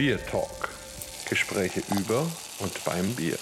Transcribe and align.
Bier 0.00 0.16
Talk. 0.16 0.70
Gespräche 1.28 1.82
über 1.94 2.26
und 2.60 2.84
beim 2.86 3.14
Bier. 3.16 3.36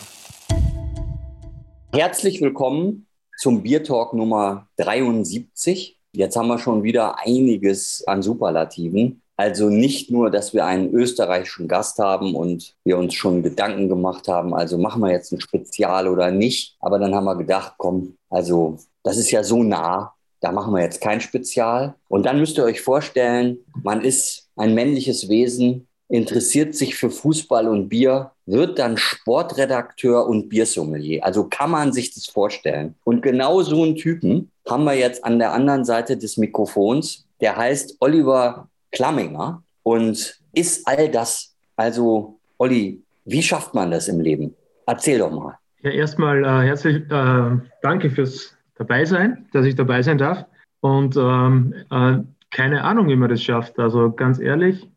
Herzlich 1.93 2.41
willkommen 2.41 3.07
zum 3.39 3.63
Bier 3.63 3.85
Talk 3.85 4.13
Nummer 4.13 4.67
73. 4.79 6.01
Jetzt 6.11 6.37
haben 6.37 6.49
wir 6.49 6.59
schon 6.59 6.83
wieder 6.83 7.21
einiges 7.21 8.03
an 8.09 8.23
Superlativen. 8.23 9.23
Also 9.37 9.71
nicht 9.71 10.11
nur, 10.11 10.33
dass 10.33 10.53
wir 10.53 10.67
einen 10.67 10.93
österreichischen 10.93 11.69
Gast 11.69 12.01
haben 12.01 12.35
und 12.35 12.75
wir 12.83 12.99
uns 12.99 13.15
schon 13.15 13.45
Gedanken 13.45 13.89
gemacht 13.89 14.27
haben, 14.27 14.53
also 14.53 14.79
machen 14.79 15.01
wir 15.01 15.13
jetzt 15.13 15.31
ein 15.31 15.41
Spezial 15.41 16.09
oder 16.09 16.33
nicht. 16.33 16.77
Aber 16.81 16.99
dann 16.99 17.15
haben 17.15 17.27
wir 17.27 17.37
gedacht, 17.37 17.75
komm, 17.79 18.17
also 18.31 18.79
das 19.05 19.17
ist 19.17 19.31
ja 19.31 19.45
so 19.45 19.63
nah, 19.63 20.13
da 20.41 20.51
machen 20.51 20.75
wir 20.75 20.83
jetzt 20.83 21.01
kein 21.01 21.21
Spezial. 21.21 21.95
Und 22.09 22.27
dann 22.27 22.41
müsst 22.41 22.59
ihr 22.59 22.65
euch 22.65 22.81
vorstellen, 22.81 23.59
man 23.85 24.01
ist 24.01 24.49
ein 24.57 24.75
männliches 24.75 25.29
Wesen, 25.29 25.85
interessiert 26.09 26.75
sich 26.75 26.97
für 26.97 27.11
Fußball 27.11 27.69
und 27.69 27.89
Bier, 27.89 28.33
wird 28.47 28.79
dann 28.79 28.97
Sportredakteur 28.97 30.27
und 30.27 30.49
Biersommelier. 30.49 31.25
Also 31.25 31.45
kann 31.45 31.71
man 31.71 31.93
sich 31.93 32.15
das 32.15 32.27
vorstellen. 32.27 32.95
Und 33.05 33.23
genau 33.23 33.63
so 33.63 33.83
einen 33.83 33.97
Typen 33.97 34.51
haben 34.69 34.85
wir 34.85 34.95
jetzt 34.95 35.25
an 35.25 35.39
der 35.39 35.53
anderen 35.53 35.85
Seite 35.85 36.17
des 36.17 36.37
Mikrofons. 36.39 37.27
Der 37.41 37.57
heißt 37.57 37.97
Oliver 38.01 38.69
Klamminger 38.91 39.63
und 39.83 40.41
ist 40.55 40.87
all 40.89 41.11
das. 41.11 41.55
Also, 41.77 42.39
Olli, 42.57 43.03
wie 43.25 43.43
schafft 43.43 43.75
man 43.75 43.91
das 43.91 44.09
im 44.09 44.21
Leben? 44.21 44.55
Erzähl 44.87 45.19
doch 45.19 45.31
mal. 45.31 45.59
Ja, 45.83 45.91
erstmal 45.91 46.45
äh, 46.45 46.67
herzlich 46.67 46.97
äh, 47.11 47.59
danke 47.83 48.11
fürs 48.11 48.57
Dabeisein, 48.77 49.47
dass 49.53 49.67
ich 49.67 49.75
dabei 49.75 50.03
sein 50.03 50.19
darf. 50.19 50.45
Und 50.81 51.17
ähm, 51.17 51.75
äh, 51.91 52.19
keine 52.51 52.83
Ahnung, 52.83 53.09
wie 53.09 53.17
man 53.17 53.29
das 53.29 53.43
schafft. 53.43 53.79
Also 53.79 54.11
ganz 54.11 54.41
ehrlich, 54.41 54.89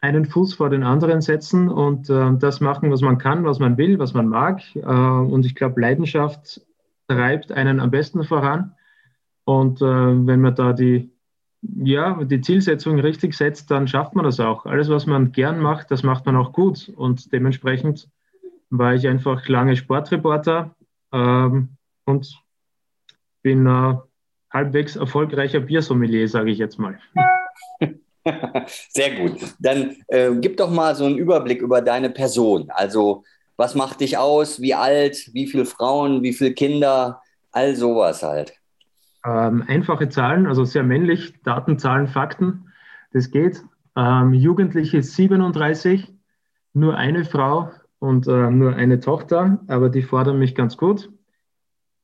einen 0.00 0.24
Fuß 0.24 0.54
vor 0.54 0.70
den 0.70 0.82
anderen 0.82 1.20
setzen 1.20 1.68
und 1.68 2.08
äh, 2.08 2.32
das 2.38 2.60
machen, 2.60 2.90
was 2.90 3.02
man 3.02 3.18
kann, 3.18 3.44
was 3.44 3.58
man 3.58 3.76
will, 3.76 3.98
was 3.98 4.14
man 4.14 4.28
mag. 4.28 4.62
Äh, 4.74 4.80
und 4.80 5.44
ich 5.44 5.54
glaube, 5.54 5.80
Leidenschaft 5.80 6.62
treibt 7.06 7.52
einen 7.52 7.80
am 7.80 7.90
besten 7.90 8.24
voran. 8.24 8.74
Und 9.44 9.80
äh, 9.82 9.84
wenn 9.84 10.40
man 10.40 10.54
da 10.54 10.72
die 10.72 11.10
ja, 11.62 12.22
die 12.24 12.40
Zielsetzung 12.40 13.00
richtig 13.00 13.34
setzt, 13.34 13.70
dann 13.70 13.88
schafft 13.88 14.14
man 14.14 14.24
das 14.24 14.40
auch. 14.40 14.66
Alles, 14.66 14.88
was 14.88 15.06
man 15.06 15.32
gern 15.32 15.60
macht, 15.60 15.90
das 15.90 16.02
macht 16.02 16.26
man 16.26 16.36
auch 16.36 16.52
gut. 16.52 16.92
Und 16.94 17.32
dementsprechend 17.32 18.08
war 18.70 18.94
ich 18.94 19.08
einfach 19.08 19.48
lange 19.48 19.76
Sportreporter 19.76 20.74
ähm, 21.12 21.76
und 22.04 22.40
bin 23.42 23.66
äh, 23.66 23.94
halbwegs 24.50 24.96
erfolgreicher 24.96 25.60
Biersommelier, 25.60 26.28
sage 26.28 26.50
ich 26.50 26.58
jetzt 26.58 26.78
mal. 26.78 26.98
Sehr 28.90 29.16
gut. 29.16 29.38
Dann 29.60 29.96
äh, 30.08 30.30
gib 30.40 30.56
doch 30.56 30.70
mal 30.70 30.94
so 30.94 31.04
einen 31.04 31.18
Überblick 31.18 31.62
über 31.62 31.80
deine 31.80 32.10
Person. 32.10 32.70
Also, 32.70 33.24
was 33.56 33.74
macht 33.74 34.00
dich 34.00 34.18
aus? 34.18 34.60
Wie 34.60 34.74
alt? 34.74 35.30
Wie 35.32 35.46
viele 35.46 35.64
Frauen? 35.64 36.22
Wie 36.22 36.32
viele 36.32 36.52
Kinder? 36.52 37.22
All 37.52 37.74
sowas 37.74 38.22
halt. 38.22 38.54
Ähm, 39.24 39.64
einfache 39.66 40.08
Zahlen, 40.08 40.46
also 40.46 40.64
sehr 40.64 40.82
männlich, 40.82 41.34
Daten, 41.42 41.78
Zahlen, 41.78 42.06
Fakten, 42.06 42.72
das 43.12 43.30
geht. 43.30 43.62
Ähm, 43.96 44.34
Jugendliche 44.34 45.02
37, 45.02 46.12
nur 46.74 46.96
eine 46.96 47.24
Frau 47.24 47.70
und 47.98 48.28
äh, 48.28 48.50
nur 48.50 48.76
eine 48.76 49.00
Tochter, 49.00 49.58
aber 49.66 49.88
die 49.88 50.02
fordern 50.02 50.38
mich 50.38 50.54
ganz 50.54 50.76
gut. 50.76 51.10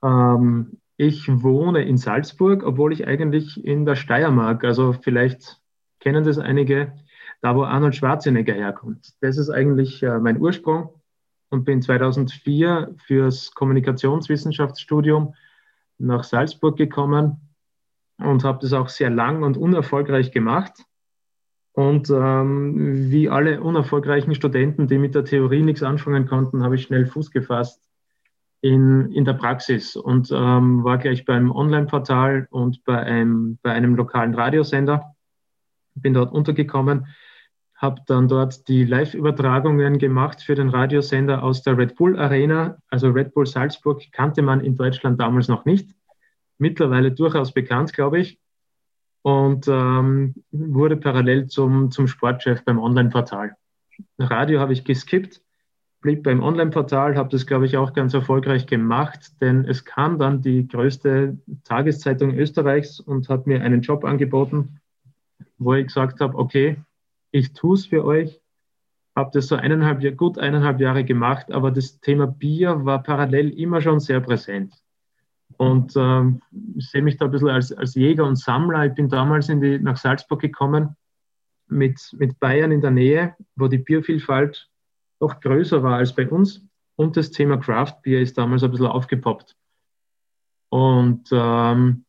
Ähm, 0.03 0.79
ich 0.97 1.29
wohne 1.29 1.85
in 1.85 1.97
Salzburg, 1.97 2.65
obwohl 2.65 2.93
ich 2.93 3.07
eigentlich 3.07 3.65
in 3.65 3.85
der 3.85 3.95
Steiermark, 3.95 4.65
also 4.65 4.93
vielleicht 4.93 5.62
kennen 6.03 6.25
das 6.25 6.39
einige, 6.39 6.93
da 7.41 7.55
wo 7.55 7.63
Arnold 7.63 7.95
Schwarzenegger 7.95 8.55
herkommt. 8.55 9.15
Das 9.21 9.39
ist 9.39 9.51
eigentlich 9.51 10.03
äh, 10.03 10.19
mein 10.19 10.41
Ursprung 10.41 10.91
und 11.49 11.65
bin 11.65 11.81
2004 11.81 12.95
fürs 13.07 13.53
Kommunikationswissenschaftsstudium 13.53 15.35
nach 15.99 16.25
Salzburg 16.25 16.77
gekommen 16.77 17.41
und 18.19 18.43
habe 18.43 18.59
das 18.61 18.73
auch 18.73 18.89
sehr 18.89 19.11
lang 19.11 19.43
und 19.45 19.57
unerfolgreich 19.57 20.33
gemacht. 20.33 20.73
Und 21.73 22.11
ähm, 22.11 23.11
wie 23.11 23.31
alle 23.31 23.63
unerfolgreichen 23.63 24.35
Studenten, 24.35 24.89
die 24.89 24.99
mit 24.99 25.15
der 25.15 25.25
Theorie 25.25 25.63
nichts 25.63 25.83
anfangen 25.83 26.27
konnten, 26.27 26.63
habe 26.63 26.75
ich 26.75 26.83
schnell 26.83 27.07
Fuß 27.07 27.31
gefasst 27.31 27.89
in, 28.61 29.11
in 29.13 29.25
der 29.25 29.35
Praxis 29.35 29.97
und 29.97 30.31
ähm, 30.33 30.85
war 30.85 30.99
gleich 30.99 31.25
beim 31.25 31.51
Online-Portal 31.51 32.47
und 32.51 32.85
bei 32.85 32.99
einem, 32.99 33.59
bei 33.63 33.73
einem 33.73 33.95
lokalen 33.95 34.35
Radiosender. 34.35 35.15
Bin 35.95 36.15
dort 36.15 36.33
untergekommen, 36.33 37.07
habe 37.83 38.01
dann 38.07 38.29
dort 38.29 38.69
die 38.69 38.85
Live-Übertragungen 38.85 39.99
gemacht 39.99 40.41
für 40.41 40.55
den 40.55 40.69
Radiosender 40.69 41.43
aus 41.43 41.63
der 41.63 41.77
Red 41.77 41.97
Bull 41.97 42.17
Arena. 42.17 42.79
Also 42.89 43.11
Red 43.11 43.35
Bull 43.35 43.47
Salzburg 43.47 44.01
kannte 44.13 44.41
man 44.41 44.61
in 44.61 44.77
Deutschland 44.77 45.21
damals 45.21 45.49
noch 45.49 45.65
nicht. 45.65 45.91
Mittlerweile 46.59 47.11
durchaus 47.11 47.53
bekannt, 47.53 47.93
glaube 47.93 48.21
ich. 48.21 48.39
Und 49.23 49.67
ähm, 49.67 50.35
wurde 50.53 50.97
parallel 50.97 51.49
zum, 51.49 51.91
zum 51.91 52.07
Sportchef 52.07 52.65
beim 52.65 52.79
Online-Portal. 52.79 53.57
Radio 54.19 54.61
habe 54.61 54.73
ich 54.73 54.85
geskippt, 54.85 55.43
blieb 56.01 56.23
beim 56.23 56.41
Online-Portal, 56.41 57.17
habe 57.17 57.31
das, 57.31 57.47
glaube 57.47 57.67
ich, 57.67 57.77
auch 57.77 57.93
ganz 57.95 58.15
erfolgreich 58.15 58.67
gemacht, 58.67 59.41
denn 59.41 59.65
es 59.65 59.85
kam 59.85 60.19
dann 60.19 60.41
die 60.41 60.69
größte 60.69 61.39
Tageszeitung 61.65 62.35
Österreichs 62.35 63.01
und 63.01 63.29
hat 63.29 63.49
mir 63.49 63.63
einen 63.63 63.83
Job 63.83 64.05
angeboten, 64.05 64.81
wo 65.65 65.75
ich 65.75 65.87
gesagt 65.87 66.21
habe, 66.21 66.37
okay, 66.37 66.77
ich 67.31 67.53
tue 67.53 67.75
es 67.75 67.87
für 67.87 68.05
euch, 68.05 68.41
habe 69.17 69.31
das 69.33 69.49
so 69.49 69.57
eineinhalb, 69.57 70.17
gut 70.17 70.39
eineinhalb 70.39 70.81
Jahre 70.81 71.05
gemacht, 71.05 71.53
aber 71.53 71.71
das 71.71 72.01
Thema 72.01 72.27
Bier 72.27 72.85
war 72.85 73.03
parallel 73.03 73.51
immer 73.51 73.81
schon 73.81 74.01
sehr 74.01 74.21
präsent. 74.21 74.75
Und 75.59 75.95
ähm, 75.97 76.41
ich 76.77 76.91
sehe 76.91 77.03
mich 77.03 77.19
da 77.19 77.27
ein 77.27 77.31
bisschen 77.31 77.51
als, 77.51 77.73
als 77.73 77.95
Jäger 77.95 78.25
und 78.25 78.37
Sammler. 78.37 78.87
Ich 78.87 78.95
bin 78.95 79.09
damals 79.09 79.47
die, 79.47 79.79
nach 79.79 79.97
Salzburg 79.97 80.41
gekommen 80.41 80.97
mit, 81.69 82.01
mit 82.19 82.41
Bayern 82.41 82.73
in 82.73 82.81
der 82.81 82.91
Nähe, 82.91 83.37
wo 83.57 83.69
die 83.69 83.79
Biervielfalt 83.79 84.69
noch 85.21 85.41
größer 85.41 85.83
war 85.83 85.97
als 85.97 86.15
bei 86.15 86.29
uns. 86.29 86.67
Und 86.97 87.17
das 87.17 87.31
Thema 87.31 87.59
Craft 87.59 87.97
Beer 88.03 88.21
ist 88.21 88.39
damals 88.39 88.63
ein 88.63 88.71
bisschen 88.71 88.87
aufgepoppt. 88.87 89.57
Und 90.69 91.29
ähm, 91.33 92.05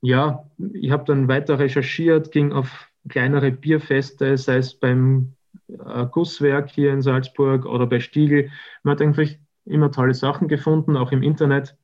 ja, 0.00 0.48
ich 0.74 0.90
habe 0.90 1.04
dann 1.04 1.28
weiter 1.28 1.58
recherchiert, 1.58 2.30
ging 2.32 2.52
auf 2.52 2.88
kleinere 3.08 3.50
Bierfeste, 3.50 4.36
sei 4.36 4.56
es 4.58 4.74
beim 4.74 5.34
äh, 5.68 6.06
Gusswerk 6.06 6.70
hier 6.70 6.92
in 6.92 7.02
Salzburg 7.02 7.66
oder 7.66 7.86
bei 7.86 8.00
Stiegel. 8.00 8.50
Man 8.82 8.92
hat 8.92 9.02
eigentlich 9.02 9.38
immer 9.64 9.90
tolle 9.90 10.14
Sachen 10.14 10.48
gefunden, 10.48 10.96
auch 10.96 11.12
im 11.12 11.22
Internet. 11.22 11.76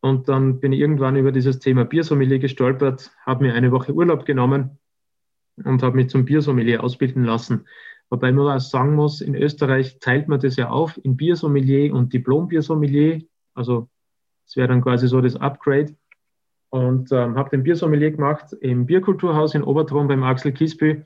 Und 0.00 0.28
dann 0.28 0.60
bin 0.60 0.72
ich 0.72 0.80
irgendwann 0.80 1.16
über 1.16 1.32
dieses 1.32 1.58
Thema 1.58 1.84
Biersommelier 1.84 2.38
gestolpert, 2.38 3.10
habe 3.24 3.44
mir 3.44 3.54
eine 3.54 3.72
Woche 3.72 3.94
Urlaub 3.94 4.26
genommen 4.26 4.78
und 5.56 5.82
habe 5.82 5.96
mich 5.96 6.10
zum 6.10 6.24
Biersommelier 6.24 6.84
ausbilden 6.84 7.24
lassen. 7.24 7.66
Wobei 8.10 8.30
man 8.30 8.54
auch 8.54 8.60
sagen 8.60 8.94
muss, 8.94 9.20
in 9.20 9.34
Österreich 9.34 9.98
teilt 9.98 10.28
man 10.28 10.40
das 10.40 10.56
ja 10.56 10.68
auf 10.68 11.00
in 11.02 11.16
Biersommelier 11.16 11.94
und 11.94 12.12
Diplom-Biersommelier. 12.12 13.22
Also 13.54 13.88
das 14.44 14.56
wäre 14.56 14.68
dann 14.68 14.82
quasi 14.82 15.08
so 15.08 15.20
das 15.20 15.36
Upgrade 15.36 15.96
und 16.74 17.12
ähm, 17.12 17.36
habe 17.36 17.50
den 17.50 17.62
Biersommelier 17.62 18.10
gemacht 18.10 18.52
im 18.60 18.84
Bierkulturhaus 18.84 19.54
in 19.54 19.62
Obertron 19.62 20.08
beim 20.08 20.24
Axel 20.24 20.50
Kiesby 20.50 21.04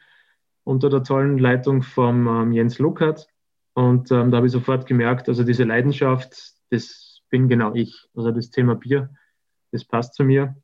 unter 0.65 0.89
der 0.89 1.03
tollen 1.03 1.37
Leitung 1.37 1.83
von 1.83 2.27
ähm, 2.27 2.53
Jens 2.53 2.79
Luckert. 2.79 3.29
Und 3.75 4.11
ähm, 4.11 4.31
da 4.31 4.39
habe 4.39 4.47
ich 4.47 4.53
sofort 4.55 4.87
gemerkt, 4.87 5.29
also 5.29 5.45
diese 5.45 5.65
Leidenschaft, 5.65 6.55
das 6.71 7.21
bin 7.29 7.51
genau 7.51 7.75
ich. 7.75 8.09
Also 8.17 8.31
das 8.31 8.49
Thema 8.49 8.77
Bier, 8.77 9.11
das 9.71 9.85
passt 9.85 10.15
zu 10.15 10.25
mir. 10.25 10.57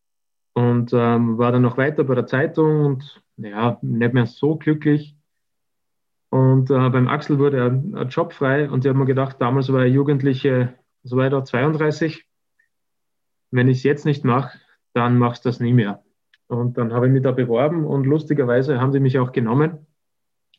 Und 0.55 0.95
ähm, 0.95 1.37
war 1.37 1.53
dann 1.53 1.61
noch 1.61 1.77
weiter 1.77 2.05
bei 2.05 2.15
der 2.15 2.27
Zeitung 2.27 2.87
und 2.87 3.23
ja, 3.37 3.77
nicht 3.83 4.15
mehr 4.15 4.25
so 4.25 4.57
glücklich. 4.57 5.19
Und 6.31 6.71
äh, 6.71 6.89
beim 6.89 7.09
Axel 7.09 7.39
wurde 7.39 7.63
ein, 7.63 7.95
ein 7.95 8.09
Job 8.09 8.33
frei 8.33 8.71
und 8.71 8.87
ich 8.87 8.89
habe 8.89 8.99
mir 8.99 9.05
gedacht, 9.05 9.37
damals 9.39 9.71
war 9.71 9.83
er 9.83 9.87
Jugendliche, 9.87 10.79
so 11.03 11.19
war 11.19 11.25
er 11.25 11.31
da 11.31 11.45
32. 11.45 12.25
Wenn 13.51 13.69
ich 13.69 13.77
es 13.79 13.83
jetzt 13.83 14.07
nicht 14.07 14.25
mache, 14.25 14.59
dann 14.95 15.19
machst 15.19 15.45
du 15.45 15.51
das 15.51 15.61
nie 15.61 15.73
mehr. 15.73 16.03
Und 16.47 16.79
dann 16.79 16.93
habe 16.93 17.07
ich 17.07 17.13
mich 17.13 17.23
da 17.23 17.33
beworben 17.33 17.85
und 17.85 18.07
lustigerweise 18.07 18.81
haben 18.81 18.93
die 18.93 19.01
mich 19.01 19.19
auch 19.19 19.33
genommen, 19.33 19.87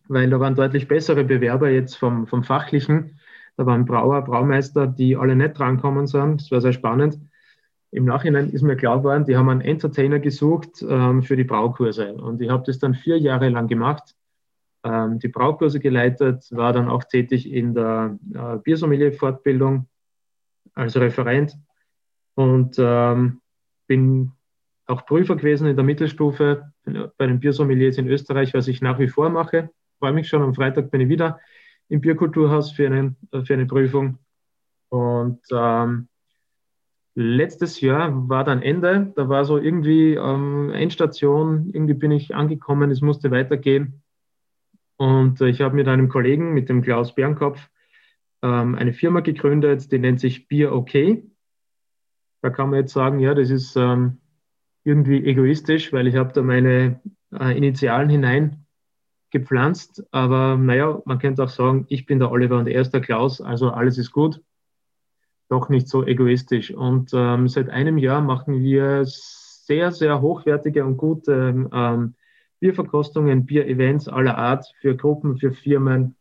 weil 0.07 0.29
da 0.29 0.39
waren 0.39 0.55
deutlich 0.55 0.87
bessere 0.87 1.23
Bewerber 1.23 1.69
jetzt 1.69 1.95
vom, 1.95 2.27
vom 2.27 2.43
Fachlichen. 2.43 3.19
Da 3.57 3.65
waren 3.65 3.85
Brauer, 3.85 4.21
Braumeister, 4.23 4.87
die 4.87 5.15
alle 5.15 5.35
nicht 5.35 5.57
drankommen 5.57 6.07
sind. 6.07 6.41
Das 6.41 6.51
war 6.51 6.61
sehr 6.61 6.73
spannend. 6.73 7.19
Im 7.91 8.05
Nachhinein 8.05 8.49
ist 8.49 8.61
mir 8.61 8.75
klar 8.75 8.97
geworden, 8.97 9.25
die 9.25 9.37
haben 9.37 9.47
einen 9.47 9.61
Entertainer 9.61 10.19
gesucht 10.19 10.83
ähm, 10.87 11.23
für 11.23 11.37
die 11.37 11.45
Braukurse. 11.45 12.13
Und 12.13 12.41
ich 12.41 12.49
habe 12.49 12.63
das 12.65 12.79
dann 12.79 12.93
vier 12.93 13.17
Jahre 13.17 13.47
lang 13.47 13.67
gemacht, 13.67 14.15
ähm, 14.83 15.19
die 15.19 15.29
Braukurse 15.29 15.79
geleitet, 15.79 16.45
war 16.51 16.73
dann 16.73 16.89
auch 16.89 17.05
tätig 17.05 17.49
in 17.49 17.73
der 17.73 18.19
äh, 18.33 18.57
Biersommelier-Fortbildung 18.57 19.87
als 20.73 20.97
Referent 20.97 21.57
und 22.35 22.75
ähm, 22.77 23.39
bin 23.87 24.31
auch 24.87 25.05
Prüfer 25.05 25.35
gewesen 25.35 25.67
in 25.67 25.75
der 25.75 25.85
Mittelstufe 25.85 26.71
bei 27.17 27.27
den 27.27 27.39
Biersommeliers 27.39 27.97
in 27.97 28.07
Österreich, 28.07 28.53
was 28.53 28.67
ich 28.67 28.81
nach 28.81 28.99
wie 28.99 29.07
vor 29.07 29.29
mache. 29.29 29.69
freue 29.99 30.13
mich 30.13 30.27
schon. 30.27 30.41
Am 30.41 30.53
Freitag 30.53 30.91
bin 30.91 31.01
ich 31.01 31.09
wieder 31.09 31.39
im 31.89 32.01
Bierkulturhaus 32.01 32.71
für, 32.71 32.85
einen, 32.85 33.17
für 33.43 33.53
eine 33.53 33.65
Prüfung. 33.65 34.19
Und 34.89 35.41
ähm, 35.51 36.07
letztes 37.15 37.81
Jahr 37.81 38.29
war 38.29 38.43
dann 38.43 38.61
Ende. 38.61 39.13
Da 39.15 39.29
war 39.29 39.45
so 39.45 39.57
irgendwie 39.57 40.13
ähm, 40.13 40.71
Endstation. 40.71 41.69
Irgendwie 41.73 41.93
bin 41.95 42.11
ich 42.11 42.35
angekommen. 42.35 42.91
Es 42.91 43.01
musste 43.01 43.31
weitergehen. 43.31 44.03
Und 44.97 45.41
äh, 45.41 45.47
ich 45.47 45.61
habe 45.61 45.75
mit 45.75 45.87
einem 45.87 46.09
Kollegen, 46.09 46.53
mit 46.53 46.69
dem 46.69 46.81
Klaus 46.81 47.15
Bernkopf, 47.15 47.69
ähm, 48.41 48.75
eine 48.75 48.93
Firma 48.93 49.21
gegründet, 49.21 49.91
die 49.91 49.99
nennt 49.99 50.19
sich 50.19 50.47
Bier 50.47 50.73
OK. 50.73 50.93
Da 52.45 52.51
kann 52.51 52.69
man 52.69 52.81
jetzt 52.81 52.93
sagen, 52.93 53.17
ja, 53.17 53.33
das 53.33 53.49
ist 53.49 53.75
ähm, 53.75 54.19
irgendwie 54.83 55.25
egoistisch, 55.25 55.91
weil 55.91 56.05
ich 56.05 56.15
habe 56.15 56.31
da 56.31 56.43
meine 56.43 57.01
äh, 57.33 57.57
Initialen 57.57 58.07
hineingepflanzt. 58.07 60.05
Aber 60.11 60.55
naja, 60.55 61.01
man 61.05 61.17
könnte 61.17 61.43
auch 61.43 61.49
sagen, 61.49 61.87
ich 61.89 62.05
bin 62.05 62.19
der 62.19 62.29
Oliver 62.29 62.59
und 62.59 62.67
er 62.67 62.81
ist 62.81 62.91
der 62.91 63.01
Klaus, 63.01 63.41
also 63.41 63.71
alles 63.71 63.97
ist 63.97 64.11
gut. 64.11 64.43
Doch 65.49 65.69
nicht 65.69 65.87
so 65.87 66.05
egoistisch. 66.05 66.71
Und 66.71 67.09
ähm, 67.15 67.47
seit 67.47 67.71
einem 67.71 67.97
Jahr 67.97 68.21
machen 68.21 68.61
wir 68.61 69.05
sehr, 69.05 69.91
sehr 69.91 70.21
hochwertige 70.21 70.85
und 70.85 70.97
gute 70.97 71.67
ähm, 71.73 72.13
Bierverkostungen, 72.59 73.47
Bierevents 73.47 74.07
aller 74.07 74.37
Art 74.37 74.71
für 74.81 74.95
Gruppen, 74.95 75.39
für 75.39 75.51
Firmen. 75.51 76.15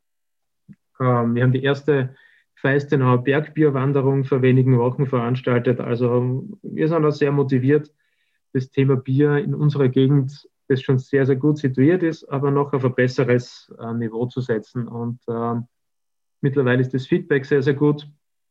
Ähm, 0.99 1.35
wir 1.35 1.43
haben 1.43 1.53
die 1.53 1.65
erste 1.65 2.17
Feistenauer 2.65 3.23
Bergbierwanderung 3.23 4.25
vor 4.25 4.41
wenigen 4.41 4.79
Wochen 4.79 5.07
veranstaltet. 5.07 5.81
Also 5.81 6.49
wir 6.63 6.89
sind 6.89 7.05
auch 7.05 7.11
sehr 7.11 7.31
motiviert, 7.31 7.93
das 8.55 8.71
Thema 8.71 8.97
Bier 8.97 9.37
in 9.37 9.55
unserer 9.55 9.91
Gegend, 9.91 10.49
das 10.69 10.81
schon 10.81 10.99
sehr, 10.99 11.27
sehr 11.27 11.37
gut 11.37 11.59
situiert 11.59 12.03
ist, 12.03 12.25
aber 12.25 12.51
noch 12.51 12.73
auf 12.73 12.83
ein 12.83 12.95
besseres 12.95 13.71
äh, 13.79 13.93
Niveau 13.93 14.25
zu 14.25 14.41
setzen. 14.41 14.89
Und 14.89 15.21
äh, 15.29 15.61
mittlerweile 16.41 16.81
ist 16.81 16.95
das 16.95 17.07
Feedback 17.07 17.45
sehr, 17.45 17.63
sehr 17.63 17.75
gut. 17.75 18.09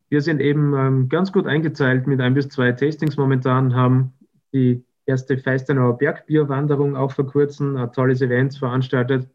Wir 0.10 0.22
sind 0.22 0.42
eben 0.42 0.76
ähm, 0.76 1.10
ganz 1.10 1.32
gut 1.32 1.48
eingeteilt 1.48 2.06
mit 2.06 2.22
ein 2.22 2.36
bis 2.36 2.50
zwei 2.50 2.72
Tastings 2.72 3.18
momentan, 3.18 3.74
haben 3.74 4.14
die 4.54 4.84
erste 5.08 5.40
Feistenauer 5.40 5.98
Bergbierwanderung 5.98 6.96
auch 6.96 7.14
vor 7.14 7.26
kurzem, 7.26 7.78
ein 7.78 7.92
tolles 7.92 8.22
Event 8.22 8.56
veranstaltet, 8.56 9.28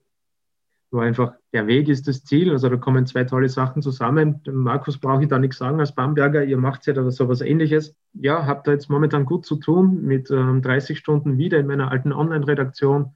wo 0.90 1.00
einfach 1.00 1.32
der 1.52 1.66
Weg 1.66 1.88
ist 1.88 2.08
das 2.08 2.24
Ziel. 2.24 2.50
Also 2.50 2.68
da 2.68 2.76
kommen 2.76 3.06
zwei 3.06 3.24
tolle 3.24 3.48
Sachen 3.48 3.82
zusammen. 3.82 4.42
Dem 4.44 4.56
Markus 4.56 4.98
brauche 4.98 5.22
ich 5.22 5.28
da 5.28 5.38
nichts 5.38 5.58
sagen 5.58 5.80
als 5.80 5.94
Bamberger. 5.94 6.44
Ihr 6.44 6.56
macht 6.56 6.86
ja 6.86 6.92
da 6.92 7.10
so 7.10 7.28
was 7.28 7.40
ähnliches. 7.40 7.94
Ja, 8.14 8.46
habt 8.46 8.66
da 8.66 8.72
jetzt 8.72 8.88
momentan 8.88 9.24
gut 9.24 9.44
zu 9.44 9.56
tun 9.56 10.02
mit 10.02 10.30
ähm, 10.30 10.62
30 10.62 10.98
Stunden 10.98 11.36
wieder 11.36 11.58
in 11.58 11.66
meiner 11.66 11.90
alten 11.90 12.12
Online-Redaktion 12.12 13.14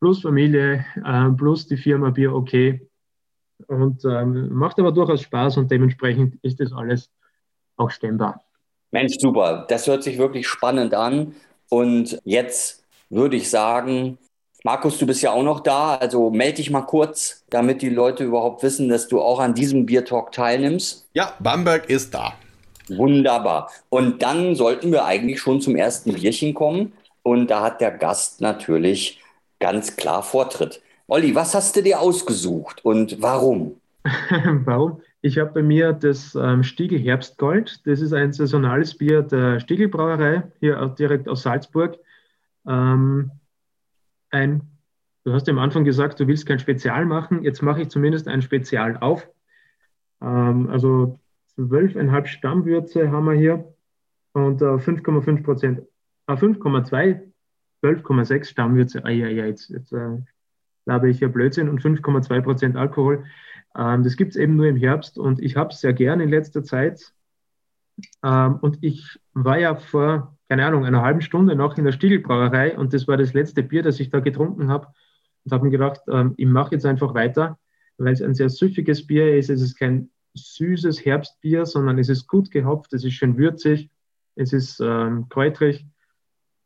plus 0.00 0.22
Familie, 0.22 0.84
äh, 1.04 1.30
plus 1.30 1.66
die 1.66 1.76
Firma 1.76 2.10
Bier 2.10 2.34
OK. 2.34 2.80
Und 3.68 4.04
ähm, 4.04 4.52
macht 4.52 4.78
aber 4.78 4.92
durchaus 4.92 5.22
Spaß 5.22 5.56
und 5.56 5.70
dementsprechend 5.70 6.36
ist 6.42 6.60
das 6.60 6.72
alles 6.72 7.10
auch 7.76 7.90
stemmbar. 7.90 8.42
Mensch, 8.90 9.14
super. 9.18 9.64
Das 9.68 9.86
hört 9.86 10.02
sich 10.02 10.18
wirklich 10.18 10.46
spannend 10.46 10.94
an. 10.94 11.34
Und 11.68 12.20
jetzt 12.24 12.84
würde 13.08 13.36
ich 13.36 13.50
sagen, 13.50 14.18
Markus, 14.66 14.98
du 14.98 15.06
bist 15.06 15.22
ja 15.22 15.30
auch 15.30 15.44
noch 15.44 15.60
da, 15.60 15.94
also 15.94 16.28
melde 16.28 16.56
dich 16.56 16.72
mal 16.72 16.80
kurz, 16.80 17.44
damit 17.50 17.82
die 17.82 17.88
Leute 17.88 18.24
überhaupt 18.24 18.64
wissen, 18.64 18.88
dass 18.88 19.06
du 19.06 19.20
auch 19.20 19.38
an 19.38 19.54
diesem 19.54 19.86
Bier 19.86 20.04
Talk 20.04 20.32
teilnimmst. 20.32 21.08
Ja, 21.14 21.34
Bamberg 21.38 21.88
ist 21.88 22.12
da. 22.12 22.32
Wunderbar. 22.88 23.70
Und 23.90 24.24
dann 24.24 24.56
sollten 24.56 24.90
wir 24.90 25.04
eigentlich 25.04 25.38
schon 25.38 25.60
zum 25.60 25.76
ersten 25.76 26.14
Bierchen 26.14 26.52
kommen. 26.52 26.94
Und 27.22 27.48
da 27.48 27.62
hat 27.62 27.80
der 27.80 27.92
Gast 27.92 28.40
natürlich 28.40 29.22
ganz 29.60 29.94
klar 29.94 30.24
Vortritt. 30.24 30.82
Olli, 31.06 31.36
was 31.36 31.54
hast 31.54 31.76
du 31.76 31.82
dir 31.84 32.00
ausgesucht 32.00 32.84
und 32.84 33.22
warum? 33.22 33.80
warum? 34.64 35.00
Ich 35.22 35.38
habe 35.38 35.52
bei 35.52 35.62
mir 35.62 35.92
das 35.92 36.34
ähm, 36.34 36.64
Stiegel 36.64 36.98
Herbstgold. 36.98 37.86
Das 37.86 38.00
ist 38.00 38.12
ein 38.12 38.32
saisonales 38.32 38.98
Bier 38.98 39.22
der 39.22 39.60
Stiegelbrauerei, 39.60 40.42
hier 40.58 40.92
direkt 40.98 41.28
aus 41.28 41.42
Salzburg. 41.42 42.00
Ähm, 42.66 43.30
ein, 44.36 44.62
du 45.24 45.32
hast 45.32 45.48
am 45.48 45.58
Anfang 45.58 45.84
gesagt, 45.84 46.20
du 46.20 46.26
willst 46.26 46.46
kein 46.46 46.58
Spezial 46.58 47.06
machen. 47.06 47.42
Jetzt 47.42 47.62
mache 47.62 47.82
ich 47.82 47.88
zumindest 47.88 48.28
ein 48.28 48.42
Spezial 48.42 48.98
auf. 48.98 49.28
Ähm, 50.20 50.68
also 50.68 51.18
12,5 51.58 52.26
Stammwürze 52.26 53.10
haben 53.10 53.26
wir 53.26 53.34
hier 53.34 53.74
und 54.32 54.60
äh, 54.60 54.78
5,5 54.78 55.42
Prozent, 55.42 55.80
äh, 56.26 56.32
5,2, 56.34 57.32
12,6 57.82 58.44
Stammwürze. 58.44 59.04
Ah, 59.04 59.10
ja, 59.10 59.28
ja, 59.28 59.46
jetzt, 59.46 59.70
jetzt 59.70 59.92
äh, 59.92 60.18
glaube 60.84 61.08
ich 61.08 61.20
ja 61.20 61.28
Blödsinn 61.28 61.68
und 61.68 61.80
5,2 61.80 62.42
Prozent 62.42 62.76
Alkohol. 62.76 63.24
Ähm, 63.76 64.02
das 64.02 64.16
gibt 64.16 64.32
es 64.32 64.36
eben 64.36 64.56
nur 64.56 64.66
im 64.66 64.76
Herbst 64.76 65.18
und 65.18 65.40
ich 65.40 65.56
habe 65.56 65.70
es 65.70 65.80
sehr 65.80 65.94
gern 65.94 66.20
in 66.20 66.28
letzter 66.28 66.62
Zeit. 66.62 67.14
Ähm, 68.22 68.56
und 68.60 68.78
ich 68.82 69.18
war 69.44 69.58
ja 69.58 69.74
vor, 69.74 70.36
keine 70.48 70.64
Ahnung, 70.64 70.84
einer 70.84 71.02
halben 71.02 71.20
Stunde 71.20 71.54
noch 71.54 71.76
in 71.76 71.84
der 71.84 71.92
Stiegelbrauerei 71.92 72.76
und 72.76 72.94
das 72.94 73.06
war 73.06 73.16
das 73.16 73.34
letzte 73.34 73.62
Bier, 73.62 73.82
das 73.82 74.00
ich 74.00 74.08
da 74.08 74.20
getrunken 74.20 74.68
habe 74.68 74.88
und 75.44 75.52
habe 75.52 75.64
mir 75.64 75.70
gedacht, 75.70 76.00
ähm, 76.10 76.34
ich 76.36 76.46
mache 76.46 76.74
jetzt 76.74 76.86
einfach 76.86 77.14
weiter, 77.14 77.58
weil 77.98 78.12
es 78.12 78.22
ein 78.22 78.34
sehr 78.34 78.48
süffiges 78.48 79.06
Bier 79.06 79.36
ist. 79.36 79.50
Es 79.50 79.60
ist 79.60 79.78
kein 79.78 80.10
süßes 80.34 81.04
Herbstbier, 81.04 81.66
sondern 81.66 81.98
es 81.98 82.08
ist 82.08 82.26
gut 82.26 82.50
gehopft, 82.50 82.92
es 82.94 83.04
ist 83.04 83.14
schön 83.14 83.36
würzig, 83.36 83.90
es 84.34 84.52
ist 84.52 84.80
ähm, 84.80 85.28
kräutrig 85.28 85.86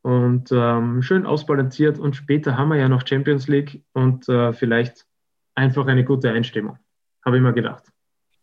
und 0.02 0.50
ähm, 0.52 1.02
schön 1.02 1.26
ausbalanciert. 1.26 1.98
Und 1.98 2.16
später 2.16 2.56
haben 2.56 2.68
wir 2.68 2.76
ja 2.76 2.88
noch 2.88 3.06
Champions 3.06 3.48
League 3.48 3.82
und 3.92 4.28
äh, 4.28 4.52
vielleicht 4.52 5.06
einfach 5.54 5.86
eine 5.86 6.04
gute 6.04 6.30
Einstimmung 6.30 6.78
habe 7.24 7.36
ich 7.36 7.42
mir 7.42 7.52
gedacht. 7.52 7.84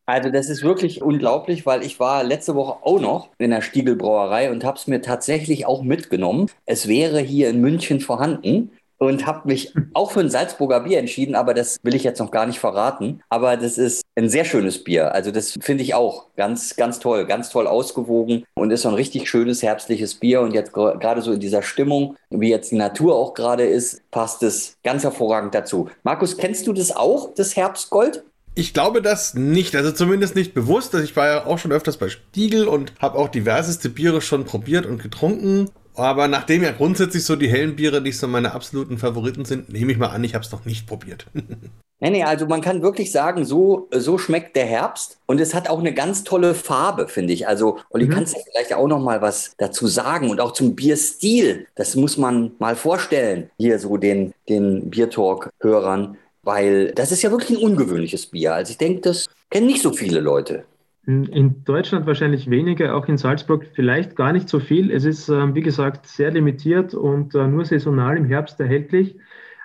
Also 0.08 0.30
das 0.30 0.48
ist 0.48 0.64
wirklich 0.64 1.02
unglaublich, 1.02 1.66
weil 1.66 1.84
ich 1.84 2.00
war 2.00 2.24
letzte 2.24 2.56
Woche 2.56 2.78
auch 2.82 3.02
noch 3.02 3.30
in 3.38 3.52
der 3.52 3.62
Stiegelbrauerei 3.62 4.50
und 4.50 4.64
habe 4.64 4.78
es 4.78 4.88
mir 4.88 5.02
tatsächlich 5.02 5.66
auch 5.66 5.84
mitgenommen. 5.84 6.50
Es 6.66 6.88
wäre 6.88 7.20
hier 7.20 7.50
in 7.50 7.60
München 7.60 8.00
vorhanden 8.00 8.72
und 9.00 9.26
habe 9.28 9.48
mich 9.50 9.74
auch 9.94 10.12
für 10.12 10.22
ein 10.22 10.30
Salzburger 10.30 10.80
Bier 10.80 11.00
entschieden, 11.00 11.36
aber 11.36 11.54
das 11.54 11.78
will 11.84 11.94
ich 11.94 12.06
jetzt 12.06 12.20
noch 12.20 12.32
gar 12.32 12.46
nicht 12.46 12.60
verraten. 12.60 13.22
Aber 13.30 13.58
das 13.58 13.78
ist 13.78 14.04
ein 14.16 14.30
sehr 14.30 14.46
schönes 14.46 14.82
Bier. 14.82 15.14
Also 15.14 15.32
das 15.32 15.58
finde 15.60 15.84
ich 15.84 15.94
auch 15.94 16.28
ganz, 16.38 16.78
ganz 16.78 17.00
toll, 17.00 17.26
ganz 17.26 17.50
toll 17.50 17.68
ausgewogen 17.68 18.46
und 18.56 18.72
ist 18.72 18.84
so 18.84 18.90
ein 18.90 18.96
richtig 18.96 19.30
schönes 19.30 19.62
herbstliches 19.62 20.16
Bier. 20.16 20.40
Und 20.42 20.54
jetzt 20.54 20.72
gerade 20.72 21.22
so 21.22 21.34
in 21.34 21.42
dieser 21.42 21.62
Stimmung, 21.62 22.16
wie 22.30 22.50
jetzt 22.50 22.72
die 22.72 22.78
Natur 22.78 23.16
auch 23.16 23.34
gerade 23.34 23.66
ist, 23.66 24.10
passt 24.10 24.42
es 24.42 24.78
ganz 24.84 25.04
hervorragend 25.04 25.54
dazu. 25.54 25.90
Markus, 26.04 26.38
kennst 26.38 26.66
du 26.66 26.74
das 26.74 26.96
auch, 26.96 27.34
das 27.36 27.56
Herbstgold? 27.56 28.24
Ich 28.58 28.74
glaube 28.74 29.04
das 29.04 29.36
nicht, 29.36 29.76
also 29.76 29.92
zumindest 29.92 30.36
nicht 30.36 30.56
bewusst. 30.56 30.96
Also 30.96 31.06
ich 31.06 31.16
war 31.16 31.28
ja 31.28 31.46
auch 31.46 31.60
schon 31.60 31.72
öfters 31.72 31.98
bei 31.98 32.10
Stiegel 32.10 32.68
und 32.68 32.92
habe 32.98 33.16
auch 33.16 33.28
diverseste 33.28 33.88
Biere 33.88 34.20
schon 34.20 34.46
probiert 34.46 34.88
und 34.88 35.00
getrunken. 35.00 35.70
Aber 35.94 36.28
nachdem 36.28 36.64
ja 36.64 36.72
grundsätzlich 36.72 37.24
so 37.24 37.36
die 37.36 37.50
hellen 37.50 37.76
Biere 37.76 38.02
nicht 38.02 38.18
so 38.18 38.28
meine 38.28 38.54
absoluten 38.54 38.98
Favoriten 38.98 39.46
sind, 39.46 39.72
nehme 39.72 39.92
ich 39.92 40.00
mal 40.00 40.08
an, 40.08 40.24
ich 40.24 40.34
habe 40.34 40.44
es 40.44 40.52
noch 40.52 40.66
nicht 40.66 40.88
probiert. 40.88 41.28
nee, 42.00 42.10
nee, 42.10 42.24
also 42.24 42.48
man 42.48 42.62
kann 42.62 42.82
wirklich 42.82 43.12
sagen, 43.12 43.46
so, 43.46 43.90
so 43.92 44.18
schmeckt 44.18 44.56
der 44.56 44.66
Herbst. 44.66 45.20
Und 45.28 45.40
es 45.40 45.54
hat 45.54 45.70
auch 45.70 45.80
eine 45.80 45.94
ganz 45.94 46.24
tolle 46.24 46.56
Farbe, 46.56 47.08
finde 47.10 47.34
ich. 47.34 47.48
Also, 47.48 47.78
Olli, 47.92 48.06
mhm. 48.06 48.10
kannst 48.10 48.36
du 48.36 48.40
vielleicht 48.52 48.74
auch 48.74 48.88
noch 48.88 49.00
mal 49.00 49.22
was 49.22 49.54
dazu 49.60 49.86
sagen? 49.86 50.32
Und 50.32 50.42
auch 50.42 50.54
zum 50.54 50.76
Bierstil. 50.76 51.68
Das 51.76 51.96
muss 51.96 52.18
man 52.18 52.54
mal 52.58 52.76
vorstellen, 52.76 53.52
hier 53.60 53.78
so 53.78 53.98
den, 53.98 54.34
den 54.50 54.90
Biertalk-Hörern 54.90 56.18
weil 56.48 56.94
das 56.94 57.12
ist 57.12 57.22
ja 57.22 57.30
wirklich 57.30 57.60
ein 57.60 57.64
ungewöhnliches 57.64 58.28
Bier. 58.28 58.56
Also 58.56 58.72
ich 58.72 58.78
denke, 58.78 59.02
das 59.02 59.30
kennen 59.50 59.68
nicht 59.68 59.82
so 59.82 59.92
viele 59.92 60.22
Leute. 60.22 60.64
In 61.06 61.64
Deutschland 61.64 62.06
wahrscheinlich 62.06 62.50
weniger, 62.50 62.96
auch 62.96 63.08
in 63.08 63.18
Salzburg 63.18 63.66
vielleicht 63.74 64.16
gar 64.16 64.32
nicht 64.34 64.50
so 64.50 64.60
viel. 64.60 64.92
Es 64.92 65.06
ist, 65.06 65.30
ähm, 65.30 65.56
wie 65.56 65.62
gesagt, 65.62 66.08
sehr 66.08 66.32
limitiert 66.32 66.94
und 66.94 67.36
äh, 67.36 67.48
nur 67.48 67.66
saisonal 67.66 68.18
im 68.18 68.26
Herbst 68.26 68.60
erhältlich 68.60 69.18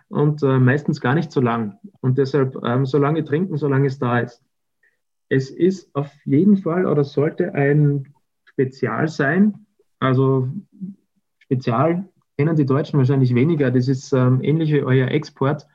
und 0.08 0.42
äh, 0.42 0.58
meistens 0.58 1.00
gar 1.00 1.14
nicht 1.14 1.32
so 1.32 1.40
lang. 1.40 1.78
Und 2.00 2.18
deshalb 2.18 2.56
ähm, 2.64 2.84
so 2.84 2.98
lange 2.98 3.24
trinken, 3.24 3.56
solange 3.56 3.86
es 3.86 3.98
da 3.98 4.18
ist. 4.18 4.42
Es 5.28 5.50
ist 5.50 5.94
auf 5.94 6.10
jeden 6.24 6.58
Fall 6.58 6.86
oder 6.86 7.04
sollte 7.04 7.54
ein 7.54 8.12
Spezial 8.44 9.08
sein. 9.08 9.66
Also 10.00 10.48
Spezial 11.38 12.08
kennen 12.36 12.56
die 12.56 12.66
Deutschen 12.66 12.98
wahrscheinlich 12.98 13.34
weniger. 13.34 13.70
Das 13.70 13.88
ist 13.88 14.12
ähm, 14.12 14.40
ähnlich 14.42 14.72
wie 14.72 14.82
euer 14.82 15.08
Export 15.08 15.66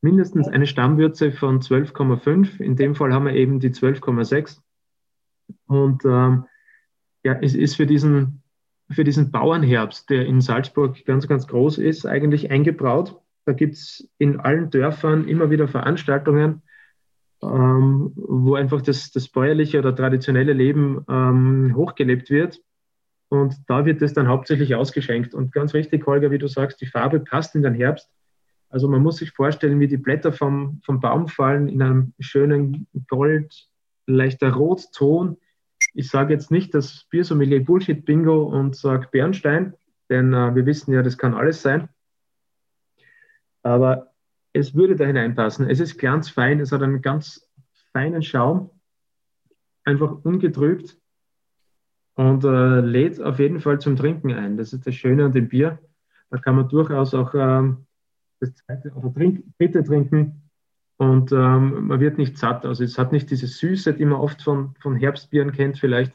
mindestens 0.00 0.48
eine 0.48 0.66
Stammwürze 0.66 1.32
von 1.32 1.60
12,5. 1.60 2.60
In 2.60 2.76
dem 2.76 2.94
Fall 2.94 3.12
haben 3.12 3.26
wir 3.26 3.34
eben 3.34 3.60
die 3.60 3.70
12,6. 3.70 4.58
Und 5.66 6.04
ähm, 6.04 6.44
ja, 7.24 7.38
es 7.40 7.54
ist 7.54 7.76
für 7.76 7.86
diesen, 7.86 8.42
für 8.90 9.04
diesen 9.04 9.30
Bauernherbst, 9.30 10.08
der 10.10 10.26
in 10.26 10.40
Salzburg 10.40 11.04
ganz, 11.04 11.26
ganz 11.26 11.46
groß 11.46 11.78
ist, 11.78 12.06
eigentlich 12.06 12.50
eingebraut. 12.50 13.20
Da 13.44 13.52
gibt 13.52 13.74
es 13.74 14.08
in 14.18 14.40
allen 14.40 14.70
Dörfern 14.70 15.26
immer 15.26 15.50
wieder 15.50 15.68
Veranstaltungen, 15.68 16.62
ähm, 17.42 18.12
wo 18.14 18.54
einfach 18.54 18.82
das, 18.82 19.10
das 19.10 19.28
bäuerliche 19.28 19.78
oder 19.78 19.94
traditionelle 19.94 20.52
Leben 20.52 21.04
ähm, 21.08 21.74
hochgelebt 21.74 22.30
wird. 22.30 22.60
Und 23.30 23.56
da 23.66 23.84
wird 23.84 24.00
es 24.00 24.14
dann 24.14 24.28
hauptsächlich 24.28 24.74
ausgeschenkt. 24.74 25.34
Und 25.34 25.52
ganz 25.52 25.74
richtig, 25.74 26.06
Holger, 26.06 26.30
wie 26.30 26.38
du 26.38 26.46
sagst, 26.46 26.80
die 26.80 26.86
Farbe 26.86 27.20
passt 27.20 27.54
in 27.54 27.62
den 27.62 27.74
Herbst 27.74 28.10
Also 28.70 28.88
man 28.88 29.02
muss 29.02 29.16
sich 29.16 29.32
vorstellen, 29.32 29.80
wie 29.80 29.88
die 29.88 29.96
Blätter 29.96 30.32
vom, 30.32 30.80
vom 30.84 31.00
Baum 31.00 31.28
fallen 31.28 31.68
in 31.68 31.82
einem 31.82 32.12
schönen 32.18 32.86
Gold, 33.08 33.68
leichter 34.06 34.52
Rotton. 34.52 35.38
Ich 35.94 36.08
sage 36.10 36.34
jetzt 36.34 36.50
nicht 36.50 36.74
das 36.74 37.06
Biersommelier 37.10 37.64
Bullshit 37.64 38.04
Bingo 38.04 38.42
und 38.44 38.76
sage 38.76 39.08
Bernstein, 39.10 39.74
denn 40.10 40.32
äh, 40.34 40.54
wir 40.54 40.66
wissen 40.66 40.92
ja, 40.92 41.02
das 41.02 41.16
kann 41.16 41.34
alles 41.34 41.62
sein. 41.62 41.88
Aber 43.62 44.12
es 44.52 44.74
würde 44.74 44.96
da 44.96 45.04
hineinpassen. 45.04 45.68
Es 45.68 45.80
ist 45.80 45.98
glanzfein, 45.98 46.60
es 46.60 46.72
hat 46.72 46.82
einen 46.82 47.02
ganz 47.02 47.48
feinen 47.92 48.22
Schaum, 48.22 48.70
einfach 49.84 50.24
ungetrübt 50.24 50.98
und 52.14 52.44
äh, 52.44 52.80
lädt 52.80 53.20
auf 53.20 53.38
jeden 53.38 53.60
Fall 53.60 53.80
zum 53.80 53.96
Trinken 53.96 54.32
ein. 54.32 54.56
Das 54.56 54.72
ist 54.72 54.86
das 54.86 54.94
Schöne 54.94 55.26
an 55.26 55.32
dem 55.32 55.48
Bier. 55.48 55.78
Da 56.30 56.38
kann 56.38 56.56
man 56.56 56.68
durchaus 56.68 57.14
auch 57.14 57.34
ähm, 57.34 57.86
das 58.40 58.54
zweite 58.54 58.90
oder 58.92 59.12
trink, 59.12 59.44
dritte 59.58 59.82
trinken 59.84 60.42
und 60.98 61.32
ähm, 61.32 61.88
man 61.88 62.00
wird 62.00 62.18
nicht 62.18 62.38
satt. 62.38 62.64
Also 62.64 62.84
es 62.84 62.98
hat 62.98 63.12
nicht 63.12 63.30
diese 63.30 63.46
Süße, 63.46 63.94
die 63.94 64.04
man 64.04 64.20
oft 64.20 64.42
von, 64.42 64.74
von 64.80 64.96
Herbstbieren 64.96 65.52
kennt 65.52 65.78
vielleicht, 65.78 66.12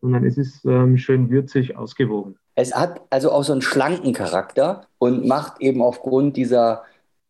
sondern 0.00 0.24
es 0.24 0.38
ist 0.38 0.64
ähm, 0.64 0.96
schön 0.96 1.30
würzig 1.30 1.76
ausgewogen. 1.76 2.36
Es 2.54 2.74
hat 2.74 3.00
also 3.10 3.32
auch 3.32 3.42
so 3.42 3.52
einen 3.52 3.62
schlanken 3.62 4.12
Charakter 4.12 4.86
und 4.98 5.26
macht 5.26 5.60
eben 5.60 5.82
aufgrund 5.82 6.36
dieser 6.36 6.84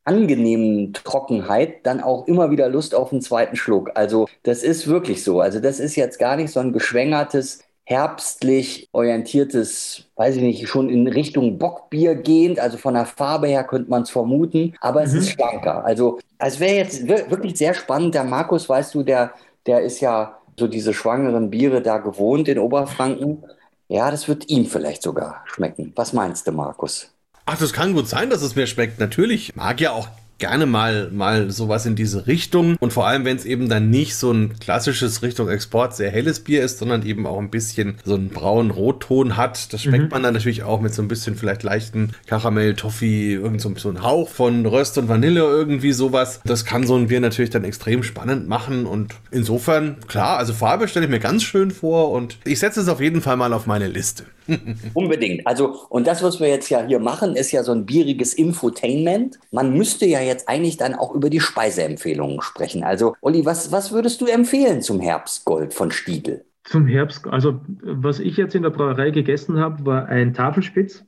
angenehmen 0.05 0.93
Trockenheit 0.93 1.87
dann 1.87 2.01
auch 2.01 2.27
immer 2.27 2.51
wieder 2.51 2.69
Lust 2.69 2.95
auf 2.95 3.13
einen 3.13 3.23
zweiten 3.23 3.57
Schluck. 3.57 3.91
Also 3.95 4.27
das 4.43 4.63
ist 4.63 4.89
wirklich 4.89 5.23
so. 5.23 5.41
Also 5.41 5.61
das 5.61 5.79
ist 5.81 5.97
jetzt 5.97 6.19
gar 6.19 6.37
nicht 6.37 6.51
so 6.51 6.61
ein 6.61 6.73
geschwängertes, 6.73 7.61
herbstlich 7.85 8.89
orientiertes, 8.93 10.05
weiß 10.17 10.37
ich 10.37 10.43
nicht, 10.43 10.69
schon 10.69 10.89
in 10.89 11.07
Richtung 11.09 11.59
Bockbier 11.59 12.15
gehend. 12.15 12.59
Also 12.59 12.79
von 12.79 12.95
der 12.95 13.07
Farbe 13.07 13.49
her 13.49 13.65
könnte 13.65 13.91
man 13.91 14.03
es 14.03 14.11
vermuten, 14.11 14.75
aber 14.81 15.01
mhm. 15.01 15.07
es 15.07 15.15
ist 15.15 15.31
schlanker. 15.31 15.85
Also 15.85 16.19
es 16.39 16.61
wäre 16.61 16.77
jetzt 16.77 17.09
wirklich 17.09 17.57
sehr 17.57 17.75
spannend. 17.75 18.15
Der 18.15 18.25
Markus, 18.25 18.69
weißt 18.69 18.95
du, 18.95 19.03
der, 19.03 19.33
der 19.67 19.83
ist 19.83 20.01
ja 20.01 20.39
so 20.59 20.69
diese 20.69 20.95
schwangeren 20.95 21.51
Biere 21.51 21.83
da 21.83 21.99
gewohnt 21.99 22.49
in 22.49 22.59
Oberfranken. 22.59 23.45
Ja, 23.89 24.11
das 24.11 24.29
wird 24.29 24.49
ihm 24.49 24.67
vielleicht 24.67 25.03
sogar 25.03 25.43
schmecken. 25.47 25.93
Was 25.97 26.13
meinst 26.13 26.47
du, 26.47 26.53
Markus? 26.53 27.11
Ach, 27.45 27.59
das 27.59 27.73
kann 27.73 27.95
gut 27.95 28.09
sein, 28.09 28.31
dass 28.31 28.43
es 28.43 28.55
mir 28.55 28.67
schmeckt. 28.67 29.01
Natürlich 29.01 29.55
mag 29.57 29.81
ja 29.81 29.93
auch 29.93 30.09
gerne 30.39 30.67
mal, 30.67 31.11
mal 31.13 31.51
sowas 31.51 31.87
in 31.87 31.95
diese 31.95 32.27
Richtung. 32.27 32.77
Und 32.81 32.93
vor 32.93 33.07
allem, 33.07 33.25
wenn 33.25 33.37
es 33.37 33.45
eben 33.45 33.69
dann 33.69 33.91
nicht 33.91 34.17
so 34.17 34.33
ein 34.33 34.59
klassisches 34.59 35.23
Richtung 35.23 35.49
Export 35.49 35.95
sehr 35.95 36.11
helles 36.11 36.41
Bier 36.41 36.65
ist, 36.65 36.79
sondern 36.79 37.07
eben 37.07 37.27
auch 37.27 37.39
ein 37.39 37.51
bisschen 37.51 37.95
so 38.05 38.15
einen 38.15 38.29
braunen 38.29 38.71
Rotton 38.71 39.37
hat. 39.37 39.73
Das 39.73 39.83
schmeckt 39.83 40.05
mhm. 40.05 40.11
man 40.11 40.23
dann 40.23 40.35
natürlich 40.35 40.65
auch 40.65 40.81
mit 40.81 40.95
so 40.95 41.03
ein 41.03 41.09
bisschen 41.09 41.37
vielleicht 41.37 41.63
leichten 41.63 42.11
Karamell, 42.27 42.75
Toffee, 42.75 43.35
irgend 43.35 43.61
so, 43.61 43.73
so 43.77 43.89
ein 43.89 44.03
Hauch 44.03 44.29
von 44.29 44.67
Röst 44.67 44.99
und 44.99 45.09
Vanille, 45.09 45.41
irgendwie 45.41 45.93
sowas. 45.93 46.41
Das 46.45 46.65
kann 46.65 46.87
so 46.87 46.97
ein 46.97 47.09
Bier 47.09 47.21
natürlich 47.21 47.51
dann 47.51 47.65
extrem 47.65 48.03
spannend 48.03 48.49
machen. 48.49 48.87
Und 48.87 49.15
insofern, 49.31 49.97
klar, 50.09 50.39
also 50.39 50.53
Farbe 50.53 50.89
stelle 50.89 51.07
ich 51.07 51.11
mir 51.11 51.21
ganz 51.21 51.43
schön 51.43 51.71
vor 51.71 52.11
und 52.11 52.39
ich 52.45 52.59
setze 52.59 52.81
es 52.81 52.89
auf 52.89 53.01
jeden 53.01 53.21
Fall 53.21 53.37
mal 53.37 53.53
auf 53.53 53.67
meine 53.67 53.89
Liste. 53.89 54.25
Unbedingt. 54.95 55.47
Also, 55.47 55.87
und 55.89 56.07
das, 56.07 56.23
was 56.23 56.41
wir 56.41 56.49
jetzt 56.49 56.69
ja 56.69 56.85
hier 56.85 56.99
machen, 56.99 57.37
ist 57.37 57.53
ja 57.53 57.63
so 57.63 57.73
ein 57.73 57.87
bieriges 57.87 58.35
Infotainment. 58.35 59.39
Man 59.51 59.75
müsste 59.75 60.07
ja 60.07 60.21
jetzt 60.21 60.49
eigentlich 60.49 60.77
dann 60.77 60.95
auch 60.95 61.15
über 61.15 61.31
die 61.31 61.41
Speiseempfehlungen 61.41 62.41
sprechen. 62.43 62.85
Also, 62.85 63.15
Olli, 63.21 63.45
was, 63.45 63.73
was 63.73 63.93
würdest 63.93 64.21
du 64.21 64.27
empfehlen 64.27 64.83
zum 64.83 65.01
Herbstgold 65.01 65.75
von 65.75 65.91
Stiegel? 65.91 66.45
Zum 66.65 66.87
Herbst, 66.87 67.27
also 67.27 67.61
was 67.83 68.21
ich 68.21 68.37
jetzt 68.37 68.55
in 68.55 68.63
der 68.63 68.71
Brauerei 68.71 69.11
gegessen 69.11 69.59
habe, 69.59 69.85
war 69.85 70.07
ein 70.07 70.33
Tafelspitz 70.33 71.05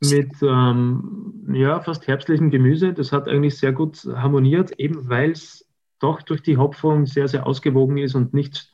mit 0.00 0.30
ähm, 0.42 1.46
ja, 1.52 1.80
fast 1.80 2.06
herbstlichem 2.06 2.50
Gemüse. 2.50 2.92
Das 2.92 3.12
hat 3.12 3.28
eigentlich 3.28 3.56
sehr 3.56 3.72
gut 3.72 4.04
harmoniert, 4.04 4.72
eben 4.78 5.08
weil 5.08 5.30
es 5.30 5.66
doch 5.98 6.22
durch 6.22 6.42
die 6.42 6.56
Hopfung 6.56 7.06
sehr, 7.06 7.28
sehr 7.28 7.46
ausgewogen 7.46 7.96
ist 7.96 8.14
und 8.14 8.34
nicht 8.34 8.70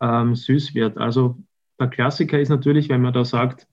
ähm, 0.00 0.34
süß 0.34 0.74
wird. 0.74 0.96
Also 0.96 1.36
der 1.78 1.88
Klassiker 1.88 2.38
ist 2.40 2.48
natürlich, 2.48 2.88
wenn 2.88 3.02
man 3.02 3.12
da 3.12 3.24
sagt, 3.24 3.66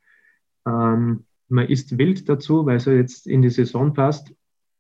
ähm, 0.66 1.26
man 1.48 1.68
isst 1.68 1.98
wild 1.98 2.28
dazu, 2.28 2.66
weil 2.66 2.78
es 2.78 2.86
ja 2.86 2.94
jetzt 2.94 3.28
in 3.28 3.42
die 3.42 3.50
Saison 3.50 3.94
passt. 3.94 4.34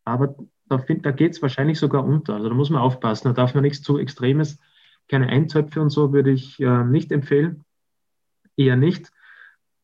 Aber 0.03 0.35
da, 0.67 0.77
da 0.77 1.11
geht 1.11 1.33
es 1.33 1.41
wahrscheinlich 1.41 1.79
sogar 1.79 2.05
unter. 2.05 2.35
Also 2.35 2.49
da 2.49 2.55
muss 2.55 2.69
man 2.69 2.81
aufpassen. 2.81 3.27
Da 3.27 3.33
darf 3.33 3.53
man 3.53 3.63
nichts 3.63 3.81
zu 3.81 3.97
Extremes, 3.97 4.59
keine 5.07 5.27
Eintöpfe 5.27 5.81
und 5.81 5.89
so 5.89 6.13
würde 6.13 6.31
ich 6.31 6.59
äh, 6.59 6.83
nicht 6.83 7.11
empfehlen. 7.11 7.63
Eher 8.57 8.75
nicht. 8.75 9.11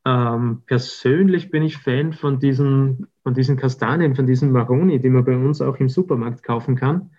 Ähm, 0.05 0.63
persönlich 0.65 1.51
bin 1.51 1.61
ich 1.61 1.77
Fan 1.77 2.13
von 2.13 2.39
diesen, 2.39 3.07
von 3.21 3.35
diesen 3.35 3.57
Kastanien, 3.57 4.15
von 4.15 4.25
diesen 4.25 4.51
Maroni, 4.51 4.99
die 4.99 5.09
man 5.09 5.25
bei 5.25 5.35
uns 5.35 5.61
auch 5.61 5.77
im 5.77 5.89
Supermarkt 5.89 6.41
kaufen 6.41 6.75
kann. 6.75 7.11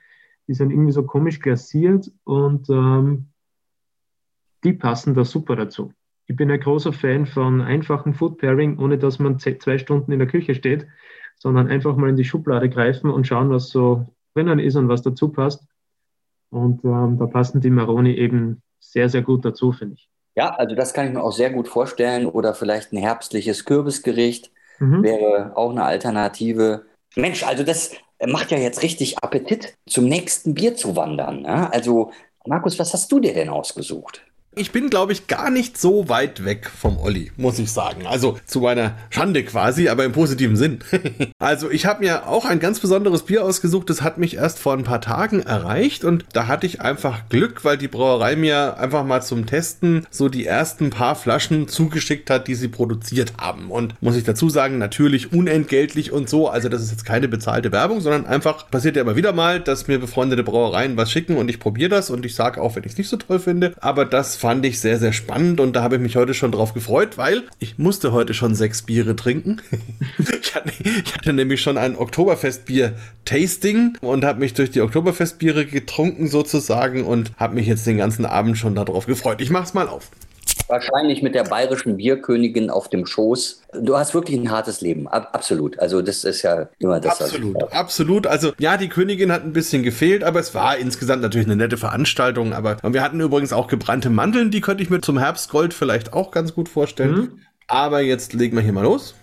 Die 0.49 0.55
sind 0.55 0.73
irgendwie 0.73 0.91
so 0.91 1.05
komisch 1.05 1.39
glasiert 1.39 2.11
und 2.25 2.69
ähm, 2.69 3.29
die 4.65 4.73
passen 4.73 5.15
da 5.15 5.25
super 5.25 5.55
dazu 5.55 5.93
ich 6.33 6.37
bin 6.37 6.51
ein 6.51 6.61
großer 6.61 6.95
Fan 6.95 7.27
von 7.27 7.61
einfachen 7.61 8.15
Food 8.15 8.39
Pairing, 8.39 8.79
ohne 8.79 8.97
dass 8.97 9.19
man 9.19 9.39
zwei 9.39 9.77
Stunden 9.77 10.13
in 10.13 10.19
der 10.19 10.29
Küche 10.29 10.55
steht, 10.55 10.87
sondern 11.39 11.69
einfach 11.69 11.95
mal 11.95 12.09
in 12.09 12.17
die 12.17 12.25
Schublade 12.25 12.71
greifen 12.71 13.11
und 13.11 13.27
schauen, 13.27 13.51
was 13.51 13.69
so 13.69 14.07
drinnen 14.35 14.59
ist 14.59 14.77
und 14.77 14.89
was 14.89 15.03
dazu 15.03 15.29
passt. 15.29 15.63
Und 16.49 16.83
ähm, 16.85 17.19
da 17.19 17.27
passen 17.27 17.61
die 17.61 17.69
Maroni 17.69 18.15
eben 18.15 18.63
sehr, 18.81 19.11
sehr 19.11 19.21
gut 19.21 19.45
dazu, 19.45 19.73
finde 19.73 19.97
ich. 19.97 20.09
Ja, 20.35 20.55
also 20.55 20.75
das 20.75 20.95
kann 20.95 21.07
ich 21.07 21.13
mir 21.13 21.23
auch 21.23 21.33
sehr 21.33 21.51
gut 21.51 21.69
vorstellen. 21.69 22.25
Oder 22.25 22.55
vielleicht 22.55 22.93
ein 22.93 22.99
herbstliches 22.99 23.67
Kürbisgericht 23.67 24.51
mhm. 24.79 25.03
wäre 25.03 25.53
auch 25.55 25.71
eine 25.71 25.85
Alternative. 25.85 26.87
Mensch, 27.15 27.45
also 27.45 27.63
das 27.63 27.93
macht 28.27 28.51
ja 28.51 28.57
jetzt 28.57 28.83
richtig 28.83 29.19
Appetit, 29.19 29.75
zum 29.87 30.07
nächsten 30.07 30.55
Bier 30.55 30.77
zu 30.77 30.97
wandern. 30.97 31.43
Ne? 31.43 31.71
Also, 31.75 32.11
Markus, 32.47 32.79
was 32.79 32.95
hast 32.95 33.13
du 33.13 33.21
dir 33.21 33.35
denn 33.35 33.51
ausgesucht? 33.51 34.25
Ich 34.55 34.71
bin, 34.71 34.91
glaube 34.91 35.15
ich, 35.15 35.29
gar 35.29 35.51
nicht 35.51 35.79
so 35.79 36.11
weit 36.11 36.45
weg 36.45 36.69
vom 36.69 36.99
Olli, 36.99 37.33
muss 37.39 37.59
ich 37.59 37.73
sagen. 37.73 38.07
Also 38.07 38.39
zu 38.45 38.61
meiner 38.61 38.97
Schande 39.09 39.45
quasi, 39.45 39.89
aber 39.89 40.05
im 40.05 40.13
positiven 40.13 40.57
Sinn. 40.57 40.81
also 41.39 41.71
ich 41.71 41.87
habe 41.87 42.05
mir 42.05 42.29
auch 42.29 42.45
ein 42.45 42.61
ganz 42.61 42.79
besonderes 42.79 43.23
Bier 43.23 43.47
ausgesucht. 43.47 43.89
Das 43.89 44.03
hat 44.03 44.19
mich 44.19 44.37
erst 44.37 44.59
vor 44.59 44.75
ein 44.75 44.85
paar 44.85 45.01
Tagen 45.01 45.41
erreicht 45.41 46.05
und 46.05 46.27
da 46.35 46.49
hatte 46.49 46.67
ich 46.67 46.83
einfach 46.83 47.31
Glück, 47.31 47.65
weil 47.65 47.79
die 47.79 47.89
Brauerei 47.89 48.37
mir 48.37 48.77
einfach 48.79 49.07
mal 49.07 49.23
zum 49.23 49.47
Testen 49.47 50.07
so 50.11 50.29
die 50.29 50.45
ersten 50.45 50.91
paar 50.91 51.15
Flaschen 51.15 51.67
zugeschickt 51.67 52.29
hat, 52.29 52.47
die 52.47 52.55
sie 52.55 52.69
produziert 52.69 53.33
haben. 53.39 53.71
Und 53.71 53.95
muss 54.03 54.17
ich 54.17 54.25
dazu 54.25 54.51
sagen, 54.51 54.77
natürlich 54.77 55.33
unentgeltlich 55.33 56.13
und 56.13 56.29
so. 56.29 56.51
Also 56.51 56.69
das 56.69 56.83
ist 56.83 56.91
jetzt 56.91 57.07
keine 57.07 57.29
bezahlte 57.29 57.73
Werbung, 57.73 58.03
sondern 58.03 58.27
einfach 58.27 58.71
passiert 58.71 58.97
ja 58.97 59.03
immer 59.03 59.17
wieder 59.17 59.33
mal, 59.33 59.61
dass 59.61 59.89
mir 59.89 59.99
befreundete 59.99 60.43
Brauereien 60.43 60.99
was 60.99 61.11
schicken 61.11 61.39
und 61.39 61.49
ich 61.49 61.59
probiere 61.59 61.89
das 61.89 62.11
und 62.11 62.27
ich 62.27 62.35
sage 62.35 62.61
auch, 62.61 62.77
wenn 62.77 62.85
ich 62.85 62.93
es 62.93 62.99
nicht 62.99 63.09
so 63.09 63.17
toll 63.17 63.39
finde. 63.39 63.73
Aber 63.81 64.05
das 64.05 64.42
fand 64.43 64.67
ich 64.67 64.81
sehr, 64.81 64.99
sehr 64.99 65.13
spannend 65.13 65.61
und 65.61 65.77
da 65.77 65.85
habe 65.85 65.95
ich 65.95 66.03
mich 66.03 66.17
heute 66.17 66.35
schon 66.35 66.51
drauf 66.51 66.75
gefreut, 66.75 67.17
weil 67.17 67.45
ich 67.61 67.79
musste 67.79 68.11
heute 68.11 68.35
schon 68.35 68.57
sechs 68.57 68.83
Biere 68.83 69.15
trinken. 69.15 69.61
ich, 70.19 70.57
hatte, 70.57 70.73
ich, 70.83 71.15
hatte, 71.15 71.33
nämlich 71.33 71.63
schon 71.63 71.79
ein 71.79 71.95
Oktoberfestbier-Tasting 71.95 73.99
und 74.01 74.25
habe 74.25 74.41
mich 74.41 74.55
durch 74.55 74.73
die 74.73 74.81
Oktoberfestbiere 74.81 75.65
getrunken 75.65 76.27
sozusagen 76.27 77.05
und 77.05 77.31
habe 77.37 77.55
mich 77.55 77.69
jetzt 77.69 77.87
den 77.87 77.99
ganzen 77.99 78.27
Abend 78.27 78.59
schon 78.59 78.75
darauf 78.75 79.07
gefreut. 79.07 79.41
Ich 79.41 79.51
mache 79.51 79.63
es 79.63 79.75
mal 79.75 79.87
auf. 79.87 80.11
Wahrscheinlich 80.69 81.23
mit 81.23 81.35
der 81.35 81.45
bayerischen 81.45 81.97
Bierkönigin 81.97 82.71
auf 82.71 82.89
dem 82.89 83.05
Schoß. 83.05 83.63
Du 83.81 83.97
hast 83.97 84.15
wirklich 84.15 84.39
ein 84.39 84.51
hartes 84.51 84.81
Leben, 84.81 85.07
Ab 85.07 85.31
absolut. 85.33 85.79
Also 85.79 86.03
das 86.03 86.25
ist 86.25 86.43
ja 86.43 86.69
immer 86.79 87.01
das. 87.01 87.21
Absolut, 87.21 87.73
absolut. 87.73 88.27
Also 88.27 88.53
ja, 88.59 88.77
die 88.77 88.89
Königin 88.89 89.33
hat 89.33 89.45
ein 89.45 89.53
bisschen 89.53 89.83
gefehlt, 89.83 90.25
aber 90.25 90.41
es 90.41 90.55
war 90.55 90.77
insgesamt 90.77 91.23
natürlich 91.23 91.47
eine 91.47 91.57
nette 91.57 91.77
Veranstaltung. 91.77 92.53
Aber 92.53 92.77
und 92.83 92.95
wir 92.95 93.03
hatten 93.03 93.21
übrigens 93.21 93.53
auch 93.53 93.67
gebrannte 93.67 94.09
Mandeln, 94.09 94.51
die 94.51 94.61
könnte 94.61 94.83
ich 94.83 94.91
mir 94.91 95.01
zum 95.01 95.19
Herbstgold 95.19 95.75
vielleicht 95.75 96.13
auch 96.13 96.31
ganz 96.31 96.55
gut 96.55 96.69
vorstellen. 96.69 97.15
Mhm. 97.15 97.41
Aber 97.67 98.01
jetzt 98.01 98.33
legen 98.33 98.57
wir 98.57 98.63
hier 98.63 98.73
mal 98.73 98.83
los. 98.83 99.15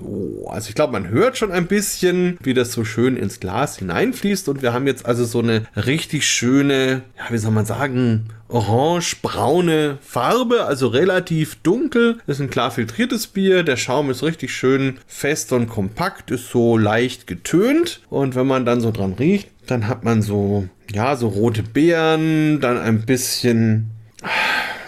So, 0.00 0.48
also 0.48 0.68
ich 0.68 0.74
glaube, 0.74 0.92
man 0.92 1.08
hört 1.08 1.36
schon 1.36 1.52
ein 1.52 1.66
bisschen, 1.66 2.38
wie 2.42 2.54
das 2.54 2.72
so 2.72 2.84
schön 2.84 3.16
ins 3.16 3.40
Glas 3.40 3.78
hineinfließt. 3.78 4.48
Und 4.48 4.62
wir 4.62 4.72
haben 4.72 4.86
jetzt 4.86 5.06
also 5.06 5.24
so 5.24 5.40
eine 5.40 5.66
richtig 5.76 6.26
schöne, 6.26 7.02
ja, 7.16 7.24
wie 7.30 7.38
soll 7.38 7.52
man 7.52 7.66
sagen, 7.66 8.26
orange-braune 8.48 9.98
Farbe, 10.00 10.64
also 10.64 10.88
relativ 10.88 11.56
dunkel. 11.62 12.18
Ist 12.26 12.40
ein 12.40 12.50
klar 12.50 12.70
filtriertes 12.70 13.28
Bier. 13.28 13.62
Der 13.62 13.76
Schaum 13.76 14.10
ist 14.10 14.22
richtig 14.22 14.52
schön 14.52 14.98
fest 15.06 15.52
und 15.52 15.68
kompakt, 15.68 16.30
ist 16.30 16.50
so 16.50 16.76
leicht 16.76 17.26
getönt. 17.26 18.00
Und 18.08 18.34
wenn 18.34 18.46
man 18.46 18.64
dann 18.64 18.80
so 18.80 18.90
dran 18.90 19.14
riecht, 19.14 19.48
dann 19.66 19.86
hat 19.86 20.04
man 20.04 20.22
so, 20.22 20.68
ja, 20.90 21.16
so 21.16 21.28
rote 21.28 21.62
Beeren, 21.62 22.60
dann 22.60 22.78
ein 22.78 23.06
bisschen, 23.06 23.90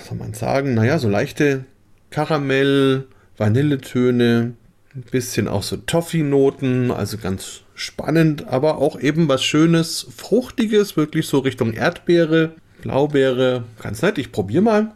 soll 0.09 0.19
man 0.19 0.35
sagen, 0.35 0.75
naja, 0.75 0.99
so 0.99 1.09
leichte 1.09 1.65
Karamell, 2.11 3.07
Vanilletöne, 3.37 4.55
ein 4.95 5.03
bisschen 5.03 5.49
auch 5.49 5.63
so 5.63 5.77
Toffee-Noten, 5.77 6.91
also 6.91 7.17
ganz 7.17 7.63
spannend, 7.75 8.47
aber 8.49 8.79
auch 8.79 9.01
eben 9.01 9.29
was 9.29 9.43
Schönes, 9.43 10.07
Fruchtiges, 10.15 10.97
wirklich 10.97 11.27
so 11.27 11.39
Richtung 11.39 11.73
Erdbeere, 11.73 12.55
Blaubeere. 12.83 13.65
Ganz 13.81 14.03
nett, 14.03 14.19
ich 14.19 14.33
probiere 14.33 14.63
mal. 14.63 14.93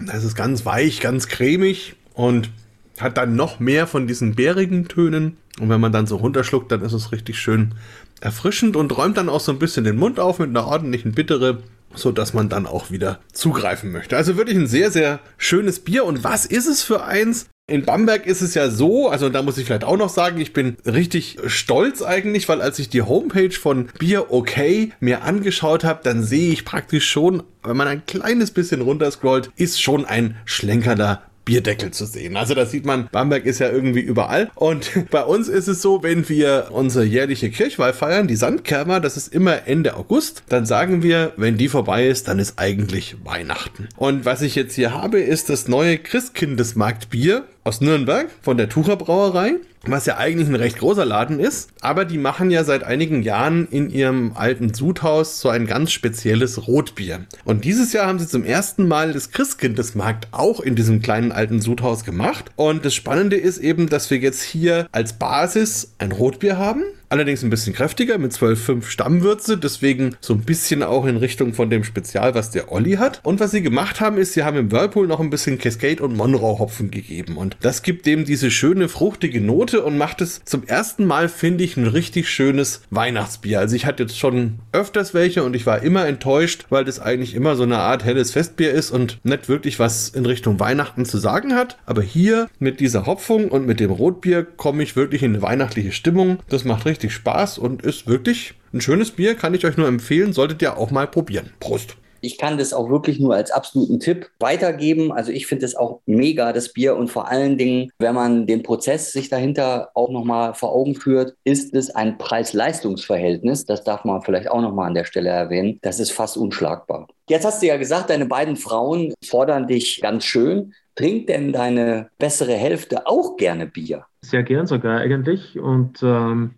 Das 0.00 0.24
ist 0.24 0.34
ganz 0.34 0.66
weich, 0.66 1.00
ganz 1.00 1.28
cremig 1.28 1.94
und 2.14 2.50
hat 2.98 3.16
dann 3.16 3.36
noch 3.36 3.60
mehr 3.60 3.86
von 3.86 4.06
diesen 4.06 4.34
bärigen 4.34 4.88
Tönen. 4.88 5.36
Und 5.60 5.68
wenn 5.68 5.80
man 5.80 5.92
dann 5.92 6.06
so 6.06 6.16
runterschluckt, 6.16 6.70
dann 6.72 6.82
ist 6.82 6.92
es 6.92 7.12
richtig 7.12 7.38
schön 7.38 7.74
erfrischend 8.20 8.76
und 8.76 8.96
räumt 8.96 9.16
dann 9.16 9.28
auch 9.28 9.40
so 9.40 9.52
ein 9.52 9.58
bisschen 9.58 9.84
den 9.84 9.96
Mund 9.96 10.18
auf 10.18 10.38
mit 10.38 10.48
einer 10.48 10.66
ordentlichen 10.66 11.12
Bittere, 11.12 11.62
so 11.94 12.12
dass 12.12 12.34
man 12.34 12.48
dann 12.48 12.66
auch 12.66 12.90
wieder 12.90 13.20
zugreifen 13.32 13.92
möchte. 13.92 14.16
Also 14.16 14.36
wirklich 14.36 14.56
ein 14.56 14.66
sehr, 14.66 14.90
sehr 14.90 15.20
schönes 15.38 15.80
Bier. 15.80 16.04
Und 16.04 16.24
was 16.24 16.46
ist 16.46 16.66
es 16.66 16.82
für 16.82 17.04
eins? 17.04 17.46
In 17.68 17.84
Bamberg 17.84 18.26
ist 18.26 18.42
es 18.42 18.54
ja 18.54 18.70
so, 18.70 19.08
also 19.08 19.28
da 19.28 19.42
muss 19.42 19.58
ich 19.58 19.66
vielleicht 19.66 19.82
auch 19.82 19.96
noch 19.96 20.08
sagen, 20.08 20.40
ich 20.40 20.52
bin 20.52 20.76
richtig 20.86 21.36
stolz 21.48 22.00
eigentlich, 22.00 22.48
weil 22.48 22.62
als 22.62 22.78
ich 22.78 22.90
die 22.90 23.02
Homepage 23.02 23.50
von 23.50 23.88
Bier 23.98 24.30
OK 24.30 24.56
mir 25.00 25.24
angeschaut 25.24 25.82
habe, 25.82 25.98
dann 26.04 26.22
sehe 26.22 26.52
ich 26.52 26.64
praktisch 26.64 27.10
schon, 27.10 27.42
wenn 27.64 27.76
man 27.76 27.88
ein 27.88 28.06
kleines 28.06 28.52
bisschen 28.52 28.82
runterscrollt, 28.82 29.50
ist 29.56 29.82
schon 29.82 30.04
ein 30.04 30.36
schlenkernder 30.44 31.22
Bierdeckel 31.44 31.90
zu 31.90 32.06
sehen. 32.06 32.36
Also 32.36 32.54
da 32.54 32.66
sieht 32.66 32.86
man, 32.86 33.08
Bamberg 33.10 33.46
ist 33.46 33.58
ja 33.58 33.68
irgendwie 33.68 34.00
überall. 34.00 34.48
Und 34.54 34.90
bei 35.10 35.24
uns 35.24 35.48
ist 35.48 35.66
es 35.66 35.82
so, 35.82 36.04
wenn 36.04 36.28
wir 36.28 36.68
unsere 36.70 37.04
jährliche 37.04 37.50
Kirchweih 37.50 37.92
feiern, 37.92 38.28
die 38.28 38.36
Sandkermer, 38.36 39.00
das 39.00 39.16
ist 39.16 39.34
immer 39.34 39.66
Ende 39.66 39.96
August, 39.96 40.44
dann 40.48 40.66
sagen 40.66 41.02
wir, 41.02 41.32
wenn 41.36 41.56
die 41.56 41.68
vorbei 41.68 42.06
ist, 42.06 42.28
dann 42.28 42.38
ist 42.38 42.60
eigentlich 42.60 43.16
Weihnachten. 43.24 43.88
Und 43.96 44.24
was 44.24 44.42
ich 44.42 44.54
jetzt 44.54 44.76
hier 44.76 44.92
habe, 44.92 45.18
ist 45.18 45.50
das 45.50 45.66
neue 45.66 45.98
Christkindesmarktbier 45.98 47.44
aus 47.66 47.80
Nürnberg 47.80 48.28
von 48.42 48.56
der 48.56 48.68
Tucher 48.68 48.96
Brauerei 48.96 49.56
was 49.88 50.06
ja 50.06 50.16
eigentlich 50.16 50.48
ein 50.48 50.54
recht 50.54 50.78
großer 50.78 51.04
Laden 51.04 51.40
ist, 51.40 51.70
aber 51.80 52.04
die 52.04 52.18
machen 52.18 52.50
ja 52.50 52.64
seit 52.64 52.84
einigen 52.84 53.22
Jahren 53.22 53.68
in 53.68 53.90
ihrem 53.90 54.32
alten 54.34 54.74
Sudhaus 54.74 55.40
so 55.40 55.48
ein 55.48 55.66
ganz 55.66 55.92
spezielles 55.92 56.66
Rotbier. 56.66 57.26
Und 57.44 57.64
dieses 57.64 57.92
Jahr 57.92 58.06
haben 58.06 58.18
sie 58.18 58.26
zum 58.26 58.44
ersten 58.44 58.88
Mal 58.88 59.12
das 59.12 59.30
Christkindesmarkt 59.30 60.28
auch 60.32 60.60
in 60.60 60.74
diesem 60.74 61.02
kleinen 61.02 61.32
alten 61.32 61.60
Sudhaus 61.60 62.04
gemacht. 62.04 62.50
Und 62.56 62.84
das 62.84 62.94
Spannende 62.94 63.36
ist 63.36 63.58
eben, 63.58 63.88
dass 63.88 64.10
wir 64.10 64.18
jetzt 64.18 64.42
hier 64.42 64.88
als 64.92 65.14
Basis 65.14 65.94
ein 65.98 66.12
Rotbier 66.12 66.58
haben, 66.58 66.82
Allerdings 67.08 67.44
ein 67.44 67.50
bisschen 67.50 67.72
kräftiger 67.72 68.18
mit 68.18 68.32
12,5 68.32 68.86
Stammwürze, 68.88 69.56
deswegen 69.56 70.16
so 70.20 70.34
ein 70.34 70.40
bisschen 70.40 70.82
auch 70.82 71.06
in 71.06 71.16
Richtung 71.16 71.54
von 71.54 71.70
dem 71.70 71.84
Spezial, 71.84 72.34
was 72.34 72.50
der 72.50 72.72
Olli 72.72 72.94
hat. 72.94 73.20
Und 73.22 73.38
was 73.38 73.52
sie 73.52 73.62
gemacht 73.62 74.00
haben, 74.00 74.18
ist, 74.18 74.32
sie 74.32 74.42
haben 74.42 74.56
im 74.56 74.72
Whirlpool 74.72 75.06
noch 75.06 75.20
ein 75.20 75.30
bisschen 75.30 75.58
Cascade 75.58 76.02
und 76.02 76.16
Monroe 76.16 76.58
Hopfen 76.58 76.90
gegeben. 76.90 77.36
Und 77.36 77.56
das 77.60 77.82
gibt 77.82 78.06
dem 78.06 78.24
diese 78.24 78.50
schöne 78.50 78.88
fruchtige 78.88 79.40
Note 79.40 79.84
und 79.84 79.98
macht 79.98 80.20
es 80.20 80.40
zum 80.44 80.64
ersten 80.64 81.06
Mal, 81.06 81.28
finde 81.28 81.62
ich, 81.62 81.76
ein 81.76 81.86
richtig 81.86 82.28
schönes 82.28 82.82
Weihnachtsbier. 82.90 83.60
Also 83.60 83.76
ich 83.76 83.86
hatte 83.86 84.02
jetzt 84.02 84.18
schon 84.18 84.58
öfters 84.72 85.14
welche 85.14 85.44
und 85.44 85.54
ich 85.54 85.64
war 85.64 85.82
immer 85.82 86.06
enttäuscht, 86.06 86.66
weil 86.70 86.84
das 86.84 86.98
eigentlich 86.98 87.34
immer 87.34 87.54
so 87.54 87.62
eine 87.62 87.78
Art 87.78 88.04
helles 88.04 88.32
Festbier 88.32 88.72
ist 88.72 88.90
und 88.90 89.20
nicht 89.22 89.48
wirklich 89.48 89.78
was 89.78 90.08
in 90.08 90.26
Richtung 90.26 90.58
Weihnachten 90.58 91.04
zu 91.04 91.18
sagen 91.18 91.54
hat. 91.54 91.78
Aber 91.86 92.02
hier 92.02 92.48
mit 92.58 92.80
dieser 92.80 93.06
Hopfung 93.06 93.48
und 93.48 93.64
mit 93.64 93.78
dem 93.78 93.92
Rotbier 93.92 94.42
komme 94.42 94.82
ich 94.82 94.96
wirklich 94.96 95.22
in 95.22 95.34
eine 95.34 95.42
weihnachtliche 95.42 95.92
Stimmung. 95.92 96.38
Das 96.48 96.64
macht 96.64 96.84
richtig 96.84 96.95
richtig 96.96 97.12
Spaß 97.12 97.58
und 97.58 97.82
ist 97.82 98.06
wirklich 98.06 98.54
ein 98.72 98.80
schönes 98.80 99.10
Bier, 99.10 99.34
kann 99.34 99.52
ich 99.52 99.66
euch 99.66 99.76
nur 99.76 99.86
empfehlen, 99.86 100.32
solltet 100.32 100.62
ihr 100.62 100.78
auch 100.78 100.90
mal 100.90 101.06
probieren. 101.06 101.50
Prost! 101.60 101.96
Ich 102.22 102.38
kann 102.38 102.56
das 102.56 102.72
auch 102.72 102.88
wirklich 102.88 103.20
nur 103.20 103.34
als 103.34 103.50
absoluten 103.50 104.00
Tipp 104.00 104.30
weitergeben. 104.40 105.12
Also 105.12 105.30
ich 105.30 105.46
finde 105.46 105.66
es 105.66 105.76
auch 105.76 106.00
mega, 106.06 106.54
das 106.54 106.72
Bier. 106.72 106.96
Und 106.96 107.08
vor 107.08 107.28
allen 107.28 107.58
Dingen, 107.58 107.90
wenn 107.98 108.14
man 108.14 108.46
den 108.46 108.62
Prozess 108.62 109.12
sich 109.12 109.28
dahinter 109.28 109.90
auch 109.94 110.08
nochmal 110.08 110.54
vor 110.54 110.72
Augen 110.72 110.94
führt, 110.94 111.36
ist 111.44 111.74
es 111.74 111.94
ein 111.94 112.16
Preis-Leistungs-Verhältnis. 112.16 113.66
Das 113.66 113.84
darf 113.84 114.04
man 114.04 114.22
vielleicht 114.22 114.50
auch 114.50 114.62
nochmal 114.62 114.88
an 114.88 114.94
der 114.94 115.04
Stelle 115.04 115.28
erwähnen. 115.28 115.78
Das 115.82 116.00
ist 116.00 116.10
fast 116.10 116.38
unschlagbar. 116.38 117.06
Jetzt 117.28 117.44
hast 117.44 117.62
du 117.62 117.66
ja 117.66 117.76
gesagt, 117.76 118.08
deine 118.08 118.26
beiden 118.26 118.56
Frauen 118.56 119.12
fordern 119.22 119.68
dich 119.68 120.00
ganz 120.00 120.24
schön. 120.24 120.72
Trinkt 120.96 121.28
denn 121.28 121.52
deine 121.52 122.08
bessere 122.18 122.54
Hälfte 122.54 123.06
auch 123.06 123.36
gerne 123.36 123.66
Bier? 123.66 124.06
Sehr 124.22 124.42
gern 124.42 124.66
sogar 124.66 124.98
eigentlich. 124.98 125.60
Und 125.60 126.02
ähm, 126.02 126.54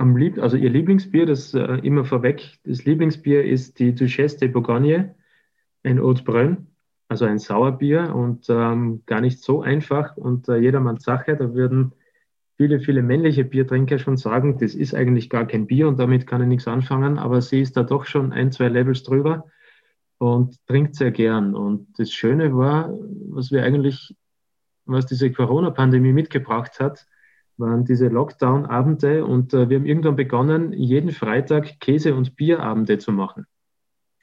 am 0.00 0.16
Lieb 0.16 0.38
also 0.38 0.56
ihr 0.56 0.70
Lieblingsbier, 0.70 1.26
das 1.26 1.52
äh, 1.52 1.74
immer 1.82 2.06
vorweg, 2.06 2.58
das 2.64 2.86
Lieblingsbier 2.86 3.44
ist 3.44 3.78
die 3.78 3.94
Duchesse 3.94 4.38
de 4.38 4.48
Bourgogne, 4.48 5.14
ein 5.82 6.00
Haute 6.00 6.24
Brun, 6.24 6.68
also 7.08 7.26
ein 7.26 7.38
Sauerbier 7.38 8.14
und 8.14 8.46
ähm, 8.48 9.02
gar 9.04 9.20
nicht 9.20 9.42
so 9.42 9.60
einfach 9.60 10.16
und 10.16 10.48
äh, 10.48 10.56
jedermanns 10.56 11.04
Sache. 11.04 11.36
Da 11.36 11.52
würden 11.52 11.92
viele, 12.56 12.80
viele 12.80 13.02
männliche 13.02 13.44
Biertrinker 13.44 13.98
schon 13.98 14.16
sagen, 14.16 14.56
das 14.58 14.74
ist 14.74 14.94
eigentlich 14.94 15.28
gar 15.28 15.46
kein 15.46 15.66
Bier 15.66 15.86
und 15.86 15.98
damit 15.98 16.26
kann 16.26 16.40
ich 16.40 16.48
nichts 16.48 16.66
anfangen, 16.66 17.18
aber 17.18 17.42
sie 17.42 17.60
ist 17.60 17.76
da 17.76 17.82
doch 17.82 18.06
schon 18.06 18.32
ein, 18.32 18.52
zwei 18.52 18.68
Levels 18.68 19.02
drüber 19.02 19.44
und 20.16 20.56
trinkt 20.66 20.94
sehr 20.94 21.10
gern. 21.10 21.54
Und 21.54 21.88
das 21.98 22.10
Schöne 22.10 22.56
war, 22.56 22.90
was 23.28 23.52
wir 23.52 23.64
eigentlich, 23.64 24.16
was 24.86 25.04
diese 25.04 25.30
Corona-Pandemie 25.30 26.14
mitgebracht 26.14 26.80
hat, 26.80 27.06
waren 27.60 27.84
diese 27.84 28.08
Lockdown-Abende 28.08 29.24
und 29.24 29.54
äh, 29.54 29.68
wir 29.68 29.78
haben 29.78 29.86
irgendwann 29.86 30.16
begonnen, 30.16 30.72
jeden 30.72 31.10
Freitag 31.10 31.78
Käse- 31.80 32.14
und 32.14 32.36
Bierabende 32.36 32.98
zu 32.98 33.12
machen. 33.12 33.46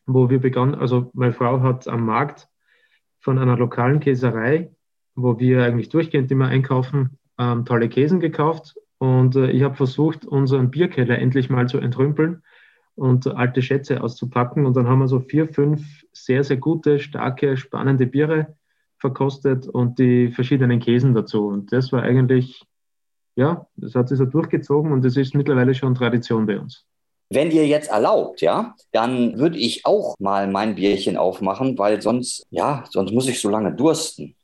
Wo 0.05 0.29
wir 0.29 0.39
begonnen, 0.39 0.75
also 0.75 1.11
meine 1.13 1.33
Frau 1.33 1.61
hat 1.61 1.87
am 1.87 2.05
Markt 2.05 2.47
von 3.19 3.37
einer 3.37 3.57
lokalen 3.57 3.99
Käserei, 3.99 4.71
wo 5.15 5.39
wir 5.39 5.63
eigentlich 5.63 5.89
durchgehend 5.89 6.31
immer 6.31 6.47
einkaufen, 6.47 7.17
ähm, 7.37 7.65
tolle 7.65 7.89
Käsen 7.89 8.19
gekauft 8.19 8.75
und 8.97 9.35
äh, 9.35 9.51
ich 9.51 9.63
habe 9.63 9.75
versucht, 9.75 10.25
unseren 10.25 10.71
Bierkeller 10.71 11.19
endlich 11.19 11.49
mal 11.49 11.67
zu 11.67 11.77
entrümpeln 11.77 12.43
und 12.95 13.27
alte 13.27 13.61
Schätze 13.61 14.01
auszupacken 14.01 14.65
und 14.65 14.75
dann 14.75 14.87
haben 14.87 14.99
wir 14.99 15.07
so 15.07 15.19
vier, 15.19 15.47
fünf 15.47 16.03
sehr, 16.11 16.43
sehr 16.43 16.57
gute, 16.57 16.99
starke, 16.99 17.55
spannende 17.55 18.07
Biere 18.07 18.55
verkostet 18.97 19.67
und 19.67 19.99
die 19.99 20.29
verschiedenen 20.29 20.79
Käsen 20.79 21.13
dazu. 21.13 21.47
Und 21.47 21.71
das 21.71 21.91
war 21.91 22.01
eigentlich 22.01 22.65
ja, 23.37 23.67
das 23.75 23.93
hat 23.93 24.09
sich 24.09 24.17
so 24.17 24.25
durchgezogen 24.25 24.91
und 24.91 25.05
das 25.05 25.15
ist 25.15 25.35
mittlerweile 25.35 25.73
schon 25.73 25.93
Tradition 25.93 26.45
bei 26.47 26.59
uns. 26.59 26.83
Wenn 27.29 27.51
ihr 27.51 27.67
jetzt 27.67 27.91
erlaubt, 27.91 28.41
ja, 28.41 28.73
dann 28.91 29.37
würde 29.37 29.57
ich 29.57 29.85
auch 29.85 30.15
mal 30.19 30.47
mein 30.47 30.75
Bierchen 30.75 31.17
aufmachen, 31.17 31.77
weil 31.77 32.01
sonst, 32.01 32.47
ja, 32.49 32.83
sonst 32.89 33.11
muss 33.11 33.27
ich 33.27 33.39
so 33.39 33.49
lange 33.49 33.73
dursten. 33.73 34.35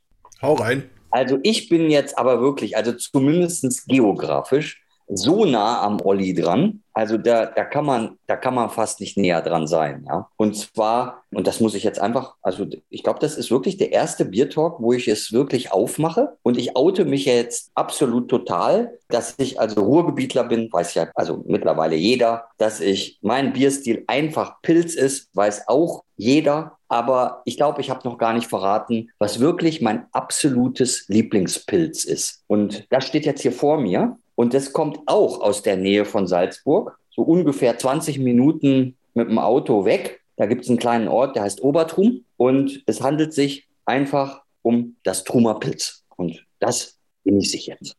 Hau 0.41 0.53
rein. 0.53 0.89
Also 1.09 1.39
ich 1.41 1.69
bin 1.69 1.89
jetzt 1.89 2.17
aber 2.17 2.39
wirklich, 2.41 2.77
also 2.77 2.91
zumindest 2.91 3.87
geografisch, 3.87 4.83
so 5.07 5.45
nah 5.45 5.81
am 5.81 5.99
Olli 6.01 6.33
dran. 6.33 6.82
Also 6.93 7.17
da, 7.17 7.47
da, 7.47 7.65
kann 7.65 7.85
man, 7.85 8.17
da 8.27 8.35
kann 8.35 8.53
man 8.53 8.69
fast 8.69 8.99
nicht 8.99 9.17
näher 9.17 9.41
dran 9.41 9.65
sein. 9.65 10.05
Ja? 10.07 10.29
Und 10.37 10.55
zwar, 10.55 11.23
und 11.31 11.47
das 11.47 11.59
muss 11.59 11.73
ich 11.73 11.83
jetzt 11.83 11.99
einfach, 11.99 12.35
also 12.41 12.67
ich 12.89 13.03
glaube, 13.03 13.19
das 13.19 13.35
ist 13.35 13.49
wirklich 13.49 13.77
der 13.77 13.91
erste 13.91 14.25
Biertalk, 14.25 14.75
wo 14.79 14.93
ich 14.93 15.07
es 15.07 15.31
wirklich 15.31 15.71
aufmache. 15.71 16.37
Und 16.43 16.57
ich 16.57 16.75
oute 16.75 17.05
mich 17.05 17.25
jetzt 17.25 17.71
absolut 17.73 18.29
total, 18.29 18.99
dass 19.09 19.35
ich 19.37 19.59
also 19.59 19.81
Ruhrgebietler 19.81 20.43
bin, 20.43 20.71
weiß 20.71 20.93
ja 20.93 21.07
also 21.15 21.43
mittlerweile 21.47 21.95
jeder, 21.95 22.45
dass 22.57 22.79
ich 22.79 23.17
mein 23.21 23.53
Bierstil 23.53 24.03
einfach 24.07 24.61
Pilz 24.61 24.93
ist, 24.93 25.29
weiß 25.33 25.67
auch 25.67 26.03
jeder. 26.15 26.77
Aber 26.87 27.41
ich 27.45 27.57
glaube, 27.57 27.81
ich 27.81 27.89
habe 27.89 28.07
noch 28.07 28.19
gar 28.19 28.33
nicht 28.33 28.47
verraten, 28.47 29.09
was 29.17 29.39
wirklich 29.39 29.81
mein 29.81 30.05
absolutes 30.11 31.05
Lieblingspilz 31.07 32.05
ist. 32.05 32.43
Und 32.45 32.85
das 32.91 33.07
steht 33.07 33.25
jetzt 33.25 33.41
hier 33.41 33.51
vor 33.51 33.79
mir. 33.79 34.17
Und 34.43 34.53
das 34.53 34.73
kommt 34.73 34.99
auch 35.05 35.39
aus 35.39 35.61
der 35.61 35.77
Nähe 35.77 36.03
von 36.03 36.27
Salzburg, 36.27 36.99
so 37.09 37.21
ungefähr 37.21 37.77
20 37.77 38.19
Minuten 38.19 38.97
mit 39.13 39.29
dem 39.29 39.39
Auto 39.39 39.85
weg. 39.85 40.19
Da 40.35 40.47
gibt 40.47 40.63
es 40.63 40.69
einen 40.69 40.79
kleinen 40.79 41.07
Ort, 41.07 41.37
der 41.37 41.43
heißt 41.43 41.63
Obertrum. 41.63 42.25
Und 42.35 42.83
es 42.85 43.01
handelt 43.01 43.33
sich 43.33 43.69
einfach 43.85 44.41
um 44.61 44.97
das 45.03 45.23
Trumer 45.23 45.61
Pilz. 45.61 46.03
Und 46.17 46.45
das 46.59 46.99
genieße 47.23 47.55
ich 47.55 47.67
jetzt. 47.67 47.95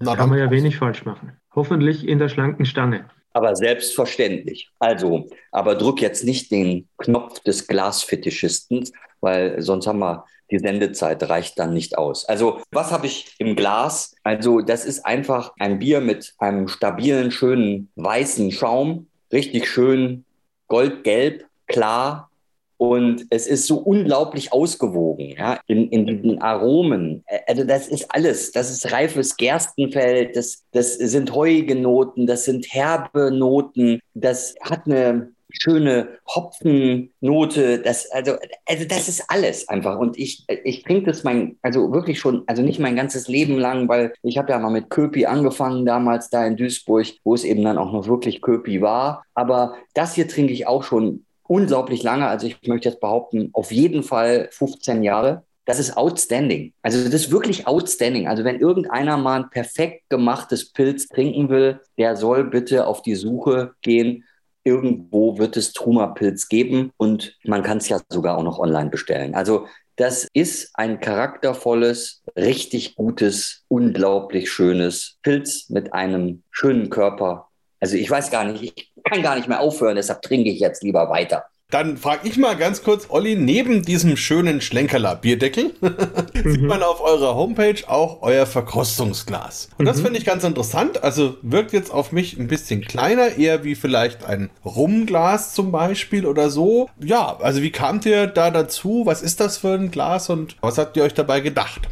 Da 0.00 0.16
kann 0.16 0.30
man 0.30 0.40
ja 0.40 0.50
wenig 0.50 0.76
falsch 0.78 1.04
machen. 1.04 1.36
Hoffentlich 1.54 2.04
in 2.04 2.18
der 2.18 2.28
schlanken 2.28 2.66
Stange. 2.66 3.08
Aber 3.32 3.54
selbstverständlich. 3.56 4.70
Also, 4.78 5.28
aber 5.52 5.74
drück 5.74 6.00
jetzt 6.00 6.24
nicht 6.24 6.50
den 6.50 6.88
Knopf 6.98 7.40
des 7.40 7.66
Glasfetischisten, 7.66 8.88
weil 9.20 9.60
sonst 9.60 9.86
haben 9.86 9.98
wir 9.98 10.24
die 10.50 10.58
Sendezeit 10.58 11.28
reicht 11.28 11.58
dann 11.58 11.74
nicht 11.74 11.98
aus. 11.98 12.24
Also, 12.24 12.62
was 12.70 12.90
habe 12.90 13.06
ich 13.06 13.34
im 13.38 13.54
Glas? 13.54 14.14
Also, 14.22 14.60
das 14.60 14.84
ist 14.84 15.04
einfach 15.04 15.52
ein 15.58 15.78
Bier 15.78 16.00
mit 16.00 16.34
einem 16.38 16.68
stabilen, 16.68 17.30
schönen 17.30 17.90
weißen 17.96 18.50
Schaum, 18.52 19.08
richtig 19.32 19.68
schön 19.68 20.24
goldgelb, 20.68 21.44
klar. 21.66 22.30
Und 22.78 23.26
es 23.30 23.46
ist 23.46 23.66
so 23.66 23.78
unglaublich 23.78 24.52
ausgewogen, 24.52 25.34
ja, 25.36 25.58
in, 25.66 25.88
in 25.90 26.06
diesen 26.06 26.40
Aromen. 26.40 27.24
Also, 27.46 27.64
das 27.64 27.88
ist 27.88 28.06
alles. 28.14 28.52
Das 28.52 28.70
ist 28.70 28.92
reifes 28.92 29.36
Gerstenfeld, 29.36 30.36
das, 30.36 30.64
das 30.72 30.94
sind 30.94 31.34
heuige 31.34 31.74
Noten, 31.74 32.26
das 32.26 32.44
sind 32.44 32.72
herbe 32.72 33.30
Noten, 33.32 34.00
das 34.14 34.54
hat 34.62 34.86
eine 34.86 35.32
schöne 35.50 36.18
Hopfennote, 36.26 37.80
das, 37.80 38.10
also, 38.10 38.34
also 38.66 38.84
das 38.84 39.08
ist 39.08 39.24
alles 39.28 39.68
einfach. 39.68 39.98
Und 39.98 40.18
ich, 40.18 40.44
ich 40.64 40.82
trinke 40.82 41.06
das 41.10 41.24
mein, 41.24 41.56
also 41.62 41.92
wirklich 41.92 42.18
schon, 42.18 42.44
also 42.46 42.62
nicht 42.62 42.78
mein 42.78 42.96
ganzes 42.96 43.28
Leben 43.28 43.58
lang, 43.58 43.88
weil 43.88 44.12
ich 44.22 44.38
habe 44.38 44.52
ja 44.52 44.58
mal 44.58 44.70
mit 44.70 44.90
Köpi 44.90 45.26
angefangen 45.26 45.86
damals 45.86 46.30
da 46.30 46.46
in 46.46 46.56
Duisburg, 46.56 47.06
wo 47.24 47.34
es 47.34 47.44
eben 47.44 47.64
dann 47.64 47.78
auch 47.78 47.92
noch 47.92 48.06
wirklich 48.06 48.42
Köpi 48.42 48.80
war. 48.80 49.24
Aber 49.34 49.74
das 49.94 50.14
hier 50.14 50.28
trinke 50.28 50.52
ich 50.52 50.66
auch 50.66 50.82
schon 50.82 51.24
unglaublich 51.48 52.04
lange. 52.04 52.28
Also 52.28 52.46
ich 52.46 52.68
möchte 52.68 52.88
jetzt 52.88 53.00
behaupten, 53.00 53.50
auf 53.52 53.72
jeden 53.72 54.04
Fall 54.04 54.48
15 54.52 55.02
Jahre. 55.02 55.42
das 55.68 55.78
ist 55.78 55.98
outstanding. 55.98 56.72
Also 56.80 57.04
das 57.04 57.12
ist 57.12 57.30
wirklich 57.30 57.66
outstanding. 57.66 58.26
Also 58.26 58.42
wenn 58.42 58.58
irgendeiner 58.58 59.18
mal 59.18 59.42
ein 59.42 59.50
perfekt 59.50 60.04
gemachtes 60.08 60.72
Pilz 60.72 61.08
trinken 61.08 61.50
will, 61.50 61.80
der 61.98 62.16
soll 62.16 62.44
bitte 62.44 62.86
auf 62.86 63.02
die 63.02 63.14
Suche 63.14 63.74
gehen. 63.82 64.24
Irgendwo 64.64 65.36
wird 65.36 65.58
es 65.58 65.74
Truma-Pilz 65.74 66.48
geben 66.48 66.90
und 66.96 67.36
man 67.44 67.62
kann 67.62 67.78
es 67.78 67.88
ja 67.90 68.00
sogar 68.08 68.38
auch 68.38 68.42
noch 68.42 68.58
online 68.58 68.88
bestellen. 68.88 69.34
Also 69.34 69.66
das 69.96 70.26
ist 70.32 70.70
ein 70.72 71.00
charaktervolles, 71.00 72.22
richtig 72.34 72.94
gutes, 72.94 73.64
unglaublich 73.68 74.50
schönes 74.50 75.18
Pilz 75.22 75.68
mit 75.68 75.92
einem 75.92 76.44
schönen 76.50 76.88
Körper. 76.88 77.47
Also 77.80 77.96
ich 77.96 78.10
weiß 78.10 78.30
gar 78.30 78.44
nicht, 78.44 78.62
ich 78.62 78.92
kann 79.04 79.22
gar 79.22 79.36
nicht 79.36 79.48
mehr 79.48 79.60
aufhören, 79.60 79.96
deshalb 79.96 80.22
trinke 80.22 80.50
ich 80.50 80.60
jetzt 80.60 80.82
lieber 80.82 81.08
weiter. 81.10 81.44
Dann 81.70 81.98
frage 81.98 82.26
ich 82.26 82.38
mal 82.38 82.56
ganz 82.56 82.82
kurz, 82.82 83.08
Olli, 83.10 83.36
neben 83.36 83.82
diesem 83.82 84.16
schönen 84.16 84.62
Schlenkerler 84.62 85.16
Bierdeckel 85.16 85.74
sieht 86.32 86.62
man 86.62 86.82
auf 86.82 87.02
eurer 87.02 87.34
Homepage 87.34 87.86
auch 87.86 88.22
euer 88.22 88.46
Verkostungsglas. 88.46 89.68
Und 89.76 89.84
das 89.84 89.98
mhm. 89.98 90.04
finde 90.04 90.18
ich 90.18 90.24
ganz 90.24 90.44
interessant. 90.44 91.04
Also 91.04 91.36
wirkt 91.42 91.74
jetzt 91.74 91.92
auf 91.92 92.10
mich 92.10 92.38
ein 92.38 92.48
bisschen 92.48 92.80
kleiner, 92.80 93.36
eher 93.36 93.64
wie 93.64 93.74
vielleicht 93.74 94.24
ein 94.24 94.48
Rumglas 94.64 95.52
zum 95.52 95.70
Beispiel 95.70 96.24
oder 96.24 96.48
so. 96.48 96.88
Ja, 97.04 97.36
also 97.42 97.60
wie 97.60 97.70
kamt 97.70 98.06
ihr 98.06 98.28
da 98.28 98.50
dazu? 98.50 99.02
Was 99.04 99.20
ist 99.20 99.38
das 99.40 99.58
für 99.58 99.74
ein 99.74 99.90
Glas 99.90 100.30
und 100.30 100.56
was 100.62 100.78
habt 100.78 100.96
ihr 100.96 101.02
euch 101.02 101.12
dabei 101.12 101.40
gedacht? 101.40 101.82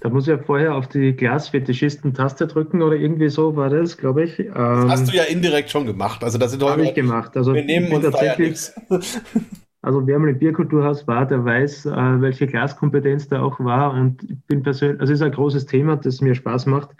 Da 0.00 0.08
muss 0.10 0.24
ich 0.24 0.28
ja 0.28 0.38
vorher 0.38 0.74
auf 0.74 0.88
die 0.88 1.14
Glasfetischisten-Taste 1.14 2.46
drücken 2.46 2.82
oder 2.82 2.96
irgendwie 2.96 3.28
so 3.28 3.56
war 3.56 3.68
das, 3.68 3.96
glaube 3.96 4.24
ich. 4.24 4.38
Ähm, 4.38 4.52
das 4.54 4.90
hast 4.92 5.12
du 5.12 5.16
ja 5.16 5.24
indirekt 5.24 5.70
schon 5.70 5.86
gemacht. 5.86 6.22
Also 6.22 6.38
das 6.38 6.58
Habe 6.58 6.84
ich 6.84 6.94
gemacht. 6.94 7.36
Also 7.36 7.54
wir 7.54 7.64
nehmen 7.64 7.90
uns 7.92 8.04
tatsächlich. 8.04 8.58
Ja 8.88 9.00
also 9.82 10.06
wer 10.06 10.18
mal 10.18 10.28
im 10.28 10.38
Bierkulturhaus 10.38 11.06
war, 11.08 11.26
der 11.26 11.44
weiß, 11.44 11.86
äh, 11.86 12.20
welche 12.20 12.46
Glaskompetenz 12.46 13.28
da 13.28 13.42
auch 13.42 13.58
war. 13.60 13.92
Und 13.92 14.22
ich 14.22 14.36
bin 14.46 14.62
persönlich, 14.62 15.00
also 15.00 15.12
es 15.12 15.20
ist 15.20 15.24
ein 15.24 15.32
großes 15.32 15.66
Thema, 15.66 15.96
das 15.96 16.20
mir 16.20 16.34
Spaß 16.34 16.66
macht. 16.66 16.90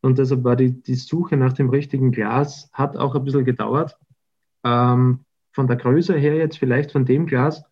Und 0.00 0.18
deshalb 0.18 0.44
war 0.44 0.54
die, 0.54 0.82
die 0.82 0.96
Suche 0.96 1.36
nach 1.36 1.54
dem 1.54 1.70
richtigen 1.70 2.12
Glas, 2.12 2.68
hat 2.72 2.96
auch 2.96 3.14
ein 3.14 3.24
bisschen 3.24 3.44
gedauert. 3.44 3.96
Ähm, 4.62 5.20
von 5.52 5.66
der 5.66 5.76
Größe 5.76 6.14
her 6.14 6.34
jetzt 6.34 6.58
vielleicht 6.58 6.92
von 6.92 7.04
dem 7.04 7.26
Glas 7.26 7.64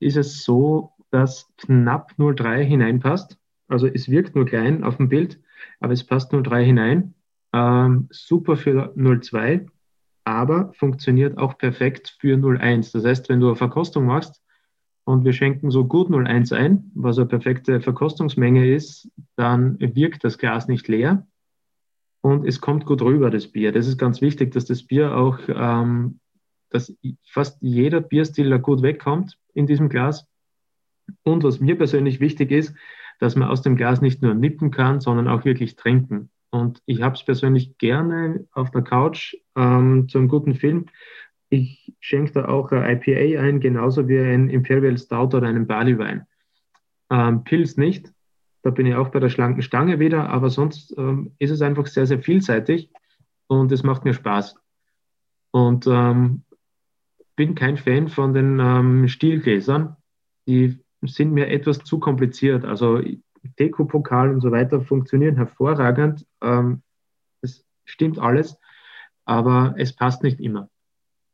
ist 0.00 0.16
es 0.16 0.44
so, 0.44 0.92
dass 1.10 1.46
knapp 1.58 2.12
0,3 2.18 2.62
hineinpasst. 2.62 3.38
Also 3.68 3.86
es 3.86 4.08
wirkt 4.08 4.34
nur 4.34 4.46
klein 4.46 4.84
auf 4.84 4.96
dem 4.96 5.08
Bild, 5.08 5.40
aber 5.80 5.92
es 5.92 6.04
passt 6.04 6.32
nur 6.32 6.42
drei 6.42 6.64
hinein. 6.64 7.14
Ähm, 7.52 8.08
super 8.10 8.56
für 8.56 8.94
02, 8.96 9.66
aber 10.24 10.72
funktioniert 10.74 11.38
auch 11.38 11.58
perfekt 11.58 12.16
für 12.20 12.36
01. 12.36 12.92
Das 12.92 13.04
heißt, 13.04 13.28
wenn 13.28 13.40
du 13.40 13.48
eine 13.48 13.56
Verkostung 13.56 14.06
machst 14.06 14.42
und 15.04 15.24
wir 15.24 15.32
schenken 15.32 15.70
so 15.70 15.84
gut 15.84 16.10
01 16.10 16.52
ein, 16.52 16.90
was 16.94 17.18
eine 17.18 17.26
perfekte 17.26 17.80
Verkostungsmenge 17.80 18.72
ist, 18.72 19.10
dann 19.36 19.78
wirkt 19.80 20.24
das 20.24 20.38
Glas 20.38 20.68
nicht 20.68 20.88
leer 20.88 21.26
und 22.22 22.46
es 22.46 22.60
kommt 22.60 22.86
gut 22.86 23.02
rüber, 23.02 23.30
das 23.30 23.48
Bier. 23.48 23.72
Das 23.72 23.86
ist 23.86 23.98
ganz 23.98 24.20
wichtig, 24.20 24.52
dass 24.52 24.64
das 24.64 24.84
Bier 24.84 25.16
auch, 25.16 25.38
ähm, 25.48 26.20
dass 26.70 26.94
fast 27.28 27.60
jeder 27.60 28.00
Bierstil 28.00 28.48
da 28.48 28.58
gut 28.58 28.80
wegkommt 28.80 29.38
in 29.54 29.66
diesem 29.66 29.88
Glas. 29.88 30.26
Und 31.24 31.42
was 31.42 31.60
mir 31.60 31.76
persönlich 31.76 32.20
wichtig 32.20 32.52
ist, 32.52 32.74
dass 33.22 33.36
man 33.36 33.48
aus 33.48 33.62
dem 33.62 33.76
Glas 33.76 34.00
nicht 34.00 34.20
nur 34.20 34.34
nippen 34.34 34.72
kann, 34.72 35.00
sondern 35.00 35.28
auch 35.28 35.44
wirklich 35.44 35.76
trinken. 35.76 36.28
Und 36.50 36.82
ich 36.86 37.02
habe 37.02 37.14
es 37.14 37.24
persönlich 37.24 37.78
gerne 37.78 38.48
auf 38.50 38.72
der 38.72 38.82
Couch 38.82 39.36
ähm, 39.54 40.08
zu 40.08 40.18
einem 40.18 40.26
guten 40.26 40.56
Film. 40.56 40.86
Ich 41.48 41.94
schenke 42.00 42.32
da 42.32 42.48
auch 42.48 42.72
ein 42.72 43.00
IPA 43.00 43.40
ein, 43.40 43.60
genauso 43.60 44.08
wie 44.08 44.18
ein 44.18 44.50
Imperial 44.50 44.98
Stout 44.98 45.36
oder 45.36 45.46
einen 45.46 45.68
Barleywein. 45.68 46.26
Ähm, 47.10 47.44
Pilz 47.44 47.76
nicht. 47.76 48.12
Da 48.62 48.70
bin 48.70 48.86
ich 48.86 48.96
auch 48.96 49.10
bei 49.10 49.20
der 49.20 49.28
schlanken 49.28 49.62
Stange 49.62 50.00
wieder, 50.00 50.28
aber 50.28 50.50
sonst 50.50 50.92
ähm, 50.98 51.36
ist 51.38 51.50
es 51.50 51.62
einfach 51.62 51.86
sehr, 51.86 52.06
sehr 52.06 52.18
vielseitig 52.18 52.90
und 53.46 53.70
es 53.70 53.84
macht 53.84 54.04
mir 54.04 54.14
Spaß. 54.14 54.56
Und 55.52 55.86
ähm, 55.86 56.42
bin 57.36 57.54
kein 57.54 57.76
Fan 57.76 58.08
von 58.08 58.34
den 58.34 58.58
ähm, 58.58 59.06
Stielgläsern. 59.06 59.96
Die 60.48 60.82
sind 61.02 61.32
mir 61.32 61.48
etwas 61.48 61.78
zu 61.80 61.98
kompliziert. 61.98 62.64
Also 62.64 63.00
Deko-Pokal 63.58 64.30
und 64.30 64.40
so 64.40 64.50
weiter 64.50 64.80
funktionieren 64.80 65.36
hervorragend. 65.36 66.26
Ähm, 66.40 66.82
das 67.40 67.64
stimmt 67.84 68.18
alles, 68.18 68.58
aber 69.24 69.74
es 69.78 69.94
passt 69.94 70.22
nicht 70.22 70.40
immer. 70.40 70.68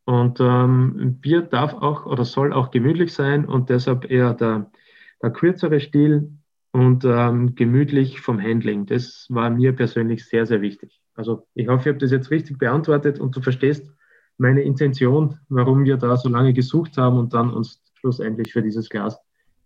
Und 0.04 0.40
ähm, 0.40 1.18
Bier 1.20 1.42
darf 1.42 1.74
auch 1.74 2.06
oder 2.06 2.24
soll 2.24 2.52
auch 2.52 2.70
gemütlich 2.70 3.12
sein 3.12 3.44
und 3.44 3.68
deshalb 3.68 4.10
eher 4.10 4.32
der, 4.32 4.70
der 5.22 5.30
kürzere 5.30 5.80
Stil 5.80 6.32
und 6.72 7.04
ähm, 7.04 7.54
gemütlich 7.54 8.20
vom 8.20 8.40
Handling. 8.40 8.86
Das 8.86 9.26
war 9.28 9.50
mir 9.50 9.74
persönlich 9.74 10.24
sehr, 10.24 10.46
sehr 10.46 10.62
wichtig. 10.62 11.00
Also 11.14 11.46
ich 11.54 11.68
hoffe, 11.68 11.82
ich 11.82 11.88
habe 11.88 11.98
das 11.98 12.10
jetzt 12.10 12.30
richtig 12.30 12.58
beantwortet 12.58 13.20
und 13.20 13.36
du 13.36 13.42
verstehst 13.42 13.92
meine 14.38 14.62
Intention, 14.62 15.38
warum 15.48 15.84
wir 15.84 15.96
da 15.96 16.16
so 16.16 16.28
lange 16.28 16.54
gesucht 16.54 16.96
haben 16.96 17.18
und 17.18 17.34
dann 17.34 17.52
uns 17.52 17.82
schlussendlich 17.98 18.52
für 18.52 18.62
dieses 18.62 18.88
Glas 18.88 19.18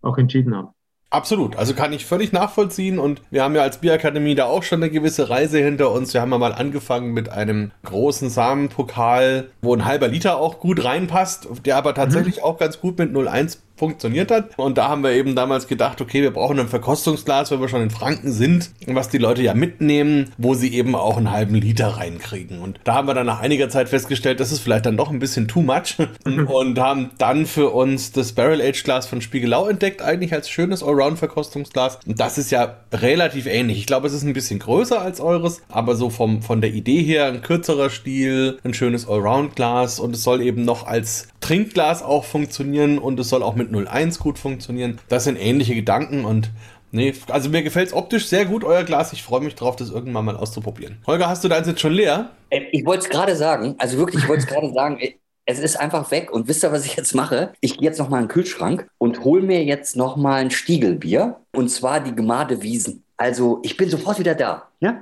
auch 0.03 0.19
entschieden 0.19 0.55
haben. 0.55 0.69
Absolut, 1.13 1.57
also 1.57 1.75
kann 1.75 1.93
ich 1.93 2.07
völlig 2.07 2.33
nachvollziehen 2.33 2.99
und 2.99 3.21
wir 3.31 3.45
haben 3.45 3.55
ja 3.55 3.61
als 3.61 3.77
Bierakademie 3.83 4.35
da 4.35 4.47
auch 4.47 4.63
schon 4.63 4.83
eine 4.83 4.91
gewisse 4.91 5.29
Reise 5.29 5.59
hinter 5.59 5.93
uns. 5.93 6.15
Wir 6.15 6.23
haben 6.23 6.31
ja 6.31 6.39
mal 6.39 6.55
angefangen 6.55 7.13
mit 7.13 7.29
einem 7.29 7.71
großen 7.85 8.31
Samenpokal, 8.31 9.51
wo 9.61 9.75
ein 9.75 9.85
halber 9.85 10.09
Liter 10.09 10.39
auch 10.39 10.59
gut 10.59 10.83
reinpasst, 10.83 11.49
der 11.67 11.77
aber 11.77 11.95
tatsächlich 11.95 12.39
mhm. 12.39 12.45
auch 12.45 12.57
ganz 12.57 12.81
gut 12.81 12.99
mit 12.99 13.13
0,1 13.13 13.59
funktioniert 13.83 14.31
hat. 14.31 14.57
Und 14.57 14.79
da 14.79 14.89
haben 14.89 15.03
wir 15.03 15.11
eben 15.11 15.35
damals 15.35 15.67
gedacht, 15.67 16.01
okay, 16.01 16.23
wir 16.23 16.31
brauchen 16.31 16.61
ein 16.61 16.69
Verkostungsglas, 16.69 17.51
wenn 17.51 17.61
wir 17.61 17.69
schon 17.69 17.83
in 17.83 17.91
Franken 17.91 18.31
sind, 18.31 18.71
was 18.87 19.09
die 19.09 19.19
Leute 19.19 19.43
ja 19.43 19.55
mitnehmen, 19.55 20.31
wo 20.39 20.55
sie 20.55 20.73
eben 20.73 20.95
auch 20.95 21.17
einen 21.17 21.33
halben 21.33 21.57
Liter 21.57 21.89
reinkriegen. 21.89 22.61
Und 22.61 22.79
da 22.85 22.95
haben 22.95 23.09
wir 23.09 23.15
dann 23.15 23.27
nach 23.27 23.41
einiger 23.41 23.69
Zeit 23.69 23.89
festgestellt, 23.89 24.39
das 24.39 24.53
ist 24.53 24.61
vielleicht 24.61 24.87
dann 24.87 24.97
doch 24.97 25.11
ein 25.11 25.19
bisschen 25.19 25.49
too 25.49 25.63
much 25.63 25.97
und 26.25 26.79
haben 26.79 27.11
dann 27.19 27.45
für 27.45 27.71
uns 27.71 28.13
das 28.13 28.35
Barrel 28.35 28.63
Age 28.63 28.85
Glas 28.85 29.09
von 29.09 29.21
Spiegelau 29.21 29.67
entdeckt, 29.67 30.01
eigentlich 30.01 30.33
als 30.33 30.49
schönes 30.49 30.85
Allround-Verkostungsglas. 30.85 31.99
Und 32.07 32.21
das 32.21 32.39
ist 32.39 32.53
ja 32.53 32.77
relativ 32.93 33.47
ähnlich. 33.47 33.79
Ich 33.79 33.87
glaube, 33.89 34.07
es 34.07 34.13
ist 34.13 34.23
ein 34.23 34.33
bisschen 34.33 34.61
größer 34.61 35.03
als 35.03 35.21
eures, 35.21 35.61
aber 35.69 35.97
so 35.97 36.09
vom, 36.09 36.41
von 36.41 36.61
der 36.61 36.73
Idee 36.73 37.03
her 37.03 37.27
ein 37.27 37.43
kürzerer 37.43 37.91
Stil, 37.91 38.59
ein 38.63 38.75
schönes 38.75 39.09
Allround-Glas 39.09 39.99
und 39.99 40.15
es 40.15 40.23
soll 40.23 40.41
eben 40.41 40.65
noch 40.65 40.87
als 40.87 41.27
Trinkglas 41.41 42.05
auch 42.05 42.23
funktionieren 42.25 42.99
und 42.99 43.19
es 43.19 43.29
soll 43.29 43.43
auch 43.43 43.57
mit 43.57 43.72
01 43.75 44.19
gut 44.19 44.39
funktionieren. 44.39 44.99
Das 45.09 45.25
sind 45.25 45.37
ähnliche 45.37 45.75
Gedanken 45.75 46.25
und 46.25 46.51
nee, 46.91 47.15
also 47.29 47.49
mir 47.51 47.63
gefällt 47.63 47.89
es 47.89 47.95
optisch 47.95 48.27
sehr 48.27 48.45
gut, 48.45 48.65
euer 48.65 48.85
Glas. 48.85 49.13
Ich 49.13 49.23
freue 49.23 49.41
mich 49.41 49.55
drauf, 49.55 49.77
das 49.77 49.91
irgendwann 49.91 50.25
mal 50.25 50.37
auszuprobieren. 50.37 50.99
Holger, 51.07 51.29
hast 51.29 51.45
du 51.45 51.49
deins 51.49 51.67
jetzt 51.67 51.81
schon 51.81 51.93
leer? 51.93 52.31
Äh, 52.51 52.63
ich 52.73 52.85
wollte 52.85 53.05
es 53.05 53.11
gerade 53.11 53.37
sagen, 53.37 53.75
also 53.79 53.99
wirklich, 53.99 54.23
ich 54.23 54.29
wollte 54.29 54.43
es 54.43 54.49
gerade 54.49 54.73
sagen, 54.73 54.99
äh, 55.01 55.15
es 55.45 55.59
ist 55.59 55.77
einfach 55.79 56.11
weg. 56.11 56.31
Und 56.31 56.49
wisst 56.49 56.65
ihr, 56.65 56.73
was 56.73 56.87
ich 56.87 56.97
jetzt 56.97 57.15
mache? 57.15 57.53
Ich 57.61 57.79
gehe 57.79 57.89
jetzt 57.89 57.99
noch 57.99 58.09
mal 58.09 58.19
in 58.19 58.25
den 58.25 58.31
Kühlschrank 58.31 58.89
und 58.99 59.25
hole 59.25 59.43
mir 59.43 59.65
jetzt 59.65 59.97
noch 59.97 60.17
mal 60.17 60.41
ein 60.41 60.51
Stiegelbier. 60.51 61.41
Und 61.53 61.69
zwar 61.69 62.01
die 62.01 62.15
Gemade 62.15 62.63
Wiesen. 62.63 63.05
Also, 63.17 63.61
ich 63.63 63.77
bin 63.77 63.89
sofort 63.89 64.19
wieder 64.19 64.35
da. 64.35 64.69
Ja? 64.81 65.01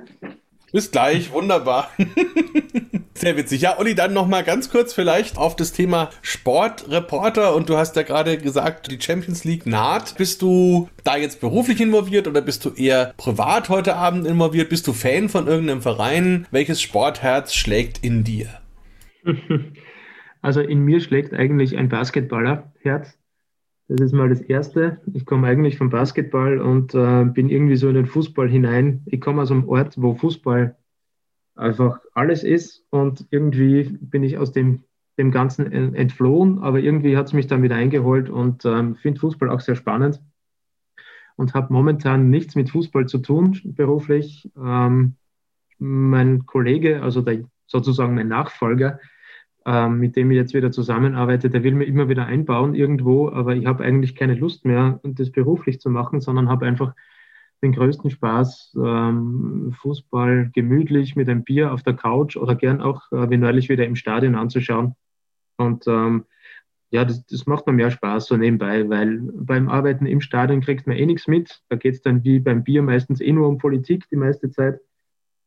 Bis 0.71 0.91
gleich, 0.91 1.31
wunderbar. 1.31 1.89
Sehr 3.13 3.37
witzig. 3.37 3.61
Ja, 3.61 3.77
Olli, 3.77 3.93
dann 3.93 4.13
nochmal 4.13 4.43
ganz 4.43 4.71
kurz 4.71 4.93
vielleicht 4.93 5.37
auf 5.37 5.55
das 5.55 5.73
Thema 5.73 6.09
Sportreporter. 6.21 7.53
Und 7.55 7.69
du 7.69 7.77
hast 7.77 7.95
ja 7.95 8.03
gerade 8.03 8.37
gesagt, 8.37 8.89
die 8.91 8.99
Champions 8.99 9.43
League 9.43 9.65
naht. 9.65 10.17
Bist 10.17 10.41
du 10.41 10.89
da 11.03 11.17
jetzt 11.17 11.41
beruflich 11.41 11.81
involviert 11.81 12.27
oder 12.27 12.41
bist 12.41 12.65
du 12.65 12.71
eher 12.71 13.13
privat 13.17 13.69
heute 13.69 13.95
Abend 13.95 14.25
involviert? 14.25 14.69
Bist 14.69 14.87
du 14.87 14.93
Fan 14.93 15.29
von 15.29 15.47
irgendeinem 15.47 15.81
Verein? 15.81 16.47
Welches 16.51 16.81
Sportherz 16.81 17.53
schlägt 17.53 18.03
in 18.03 18.23
dir? 18.23 18.49
Also 20.43 20.59
in 20.59 20.79
mir 20.79 21.01
schlägt 21.01 21.33
eigentlich 21.33 21.77
ein 21.77 21.89
Basketballerherz. 21.89 23.15
Das 23.93 23.99
ist 23.99 24.13
mal 24.13 24.29
das 24.29 24.39
Erste. 24.39 25.01
Ich 25.13 25.25
komme 25.25 25.47
eigentlich 25.47 25.77
vom 25.77 25.89
Basketball 25.89 26.61
und 26.61 26.95
äh, 26.95 27.25
bin 27.25 27.49
irgendwie 27.49 27.75
so 27.75 27.89
in 27.89 27.95
den 27.95 28.05
Fußball 28.05 28.47
hinein. 28.47 29.01
Ich 29.05 29.19
komme 29.19 29.41
aus 29.41 29.51
einem 29.51 29.67
Ort, 29.67 30.01
wo 30.01 30.13
Fußball 30.13 30.77
einfach 31.55 31.99
alles 32.13 32.45
ist 32.45 32.85
und 32.89 33.27
irgendwie 33.31 33.97
bin 33.99 34.23
ich 34.23 34.37
aus 34.37 34.53
dem, 34.53 34.85
dem 35.17 35.31
Ganzen 35.31 35.69
entflohen, 35.93 36.59
aber 36.59 36.79
irgendwie 36.79 37.17
hat 37.17 37.27
es 37.27 37.33
mich 37.33 37.47
dann 37.47 37.63
wieder 37.63 37.75
eingeholt 37.75 38.29
und 38.29 38.63
ähm, 38.63 38.95
finde 38.95 39.19
Fußball 39.19 39.49
auch 39.49 39.59
sehr 39.59 39.75
spannend 39.75 40.21
und 41.35 41.53
habe 41.53 41.73
momentan 41.73 42.29
nichts 42.29 42.55
mit 42.55 42.69
Fußball 42.69 43.07
zu 43.07 43.17
tun 43.17 43.59
beruflich. 43.65 44.49
Ähm, 44.55 45.17
mein 45.79 46.45
Kollege, 46.45 47.03
also 47.03 47.19
der, 47.19 47.43
sozusagen 47.67 48.15
mein 48.15 48.29
Nachfolger, 48.29 49.01
ähm, 49.65 49.99
mit 49.99 50.15
dem 50.15 50.31
ich 50.31 50.37
jetzt 50.37 50.53
wieder 50.53 50.71
zusammenarbeite, 50.71 51.49
der 51.49 51.63
will 51.63 51.75
mir 51.75 51.85
immer 51.85 52.09
wieder 52.09 52.25
einbauen 52.25 52.73
irgendwo, 52.73 53.29
aber 53.29 53.55
ich 53.55 53.65
habe 53.65 53.83
eigentlich 53.83 54.15
keine 54.15 54.35
Lust 54.35 54.65
mehr, 54.65 54.99
das 55.03 55.31
beruflich 55.31 55.79
zu 55.79 55.89
machen, 55.89 56.21
sondern 56.21 56.49
habe 56.49 56.65
einfach 56.65 56.93
den 57.61 57.73
größten 57.73 58.09
Spaß, 58.09 58.75
ähm, 58.83 59.73
Fußball 59.79 60.49
gemütlich 60.53 61.15
mit 61.15 61.29
einem 61.29 61.43
Bier 61.43 61.73
auf 61.73 61.83
der 61.83 61.93
Couch 61.93 62.35
oder 62.35 62.55
gern 62.55 62.81
auch 62.81 63.11
äh, 63.11 63.29
wie 63.29 63.37
neulich 63.37 63.69
wieder 63.69 63.85
im 63.85 63.95
Stadion 63.95 64.35
anzuschauen. 64.35 64.95
Und 65.57 65.85
ähm, 65.87 66.25
ja, 66.89 67.05
das, 67.05 67.25
das 67.25 67.45
macht 67.45 67.67
mir 67.67 67.73
mehr 67.73 67.91
Spaß 67.91 68.25
so 68.25 68.37
nebenbei, 68.37 68.89
weil 68.89 69.19
beim 69.33 69.69
Arbeiten 69.69 70.05
im 70.07 70.21
Stadion 70.21 70.61
kriegt 70.61 70.87
man 70.87 70.97
eh 70.97 71.05
nichts 71.05 71.27
mit. 71.27 71.61
Da 71.69 71.75
geht 71.75 71.93
es 71.93 72.01
dann 72.01 72.23
wie 72.23 72.39
beim 72.39 72.63
Bier 72.63 72.81
meistens 72.81 73.21
eh 73.21 73.31
nur 73.31 73.47
um 73.47 73.59
Politik 73.59 74.09
die 74.09 74.17
meiste 74.17 74.49
Zeit. 74.49 74.81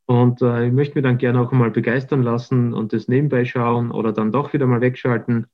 Und 0.07 0.43
äh, 0.43 0.67
ich 0.67 0.73
möchte 0.73 0.97
mir 0.97 1.03
dann 1.03 1.19
gerne 1.19 1.41
auch 1.41 1.53
mal 1.53 1.71
begeistern 1.71 2.23
lassen 2.23 2.75
und 2.75 2.93
das 2.93 3.09
nebenbei 3.09 3.45
schauen 3.45 3.91
oder 3.91 4.13
dann 4.13 4.33
doch 4.33 4.53
wieder 4.53 4.67
mal 4.67 4.81
wegschalten. 4.81 5.47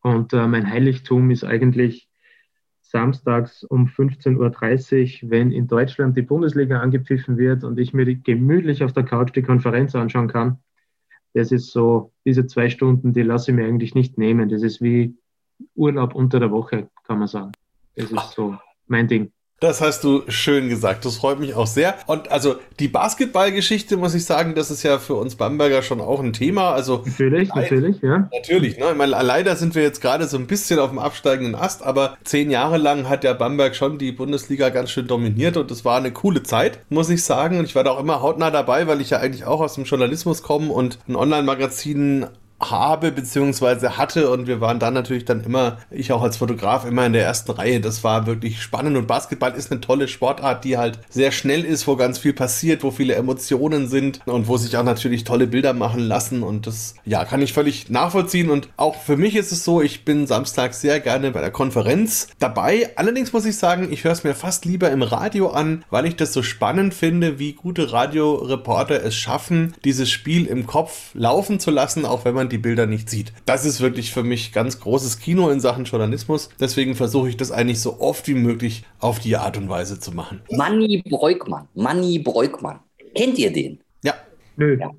Und 0.00 0.32
äh, 0.32 0.46
mein 0.46 0.70
Heiligtum 0.70 1.30
ist 1.30 1.44
eigentlich 1.44 2.08
samstags 2.80 3.64
um 3.64 3.86
15.30 3.86 5.24
Uhr, 5.24 5.30
wenn 5.30 5.52
in 5.52 5.66
Deutschland 5.66 6.16
die 6.16 6.22
Bundesliga 6.22 6.80
angepfiffen 6.80 7.36
wird 7.36 7.62
und 7.62 7.78
ich 7.78 7.92
mir 7.92 8.06
gemütlich 8.14 8.82
auf 8.82 8.94
der 8.94 9.04
Couch 9.04 9.34
die 9.34 9.42
Konferenz 9.42 9.94
anschauen 9.94 10.28
kann. 10.28 10.58
Das 11.34 11.52
ist 11.52 11.70
so, 11.70 12.12
diese 12.24 12.46
zwei 12.46 12.70
Stunden, 12.70 13.12
die 13.12 13.22
lasse 13.22 13.50
ich 13.50 13.56
mir 13.56 13.66
eigentlich 13.66 13.94
nicht 13.94 14.16
nehmen. 14.16 14.48
Das 14.48 14.62
ist 14.62 14.80
wie 14.80 15.18
Urlaub 15.74 16.14
unter 16.14 16.40
der 16.40 16.50
Woche, 16.50 16.88
kann 17.04 17.18
man 17.18 17.28
sagen. 17.28 17.52
Das 17.94 18.10
ist 18.10 18.32
so 18.32 18.56
mein 18.86 19.08
Ding. 19.08 19.32
Das 19.60 19.80
hast 19.80 20.04
du 20.04 20.22
schön 20.28 20.68
gesagt. 20.68 21.04
Das 21.04 21.16
freut 21.16 21.40
mich 21.40 21.54
auch 21.54 21.66
sehr. 21.66 21.96
Und 22.06 22.30
also 22.30 22.56
die 22.78 22.86
Basketballgeschichte, 22.86 23.96
muss 23.96 24.14
ich 24.14 24.24
sagen, 24.24 24.54
das 24.54 24.70
ist 24.70 24.84
ja 24.84 25.00
für 25.00 25.14
uns 25.14 25.34
Bamberger 25.34 25.82
schon 25.82 26.00
auch 26.00 26.20
ein 26.20 26.32
Thema. 26.32 26.70
Also 26.70 27.02
natürlich, 27.04 27.48
leider, 27.48 27.62
natürlich, 27.62 28.00
ja. 28.00 28.28
Natürlich, 28.32 28.78
ne? 28.78 28.90
Ich 28.92 28.96
meine, 28.96 29.20
leider 29.20 29.56
sind 29.56 29.74
wir 29.74 29.82
jetzt 29.82 30.00
gerade 30.00 30.28
so 30.28 30.36
ein 30.36 30.46
bisschen 30.46 30.78
auf 30.78 30.90
dem 30.90 31.00
absteigenden 31.00 31.56
Ast, 31.56 31.82
aber 31.82 32.16
zehn 32.22 32.52
Jahre 32.52 32.78
lang 32.78 33.08
hat 33.08 33.24
der 33.24 33.34
Bamberg 33.34 33.74
schon 33.74 33.98
die 33.98 34.12
Bundesliga 34.12 34.68
ganz 34.68 34.92
schön 34.92 35.08
dominiert 35.08 35.56
und 35.56 35.72
es 35.72 35.84
war 35.84 35.96
eine 35.96 36.12
coole 36.12 36.44
Zeit, 36.44 36.78
muss 36.88 37.10
ich 37.10 37.24
sagen. 37.24 37.58
Und 37.58 37.64
ich 37.64 37.74
war 37.74 37.82
da 37.82 37.90
auch 37.90 38.00
immer 38.00 38.22
hautnah 38.22 38.52
dabei, 38.52 38.86
weil 38.86 39.00
ich 39.00 39.10
ja 39.10 39.18
eigentlich 39.18 39.44
auch 39.44 39.60
aus 39.60 39.74
dem 39.74 39.84
Journalismus 39.84 40.44
komme 40.44 40.72
und 40.72 41.00
ein 41.08 41.16
Online-Magazin 41.16 42.26
habe 42.60 43.12
beziehungsweise 43.12 43.96
hatte 43.96 44.30
und 44.30 44.46
wir 44.46 44.60
waren 44.60 44.78
dann 44.78 44.94
natürlich 44.94 45.24
dann 45.24 45.44
immer, 45.44 45.78
ich 45.90 46.12
auch 46.12 46.22
als 46.22 46.38
Fotograf, 46.38 46.84
immer 46.84 47.06
in 47.06 47.12
der 47.12 47.24
ersten 47.24 47.52
Reihe. 47.52 47.80
Das 47.80 48.02
war 48.02 48.26
wirklich 48.26 48.60
spannend 48.60 48.96
und 48.96 49.06
Basketball 49.06 49.54
ist 49.54 49.70
eine 49.70 49.80
tolle 49.80 50.08
Sportart, 50.08 50.64
die 50.64 50.76
halt 50.76 50.98
sehr 51.08 51.30
schnell 51.30 51.64
ist, 51.64 51.86
wo 51.86 51.96
ganz 51.96 52.18
viel 52.18 52.32
passiert, 52.32 52.82
wo 52.82 52.90
viele 52.90 53.14
Emotionen 53.14 53.88
sind 53.88 54.20
und 54.26 54.48
wo 54.48 54.56
sich 54.56 54.76
auch 54.76 54.82
natürlich 54.82 55.24
tolle 55.24 55.46
Bilder 55.46 55.72
machen 55.72 56.00
lassen 56.00 56.42
und 56.42 56.66
das, 56.66 56.94
ja, 57.04 57.24
kann 57.24 57.42
ich 57.42 57.52
völlig 57.52 57.90
nachvollziehen 57.90 58.50
und 58.50 58.68
auch 58.76 58.96
für 58.96 59.16
mich 59.16 59.36
ist 59.36 59.52
es 59.52 59.64
so, 59.64 59.80
ich 59.80 60.04
bin 60.04 60.26
Samstag 60.26 60.74
sehr 60.74 61.00
gerne 61.00 61.30
bei 61.30 61.40
der 61.40 61.50
Konferenz 61.50 62.28
dabei. 62.38 62.90
Allerdings 62.96 63.32
muss 63.32 63.44
ich 63.44 63.56
sagen, 63.56 63.88
ich 63.90 64.04
höre 64.04 64.12
es 64.12 64.24
mir 64.24 64.34
fast 64.34 64.64
lieber 64.64 64.90
im 64.90 65.02
Radio 65.02 65.50
an, 65.50 65.84
weil 65.90 66.06
ich 66.06 66.16
das 66.16 66.32
so 66.32 66.42
spannend 66.42 66.94
finde, 66.94 67.38
wie 67.38 67.52
gute 67.52 67.92
Radioreporter 67.92 69.02
es 69.04 69.14
schaffen, 69.14 69.74
dieses 69.84 70.10
Spiel 70.10 70.46
im 70.46 70.66
Kopf 70.66 71.10
laufen 71.14 71.60
zu 71.60 71.70
lassen, 71.70 72.04
auch 72.04 72.24
wenn 72.24 72.34
man 72.34 72.47
die 72.52 72.58
Bilder 72.58 72.86
nicht 72.86 73.08
sieht. 73.10 73.32
Das 73.44 73.64
ist 73.64 73.80
wirklich 73.80 74.12
für 74.12 74.22
mich 74.22 74.52
ganz 74.52 74.80
großes 74.80 75.20
Kino 75.20 75.50
in 75.50 75.60
Sachen 75.60 75.84
Journalismus. 75.84 76.48
Deswegen 76.60 76.94
versuche 76.94 77.28
ich 77.28 77.36
das 77.36 77.50
eigentlich 77.50 77.80
so 77.80 78.00
oft 78.00 78.28
wie 78.28 78.34
möglich 78.34 78.84
auf 78.98 79.18
die 79.18 79.36
Art 79.36 79.56
und 79.56 79.68
Weise 79.68 80.00
zu 80.00 80.12
machen. 80.12 80.42
Manni 80.50 81.02
Breukmann. 81.08 81.68
Manni 81.74 82.18
Breukmann. 82.18 82.80
Kennt 83.14 83.38
ihr 83.38 83.52
den? 83.52 83.80
Ja. 84.02 84.14
Nö. 84.56 84.78
Ja. 84.78 84.90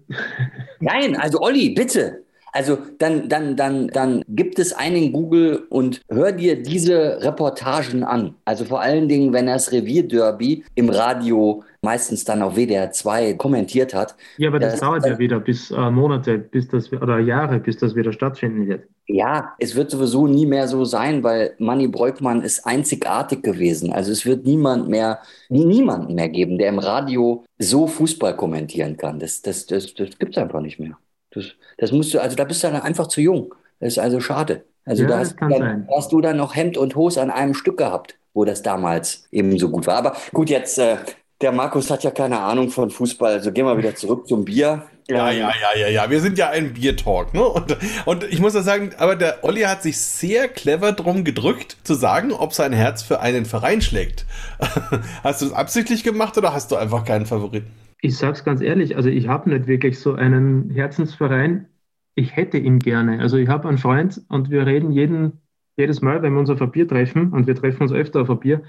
Nein, 0.79 1.15
also 1.15 1.41
Olli, 1.41 1.69
bitte. 1.71 2.23
Also 2.51 2.77
dann, 2.97 3.29
dann, 3.29 3.55
dann, 3.55 3.87
dann 3.89 4.23
gibt 4.27 4.59
es 4.59 4.73
einen 4.73 5.11
Google 5.11 5.65
und 5.69 6.01
hör 6.09 6.31
dir 6.31 6.61
diese 6.61 7.21
Reportagen 7.21 8.03
an. 8.03 8.35
Also 8.45 8.65
vor 8.65 8.81
allen 8.81 9.07
Dingen, 9.07 9.33
wenn 9.33 9.47
er 9.47 9.55
das 9.55 9.71
Revierderby 9.71 10.63
im 10.75 10.89
Radio 10.89 11.63
meistens 11.81 12.25
dann 12.25 12.41
auf 12.41 12.55
WDR 12.55 12.91
2 12.91 13.33
kommentiert 13.33 13.93
hat. 13.93 14.15
Ja, 14.37 14.49
aber 14.49 14.59
das, 14.59 14.73
das 14.73 14.81
dauert 14.81 15.05
ja 15.05 15.17
wieder 15.17 15.39
bis 15.39 15.71
äh, 15.71 15.89
Monate, 15.89 16.37
bis 16.37 16.67
das 16.67 16.91
oder 16.91 17.19
Jahre, 17.19 17.59
bis 17.59 17.77
das 17.77 17.95
wieder 17.95 18.11
stattfinden 18.11 18.67
wird. 18.67 18.83
Ja, 19.07 19.53
es 19.59 19.75
wird 19.75 19.89
sowieso 19.89 20.27
nie 20.27 20.45
mehr 20.45 20.67
so 20.67 20.85
sein, 20.85 21.23
weil 21.23 21.55
Manny 21.57 21.87
Breukmann 21.87 22.43
ist 22.43 22.65
einzigartig 22.65 23.41
gewesen. 23.41 23.91
Also 23.91 24.11
es 24.11 24.25
wird 24.25 24.45
niemand 24.45 24.89
mehr, 24.89 25.19
niemanden 25.49 26.15
mehr 26.15 26.29
geben, 26.29 26.57
der 26.57 26.69
im 26.69 26.79
Radio 26.79 27.43
so 27.57 27.87
Fußball 27.87 28.35
kommentieren 28.35 28.97
kann. 28.97 29.19
Das, 29.19 29.41
das, 29.41 29.65
das, 29.65 29.93
das 29.93 30.19
gibt 30.19 30.35
es 30.35 30.41
einfach 30.41 30.61
nicht 30.61 30.79
mehr. 30.79 30.97
Das, 31.31 31.45
das 31.77 31.91
musst 31.91 32.13
du, 32.13 32.19
also 32.19 32.35
da 32.35 32.43
bist 32.43 32.63
du 32.63 32.67
dann 32.67 32.81
einfach 32.81 33.07
zu 33.07 33.21
jung. 33.21 33.53
Das 33.79 33.93
ist 33.93 33.99
also 33.99 34.19
schade. 34.19 34.63
Also 34.85 35.03
ja, 35.03 35.09
da 35.09 35.19
hast, 35.19 35.35
dann, 35.39 35.87
hast, 35.95 36.11
du 36.11 36.21
dann 36.21 36.37
noch 36.37 36.55
Hemd 36.55 36.77
und 36.77 36.95
Hose 36.95 37.21
an 37.21 37.29
einem 37.29 37.53
Stück 37.53 37.77
gehabt, 37.77 38.15
wo 38.33 38.45
das 38.45 38.63
damals 38.63 39.27
eben 39.31 39.57
so 39.59 39.69
gut 39.69 39.87
war. 39.87 39.95
Aber 39.95 40.15
gut, 40.33 40.49
jetzt 40.49 40.79
äh, 40.79 40.97
der 41.41 41.51
Markus 41.51 41.89
hat 41.89 42.03
ja 42.03 42.11
keine 42.11 42.39
Ahnung 42.39 42.69
von 42.69 42.89
Fußball, 42.89 43.33
also 43.33 43.51
gehen 43.51 43.65
wir 43.65 43.77
wieder 43.77 43.95
zurück 43.95 44.27
zum 44.27 44.45
Bier. 44.45 44.83
Ja, 45.07 45.31
ja, 45.31 45.49
ja, 45.49 45.79
ja, 45.79 45.87
ja. 45.87 46.09
Wir 46.09 46.21
sind 46.21 46.37
ja 46.37 46.49
ein 46.49 46.73
Biertalk, 46.73 47.33
ne? 47.33 47.43
Und, 47.43 47.77
und 48.05 48.23
ich 48.25 48.39
muss 48.39 48.53
ja 48.53 48.61
sagen, 48.61 48.91
aber 48.97 49.15
der 49.15 49.43
Olli 49.43 49.61
hat 49.61 49.81
sich 49.81 49.99
sehr 49.99 50.47
clever 50.47 50.91
drum 50.91 51.23
gedrückt, 51.23 51.77
zu 51.83 51.95
sagen, 51.95 52.31
ob 52.31 52.53
sein 52.53 52.73
Herz 52.73 53.01
für 53.01 53.19
einen 53.19 53.45
Verein 53.45 53.81
schlägt. 53.81 54.25
hast 55.23 55.41
du 55.41 55.47
es 55.47 55.53
absichtlich 55.53 56.03
gemacht 56.03 56.37
oder 56.37 56.53
hast 56.53 56.71
du 56.71 56.75
einfach 56.75 57.05
keinen 57.05 57.25
Favoriten? 57.25 57.71
Ich 58.01 58.17
sag's 58.17 58.45
ganz 58.45 58.61
ehrlich, 58.61 58.95
also 58.95 59.09
ich 59.09 59.27
habe 59.27 59.49
nicht 59.49 59.67
wirklich 59.67 59.99
so 59.99 60.13
einen 60.13 60.69
Herzensverein. 60.69 61.67
Ich 62.15 62.35
hätte 62.35 62.57
ihn 62.57 62.79
gerne. 62.79 63.19
Also 63.19 63.37
ich 63.37 63.49
habe 63.49 63.67
einen 63.67 63.77
Freund 63.77 64.21
und 64.29 64.49
wir 64.49 64.65
reden 64.65 64.91
jeden, 64.91 65.41
jedes 65.75 66.01
Mal, 66.01 66.21
wenn 66.21 66.33
wir 66.33 66.39
uns 66.39 66.49
auf 66.49 66.59
Bier 66.71 66.87
treffen, 66.87 67.31
und 67.33 67.47
wir 67.47 67.55
treffen 67.55 67.81
uns 67.81 67.91
öfter 67.91 68.21
auf 68.21 68.39
Bier, 68.39 68.63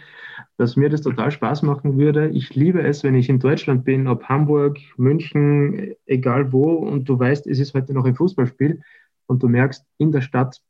dass 0.56 0.76
mir 0.76 0.88
das 0.88 1.02
total 1.02 1.30
Spaß 1.30 1.62
machen 1.62 1.96
würde. 1.96 2.28
Ich 2.30 2.54
liebe 2.54 2.82
es, 2.82 3.04
wenn 3.04 3.14
ich 3.14 3.28
in 3.28 3.38
Deutschland 3.38 3.84
bin, 3.84 4.08
ob 4.08 4.24
Hamburg, 4.24 4.78
München, 4.96 5.94
egal 6.06 6.52
wo, 6.52 6.74
und 6.74 7.08
du 7.08 7.18
weißt, 7.18 7.46
es 7.46 7.60
ist 7.60 7.74
heute 7.74 7.94
noch 7.94 8.04
ein 8.04 8.16
Fußballspiel 8.16 8.80
und 9.26 9.42
du 9.42 9.48
merkst, 9.48 9.84
in 9.98 10.10
der 10.12 10.22
Stadt 10.22 10.60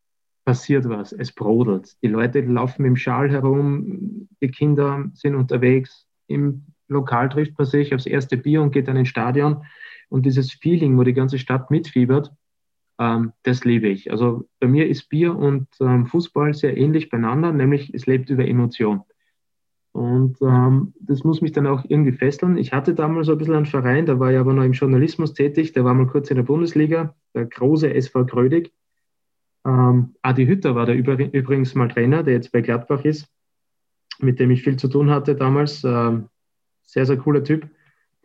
passiert 0.45 0.89
was, 0.89 1.13
es 1.13 1.33
brodelt. 1.33 1.97
Die 2.03 2.09
Leute 2.09 2.41
laufen 2.41 2.85
im 2.85 2.97
Schal 2.97 3.31
herum, 3.31 4.29
die 4.43 4.51
Kinder 4.51 5.11
sind 5.15 5.35
unterwegs, 5.35 6.07
im 6.27 6.67
Lokal 6.91 7.29
trifft 7.29 7.57
man 7.59 7.67
sich 7.67 7.95
aufs 7.95 8.07
erste 8.07 8.37
Bier 8.37 8.63
und 8.63 8.73
geht 8.73 8.89
dann 8.89 8.97
ins 8.97 9.09
Stadion. 9.09 9.65
Und 10.09 10.27
dieses 10.27 10.53
Feeling, 10.53 10.99
wo 10.99 11.05
die 11.05 11.15
ganze 11.15 11.39
Stadt 11.39 11.71
mitfiebert, 11.71 12.33
ähm, 12.99 13.33
das 13.45 13.65
liebe 13.65 13.89
ich. 13.89 14.11
Also 14.11 14.49
bei 14.61 14.67
mir 14.67 14.89
ist 14.89 15.09
Bier 15.09 15.37
und 15.37 15.69
ähm, 15.81 16.07
Fußball 16.07 16.53
sehr 16.53 16.77
ähnlich 16.77 17.09
beieinander, 17.09 17.53
nämlich 17.53 17.95
es 17.95 18.07
lebt 18.07 18.29
über 18.29 18.47
Emotion. 18.47 19.03
Und 19.93 20.37
ähm, 20.43 20.95
das 21.01 21.25
muss 21.25 21.41
mich 21.41 21.53
dann 21.53 21.67
auch 21.67 21.85
irgendwie 21.89 22.13
fesseln. 22.13 22.59
Ich 22.59 22.73
hatte 22.73 22.95
damals 22.95 23.27
so 23.27 23.33
ein 23.33 23.39
bisschen 23.39 23.55
einen 23.55 23.67
Verein, 23.67 24.07
da 24.07 24.21
war 24.21 24.31
ich 24.31 24.39
aber 24.39 24.53
noch 24.53 24.63
im 24.63 24.73
Journalismus 24.73 25.33
tätig, 25.33 25.73
der 25.73 25.85
war 25.85 25.95
mal 25.95 26.07
kurz 26.07 26.31
in 26.31 26.37
der 26.37 26.45
Bundesliga, 26.45 27.15
der 27.35 27.47
große 27.47 27.93
SV 27.93 28.27
Krödig. 28.27 28.73
Ähm, 29.67 30.15
Adi 30.23 30.47
Hütter 30.47 30.75
war 30.75 30.87
da 30.87 30.93
übrigens 30.93 31.75
mal 31.75 31.89
Trainer, 31.89 32.23
der 32.23 32.35
jetzt 32.35 32.53
bei 32.53 32.61
Gladbach 32.61 33.05
ist, 33.05 33.29
mit 34.21 34.39
dem 34.39 34.51
ich 34.51 34.63
viel 34.63 34.77
zu 34.77 34.89
tun 34.89 35.11
hatte 35.11 35.35
damals. 35.35 35.83
Ähm, 35.85 36.29
sehr, 36.91 37.07
sehr 37.07 37.17
cooler 37.17 37.45
Typ, 37.45 37.63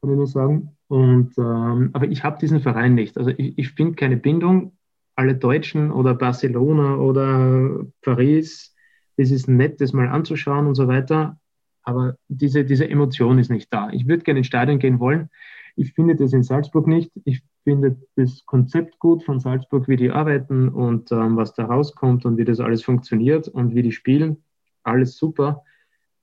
kann 0.02 0.10
ich 0.10 0.16
nur 0.16 0.28
sagen. 0.28 0.72
Und, 0.88 1.38
ähm, 1.38 1.90
aber 1.94 2.08
ich 2.08 2.24
habe 2.24 2.40
diesen 2.40 2.60
Verein 2.60 2.96
nicht. 2.96 3.18
Also 3.18 3.32
ich, 3.32 3.58
ich 3.58 3.70
finde 3.72 3.96
keine 3.96 4.18
Bindung. 4.18 4.74
Alle 5.16 5.36
Deutschen 5.36 5.92
oder 5.92 6.14
Barcelona 6.14 6.98
oder 6.98 7.86
Paris, 8.02 8.76
das 9.16 9.32
ist 9.32 9.48
nett, 9.48 9.80
das 9.80 9.94
mal 9.94 10.10
anzuschauen 10.10 10.68
und 10.68 10.76
so 10.76 10.90
weiter. 10.90 11.40
Aber 11.84 12.18
diese, 12.28 12.66
diese 12.66 12.90
Emotion 12.90 13.40
ist 13.40 13.50
nicht 13.50 13.72
da. 13.72 13.90
Ich 13.92 14.08
würde 14.08 14.24
gerne 14.24 14.40
ins 14.40 14.48
Stadion 14.48 14.80
gehen 14.80 15.00
wollen. 15.00 15.30
Ich 15.78 15.94
finde 15.94 16.16
das 16.16 16.34
in 16.34 16.44
Salzburg 16.44 16.88
nicht. 16.88 17.12
Ich 17.24 17.44
finde 17.64 17.98
das 18.16 18.46
Konzept 18.46 19.00
gut 19.00 19.24
von 19.24 19.40
Salzburg, 19.40 19.88
wie 19.88 19.96
die 19.96 20.12
arbeiten 20.12 20.70
und 20.70 21.12
ähm, 21.12 21.38
was 21.38 21.54
da 21.54 21.66
rauskommt 21.66 22.26
und 22.26 22.38
wie 22.38 22.46
das 22.46 22.60
alles 22.60 22.84
funktioniert 22.84 23.48
und 23.48 23.76
wie 23.76 23.84
die 23.84 23.92
spielen. 23.92 24.44
Alles 24.84 25.18
super. 25.18 25.64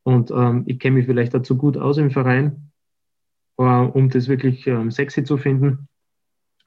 Und 0.04 0.30
ähm, 0.30 0.64
ich 0.66 0.78
kenne 0.78 0.96
mich 0.96 1.06
vielleicht 1.06 1.34
dazu 1.34 1.56
gut 1.56 1.76
aus 1.76 1.98
im 1.98 2.10
Verein, 2.10 2.72
äh, 3.58 3.62
um 3.62 4.08
das 4.10 4.28
wirklich 4.28 4.66
ähm, 4.66 4.90
sexy 4.90 5.24
zu 5.24 5.36
finden 5.36 5.88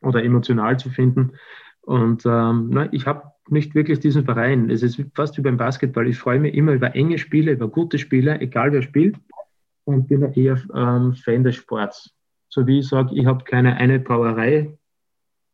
oder 0.01 0.23
emotional 0.23 0.79
zu 0.79 0.89
finden. 0.89 1.33
Und 1.81 2.25
ähm, 2.25 2.69
na, 2.71 2.91
ich 2.93 3.05
habe 3.05 3.31
nicht 3.49 3.75
wirklich 3.75 3.99
diesen 3.99 4.25
Verein. 4.25 4.69
Es 4.69 4.81
ist 4.81 5.01
fast 5.13 5.37
wie 5.37 5.41
beim 5.41 5.57
Basketball. 5.57 6.07
Ich 6.07 6.17
freue 6.17 6.39
mich 6.39 6.55
immer 6.55 6.73
über 6.73 6.95
enge 6.95 7.17
Spiele, 7.17 7.51
über 7.51 7.67
gute 7.67 7.99
Spiele, 7.99 8.39
egal 8.39 8.71
wer 8.71 8.81
spielt. 8.81 9.17
Und 9.83 10.07
bin 10.07 10.23
eher 10.33 10.59
ähm, 10.73 11.13
Fan 11.13 11.43
des 11.43 11.55
Sports. 11.55 12.11
So 12.49 12.65
wie 12.65 12.79
ich 12.79 12.87
sage, 12.87 13.13
ich 13.13 13.25
habe 13.25 13.43
keine 13.43 13.75
eine 13.75 13.99
Brauerei, 13.99 14.75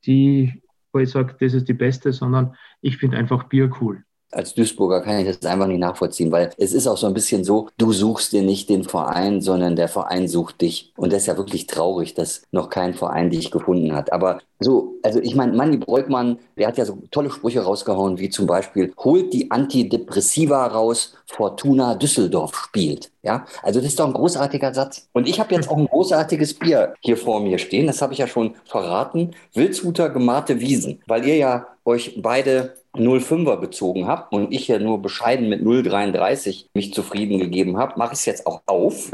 die, 0.06 0.62
wo 0.94 1.00
ich 1.00 1.10
sage, 1.10 1.36
das 1.40 1.54
ist 1.54 1.68
die 1.68 1.74
beste, 1.74 2.14
sondern 2.14 2.56
ich 2.80 2.98
finde 2.98 3.18
einfach 3.18 3.46
Bier 3.46 3.70
cool 3.82 4.06
als 4.32 4.54
Duisburger 4.54 5.02
kann 5.02 5.20
ich 5.20 5.28
das 5.28 5.50
einfach 5.50 5.68
nicht 5.68 5.80
nachvollziehen, 5.80 6.32
weil 6.32 6.52
es 6.58 6.74
ist 6.74 6.88
auch 6.88 6.98
so 6.98 7.08
ein 7.08 7.14
bisschen 7.14 7.44
so, 7.44 7.68
du 7.78 7.92
suchst 7.92 8.32
dir 8.32 8.42
nicht 8.42 8.70
den 8.70 8.84
Verein, 8.84 9.42
sondern 9.42 9.76
der 9.76 9.88
Verein 9.88 10.28
sucht 10.28 10.62
dich. 10.62 10.94
Und 10.98 11.12
das 11.12 11.24
ist 11.24 11.28
ja 11.28 11.38
wirklich 11.38 11.68
traurig, 11.68 12.14
dass 12.14 12.44
noch 12.52 12.70
kein 12.70 12.94
Verein 12.94 13.30
dich 13.30 13.52
gefunden 13.52 13.94
hat. 13.94 14.14
Aber 14.14 14.40
so, 14.60 14.96
also 15.04 15.20
ich 15.20 15.36
meine, 15.36 15.54
Manni 15.54 15.78
Breukmann, 15.78 16.38
der 16.56 16.68
hat 16.68 16.78
ja 16.78 16.86
so 16.86 17.00
tolle 17.10 17.32
Sprüche 17.32 17.62
rausgehauen, 17.62 18.20
wie 18.20 18.30
zum 18.30 18.46
Beispiel, 18.46 18.94
holt 18.98 19.34
die 19.34 19.50
Antidepressiva 19.50 20.68
raus, 20.68 21.16
Fortuna 21.26 21.96
Düsseldorf 21.96 22.56
spielt. 22.56 23.12
Ja, 23.24 23.46
also 23.64 23.80
das 23.80 23.90
ist 23.90 24.00
doch 24.00 24.08
ein 24.08 24.14
großartiger 24.14 24.74
Satz. 24.74 25.08
Und 25.14 25.28
ich 25.28 25.40
habe 25.40 25.54
jetzt 25.54 25.70
auch 25.70 25.78
ein 25.78 25.88
großartiges 25.88 26.56
Bier 26.56 26.94
hier 27.02 27.18
vor 27.18 27.40
mir 27.40 27.58
stehen. 27.58 27.88
Das 27.88 28.02
habe 28.02 28.14
ich 28.14 28.20
ja 28.20 28.28
schon 28.28 28.56
verraten. 28.66 29.32
Wildshuter 29.54 30.10
gemahte 30.10 30.60
Wiesen, 30.60 31.02
weil 31.08 31.26
ihr 31.28 31.38
ja 31.38 31.68
euch 31.86 32.20
beide 32.22 32.81
0,5er 32.96 33.60
gezogen 33.60 34.08
habe 34.08 34.36
und 34.36 34.54
ich 34.54 34.68
ja 34.68 34.80
nur 34.80 35.02
bescheiden 35.02 35.50
mit 35.50 35.62
0,33 35.62 36.68
mich 36.74 36.94
zufrieden 36.94 37.40
gegeben 37.40 37.78
habe, 37.78 37.98
mache 37.98 38.14
ich 38.14 38.20
es 38.20 38.26
jetzt 38.26 38.46
auch 38.48 38.62
auf. 38.66 39.12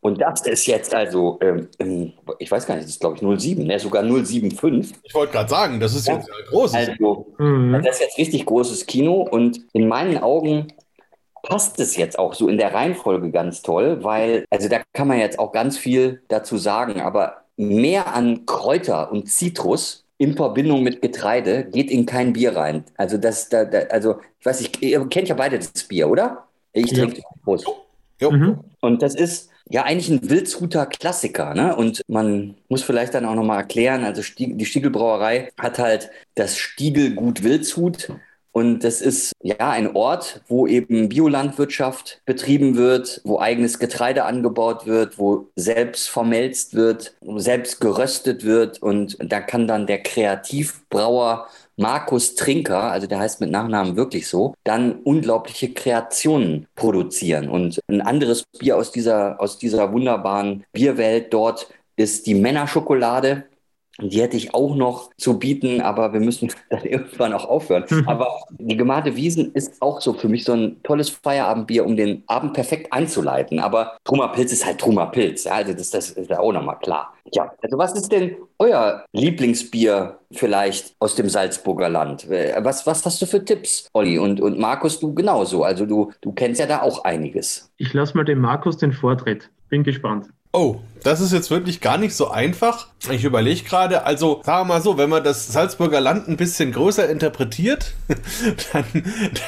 Und 0.00 0.20
das 0.20 0.42
ist 0.42 0.66
jetzt 0.66 0.94
also, 0.94 1.38
ähm, 1.40 1.68
ähm 1.78 2.12
ich 2.38 2.50
weiß 2.50 2.66
gar 2.66 2.74
nicht, 2.74 2.84
das 2.84 2.92
ist 2.92 3.00
glaube 3.00 3.16
ich 3.16 3.22
0,7, 3.22 3.64
ne? 3.64 3.78
sogar 3.78 4.02
0,75. 4.02 4.94
Ich 5.02 5.14
wollte 5.14 5.32
gerade 5.32 5.48
sagen, 5.48 5.80
das 5.80 5.94
ist 5.94 6.06
ja. 6.06 6.14
jetzt 6.14 6.28
ein 6.28 6.48
großes. 6.48 6.74
Also, 6.76 7.34
mhm. 7.38 7.80
das 7.84 7.96
ist 7.96 8.02
jetzt 8.02 8.18
richtig 8.18 8.46
großes 8.46 8.86
Kino 8.86 9.22
und 9.22 9.60
in 9.72 9.88
meinen 9.88 10.18
Augen 10.18 10.68
passt 11.42 11.78
es 11.80 11.96
jetzt 11.96 12.18
auch 12.18 12.34
so 12.34 12.48
in 12.48 12.58
der 12.58 12.74
Reihenfolge 12.74 13.30
ganz 13.30 13.62
toll, 13.62 14.02
weil, 14.02 14.44
also 14.50 14.68
da 14.68 14.80
kann 14.92 15.08
man 15.08 15.18
jetzt 15.18 15.38
auch 15.38 15.52
ganz 15.52 15.76
viel 15.76 16.22
dazu 16.28 16.56
sagen, 16.56 17.00
aber 17.00 17.44
mehr 17.56 18.14
an 18.14 18.46
Kräuter 18.46 19.12
und 19.12 19.30
Zitrus 19.30 20.03
in 20.24 20.36
Verbindung 20.36 20.82
mit 20.82 21.02
Getreide 21.02 21.64
geht 21.64 21.90
in 21.90 22.06
kein 22.06 22.32
Bier 22.32 22.56
rein. 22.56 22.84
Also 22.96 23.18
das, 23.18 23.50
da, 23.50 23.64
da, 23.64 23.80
also 23.90 24.20
ich 24.40 24.46
weiß 24.46 24.60
nicht, 24.60 24.82
ihr 24.82 25.06
kennt 25.08 25.28
ja 25.28 25.34
beide 25.34 25.58
das 25.58 25.84
Bier, 25.84 26.08
oder? 26.08 26.48
Ich 26.72 26.92
trinke 26.92 27.18
ja. 27.18 27.24
Prost. 27.44 27.66
Jo. 28.20 28.30
Mhm. 28.30 28.60
Und 28.80 29.02
das 29.02 29.14
ist 29.14 29.50
ja 29.68 29.84
eigentlich 29.84 30.08
ein 30.08 30.30
Wildshuter 30.30 30.86
Klassiker, 30.86 31.54
ne? 31.54 31.76
Und 31.76 32.02
man 32.08 32.54
muss 32.68 32.82
vielleicht 32.82 33.12
dann 33.14 33.26
auch 33.26 33.34
nochmal 33.34 33.58
erklären, 33.58 34.04
also 34.04 34.22
die 34.38 34.64
Stiegelbrauerei 34.64 35.50
hat 35.58 35.78
halt 35.78 36.10
das 36.34 36.56
Stiegelgut 36.56 37.42
Wildshut 37.42 38.08
und 38.54 38.84
das 38.84 39.00
ist 39.00 39.32
ja 39.42 39.70
ein 39.70 39.96
Ort, 39.96 40.40
wo 40.46 40.68
eben 40.68 41.08
Biolandwirtschaft 41.08 42.22
betrieben 42.24 42.76
wird, 42.76 43.20
wo 43.24 43.40
eigenes 43.40 43.80
Getreide 43.80 44.26
angebaut 44.26 44.86
wird, 44.86 45.18
wo 45.18 45.48
selbst 45.56 46.08
vermelzt 46.08 46.72
wird, 46.72 47.16
selbst 47.34 47.80
geröstet 47.80 48.44
wird. 48.44 48.80
Und 48.80 49.18
da 49.20 49.40
kann 49.40 49.66
dann 49.66 49.88
der 49.88 50.04
Kreativbrauer 50.04 51.48
Markus 51.76 52.36
Trinker, 52.36 52.92
also 52.92 53.08
der 53.08 53.18
heißt 53.18 53.40
mit 53.40 53.50
Nachnamen 53.50 53.96
wirklich 53.96 54.28
so, 54.28 54.54
dann 54.62 55.00
unglaubliche 55.00 55.72
Kreationen 55.72 56.68
produzieren. 56.76 57.48
Und 57.48 57.80
ein 57.88 58.02
anderes 58.02 58.44
Bier 58.60 58.76
aus 58.76 58.92
dieser, 58.92 59.40
aus 59.40 59.58
dieser 59.58 59.92
wunderbaren 59.92 60.62
Bierwelt 60.72 61.34
dort 61.34 61.66
ist 61.96 62.28
die 62.28 62.34
Männerschokolade. 62.34 63.46
Die 64.00 64.20
hätte 64.20 64.36
ich 64.36 64.54
auch 64.54 64.74
noch 64.74 65.10
zu 65.16 65.38
bieten, 65.38 65.80
aber 65.80 66.12
wir 66.12 66.20
müssen 66.20 66.50
dann 66.70 66.84
irgendwann 66.84 67.32
auch 67.32 67.44
aufhören. 67.44 67.84
Mhm. 67.88 68.08
Aber 68.08 68.28
die 68.58 68.76
Gemade 68.76 69.16
Wiesen 69.16 69.52
ist 69.52 69.80
auch 69.80 70.00
so 70.00 70.12
für 70.12 70.28
mich 70.28 70.44
so 70.44 70.52
ein 70.52 70.82
tolles 70.82 71.08
Feierabendbier, 71.10 71.86
um 71.86 71.96
den 71.96 72.24
Abend 72.26 72.54
perfekt 72.54 72.92
einzuleiten. 72.92 73.60
Aber 73.60 73.96
Truma 74.04 74.28
Pilz 74.28 74.52
ist 74.52 74.66
halt 74.66 74.78
Truma 74.78 75.06
Pilz. 75.06 75.44
Ja, 75.44 75.52
also 75.52 75.72
das, 75.72 75.90
das 75.90 76.10
ist 76.10 76.30
ja 76.30 76.40
auch 76.40 76.52
nochmal 76.52 76.78
klar. 76.78 77.14
Ja, 77.32 77.52
also 77.62 77.78
was 77.78 77.94
ist 77.94 78.12
denn 78.12 78.36
euer 78.58 79.04
Lieblingsbier 79.12 80.18
vielleicht 80.30 80.94
aus 80.98 81.14
dem 81.14 81.28
Salzburger 81.28 81.88
Land? 81.88 82.28
Was, 82.28 82.86
was 82.86 83.04
hast 83.04 83.22
du 83.22 83.26
für 83.26 83.44
Tipps, 83.44 83.88
Olli? 83.92 84.18
Und, 84.18 84.40
und 84.40 84.58
Markus, 84.58 85.00
du 85.00 85.14
genauso. 85.14 85.64
Also 85.64 85.86
du, 85.86 86.12
du 86.20 86.32
kennst 86.32 86.60
ja 86.60 86.66
da 86.66 86.82
auch 86.82 87.04
einiges. 87.04 87.70
Ich 87.76 87.92
lasse 87.94 88.16
mal 88.16 88.24
dem 88.24 88.40
Markus 88.40 88.76
den 88.76 88.92
Vortritt. 88.92 89.50
Bin 89.68 89.82
gespannt. 89.82 90.28
Oh, 90.52 90.76
das 91.04 91.20
ist 91.20 91.32
jetzt 91.32 91.50
wirklich 91.50 91.80
gar 91.80 91.98
nicht 91.98 92.14
so 92.14 92.30
einfach. 92.30 92.88
Ich 93.10 93.24
überlege 93.24 93.62
gerade, 93.62 94.04
also 94.04 94.40
sagen 94.44 94.68
wir 94.68 94.74
mal 94.74 94.82
so, 94.82 94.98
wenn 94.98 95.10
man 95.10 95.22
das 95.22 95.46
Salzburger 95.48 96.00
Land 96.00 96.28
ein 96.28 96.36
bisschen 96.36 96.72
größer 96.72 97.08
interpretiert, 97.08 97.94
dann, 98.72 98.84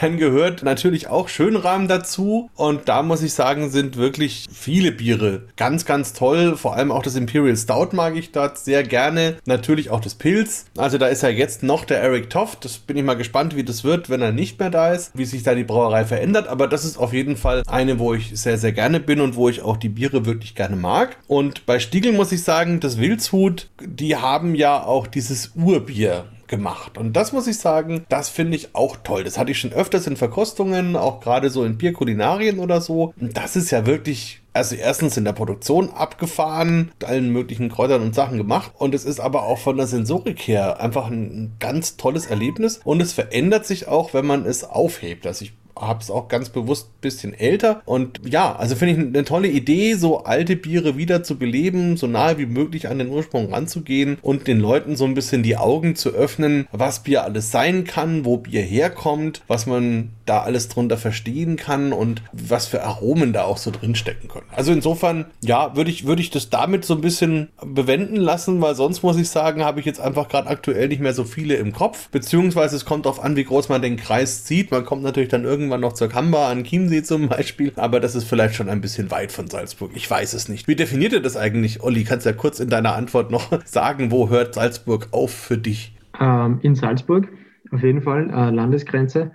dann 0.01 0.17
gehört 0.19 0.63
natürlich 0.63 1.09
auch 1.09 1.29
Schönrahmen 1.29 1.89
dazu. 1.89 2.51
Und 2.55 2.89
da 2.89 3.03
muss 3.03 3.23
ich 3.23 3.35
sagen, 3.35 3.71
sind 3.71 3.97
wirklich 3.97 4.47
viele 4.53 4.93
Biere 4.93 5.45
ganz, 5.57 5.85
ganz 5.85 6.13
toll. 6.13 6.57
Vor 6.57 6.77
allem 6.77 6.93
auch 6.93 7.03
das 7.03 7.15
Imperial 7.15 7.57
Stout 7.57 7.91
mag 7.93 8.17
ich 8.17 8.33
dort 8.33 8.59
sehr 8.59 8.83
gerne. 8.83 9.37
Natürlich 9.47 9.91
auch 9.91 10.01
das 10.01 10.15
Pilz. 10.15 10.67
Also 10.77 10.99
da 10.99 11.07
ist 11.07 11.23
ja 11.23 11.29
jetzt 11.29 11.63
noch 11.63 11.85
der 11.85 12.01
Eric 12.01 12.31
Toft. 12.31 12.65
Das 12.65 12.79
bin 12.79 12.97
ich 12.97 13.05
mal 13.05 13.15
gespannt, 13.15 13.57
wie 13.57 13.65
das 13.65 13.85
wird, 13.85 14.11
wenn 14.11 14.23
er 14.23 14.33
nicht 14.33 14.59
mehr 14.59 14.71
da 14.71 14.93
ist, 14.93 15.13
wie 15.15 15.25
sich 15.25 15.43
da 15.43 15.55
die 15.55 15.65
Brauerei 15.65 16.05
verändert. 16.05 16.49
Aber 16.49 16.69
das 16.69 16.85
ist 16.85 16.99
auf 16.99 17.13
jeden 17.13 17.37
Fall 17.37 17.63
eine, 17.67 17.99
wo 17.99 18.13
ich 18.13 18.39
sehr, 18.39 18.59
sehr 18.59 18.73
gerne 18.73 19.01
bin 19.01 19.21
und 19.21 19.37
wo 19.37 19.49
ich 19.49 19.63
auch 19.63 19.77
die 19.77 19.89
Biere 19.89 20.27
wirklich 20.27 20.55
gerne 20.55 20.77
mag 20.77 20.87
mag. 20.87 21.17
Und 21.47 21.65
bei 21.65 21.79
Stiegel 21.79 22.11
muss 22.11 22.33
ich 22.33 22.43
sagen, 22.43 22.81
das 22.81 22.99
Wildshut, 22.99 23.71
die 23.81 24.17
haben 24.17 24.57
ja 24.57 24.83
auch 24.83 25.07
dieses 25.07 25.53
Urbier 25.55 26.25
gemacht. 26.49 26.99
Und 26.99 27.13
das 27.13 27.33
muss 27.33 27.47
ich 27.47 27.59
sagen, 27.59 28.05
das 28.09 28.29
finde 28.29 28.57
ich 28.57 28.75
auch 28.75 28.97
toll. 29.05 29.23
Das 29.23 29.39
hatte 29.39 29.53
ich 29.53 29.61
schon 29.61 29.73
öfters 29.73 30.09
in 30.09 30.17
Verkostungen, 30.17 30.97
auch 30.97 31.21
gerade 31.21 31.49
so 31.49 31.63
in 31.63 31.79
Bierkulinarien 31.79 32.59
oder 32.59 32.81
so. 32.81 33.15
Und 33.21 33.37
das 33.37 33.55
ist 33.55 33.71
ja 33.71 33.87
wirklich 33.87 34.41
also 34.55 34.75
erstens 34.75 35.17
in 35.17 35.25
der 35.25 35.35
Produktion 35.35 35.91
abgefahren, 35.91 36.91
mit 36.99 37.09
allen 37.09 37.31
möglichen 37.31 37.69
Kräutern 37.69 38.03
und 38.03 38.17
Sachen 38.17 38.39
gemacht. 38.39 38.73
Und 38.77 38.93
es 38.93 39.05
ist 39.05 39.21
aber 39.21 39.45
auch 39.45 39.59
von 39.59 39.77
der 39.77 39.87
Sensorik 39.87 40.41
her 40.49 40.81
einfach 40.81 41.09
ein 41.09 41.53
ganz 41.61 41.97
tolles 41.97 42.27
Erlebnis. 42.27 42.81
Und 42.83 43.01
es 43.01 43.13
verändert 43.13 43.67
sich 43.67 43.87
auch, 43.87 44.15
wenn 44.15 44.27
man 44.27 44.47
es 44.47 44.65
aufhebt. 44.65 45.29
Also 45.29 45.45
ich 45.45 45.53
habe 45.77 46.01
es 46.01 46.11
auch 46.11 46.29
ganz 46.29 46.49
bewusst 46.49 46.89
ein 46.89 47.01
bisschen 47.01 47.35
älter. 47.35 47.83
Und 47.85 48.21
ja, 48.25 48.57
also 48.57 48.75
finde 48.75 48.95
ich 48.95 49.07
eine 49.07 49.25
tolle 49.25 49.49
Idee, 49.49 49.95
so 49.95 50.25
alte 50.25 50.57
Biere 50.57 50.97
wieder 50.97 51.23
zu 51.23 51.39
beleben, 51.39 51.97
so 51.97 52.07
nahe 52.07 52.39
wie 52.39 52.47
möglich 52.47 52.89
an 52.89 52.99
den 52.99 53.09
Ursprung 53.09 53.53
ranzugehen 53.53 54.19
und 54.23 54.47
den 54.47 54.59
Leuten 54.59 54.97
so 54.97 55.05
ein 55.05 55.15
bisschen 55.15 55.43
die 55.43 55.57
Augen 55.57 55.95
zu 55.95 56.11
öffnen, 56.11 56.67
was 56.73 57.03
Bier 57.03 57.25
alles 57.25 57.51
sein 57.51 57.85
kann, 57.85 58.25
wo 58.25 58.39
Bier 58.39 58.63
herkommt, 58.63 59.43
was 59.47 59.67
man 59.67 60.11
da 60.25 60.41
alles 60.41 60.69
drunter 60.69 60.97
verstehen 60.97 61.57
kann 61.57 61.93
und 61.93 62.23
was 62.33 62.67
für 62.67 62.83
Aromen 62.83 63.33
da 63.33 63.45
auch 63.45 63.59
so 63.59 63.71
drinstecken 63.71 64.29
können. 64.29 64.47
Also 64.51 64.73
insofern, 64.73 65.27
ja, 65.43 65.77
würde 65.77 65.91
ich, 65.91 66.07
würde 66.07 66.23
ich 66.23 66.31
das 66.31 66.51
damit 66.51 66.85
so 66.85 66.95
ein 66.95 67.01
bisschen 67.01 67.49
bewenden 67.65 68.17
lassen, 68.17 68.61
weil 68.61 68.75
sonst 68.75 69.03
muss 69.03 69.17
ich 69.17 69.29
sagen, 69.29 69.65
habe 69.65 69.79
ich 69.79 69.87
jetzt 69.87 70.01
einfach 70.01 70.29
gerade 70.29 70.49
aktuell 70.49 70.89
nicht 70.89 71.01
mehr 71.01 71.15
so 71.15 71.25
viele 71.25 71.55
im 71.55 71.73
Kopf, 71.73 72.09
beziehungsweise 72.09 72.75
es 72.75 72.85
kommt 72.85 73.07
darauf 73.07 73.23
an, 73.23 73.37
wie 73.37 73.45
groß 73.45 73.69
man 73.69 73.83
den 73.83 73.97
Kreis 73.97 74.45
zieht. 74.45 74.71
Man 74.73 74.85
kommt 74.85 75.03
natürlich 75.03 75.29
dann 75.29 75.45
irgendwann 75.45 75.66
noch 75.69 75.93
zur 75.93 76.09
Kamba 76.09 76.51
an 76.51 76.65
Chiemsee 76.65 77.03
zum 77.03 77.29
Beispiel, 77.29 77.73
aber 77.77 78.01
das 78.01 78.15
ist 78.15 78.25
vielleicht 78.25 78.55
schon 78.55 78.69
ein 78.69 78.81
bisschen 78.81 79.11
weit 79.11 79.33
von 79.33 79.49
Salzburg. 79.49 79.93
Ich 79.95 80.11
weiß 80.11 80.33
es 80.35 80.49
nicht. 80.49 80.69
Wie 80.69 80.77
definiert 80.77 81.13
ihr 81.13 81.21
das 81.21 81.37
eigentlich, 81.37 81.83
Olli? 81.83 82.05
Kannst 82.05 82.27
ja 82.27 82.33
kurz 82.33 82.61
in 82.61 82.69
deiner 82.69 82.95
Antwort 82.95 83.31
noch 83.31 83.51
sagen, 83.65 84.11
wo 84.11 84.29
hört 84.29 84.55
Salzburg 84.55 85.09
auf 85.13 85.33
für 85.33 85.59
dich? 85.59 85.95
Ähm, 86.21 86.61
in 86.63 86.75
Salzburg, 86.75 87.29
auf 87.71 87.83
jeden 87.83 88.03
Fall, 88.03 88.31
äh, 88.31 88.51
Landesgrenze. 88.51 89.33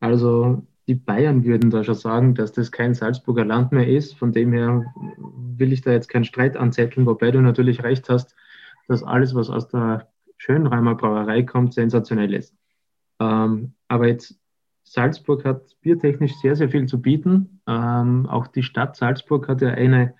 Also 0.00 0.62
die 0.88 0.94
Bayern 0.94 1.44
würden 1.44 1.70
da 1.70 1.84
schon 1.84 1.94
sagen, 1.94 2.34
dass 2.34 2.52
das 2.52 2.72
kein 2.72 2.94
Salzburger 2.94 3.44
Land 3.44 3.72
mehr 3.72 3.86
ist. 3.86 4.16
Von 4.16 4.32
dem 4.32 4.52
her 4.52 4.84
will 5.56 5.72
ich 5.72 5.82
da 5.82 5.92
jetzt 5.92 6.08
keinen 6.08 6.24
Streit 6.24 6.56
anzetteln, 6.56 7.06
wobei 7.06 7.30
du 7.30 7.40
natürlich 7.40 7.82
recht 7.82 8.08
hast, 8.08 8.34
dass 8.88 9.02
alles, 9.02 9.34
was 9.34 9.50
aus 9.50 9.68
der 9.68 10.08
Schönreimer 10.36 10.94
Brauerei 10.94 11.42
kommt, 11.42 11.74
sensationell 11.74 12.34
ist. 12.34 12.56
Ähm, 13.20 13.74
aber 13.86 14.08
jetzt 14.08 14.39
Salzburg 14.90 15.44
hat 15.44 15.76
biertechnisch 15.82 16.34
sehr, 16.42 16.56
sehr 16.56 16.68
viel 16.68 16.86
zu 16.86 17.00
bieten. 17.00 17.60
Ähm, 17.68 18.26
auch 18.26 18.48
die 18.48 18.64
Stadt 18.64 18.96
Salzburg 18.96 19.46
hat 19.46 19.62
ja 19.62 19.68
eine 19.68 20.14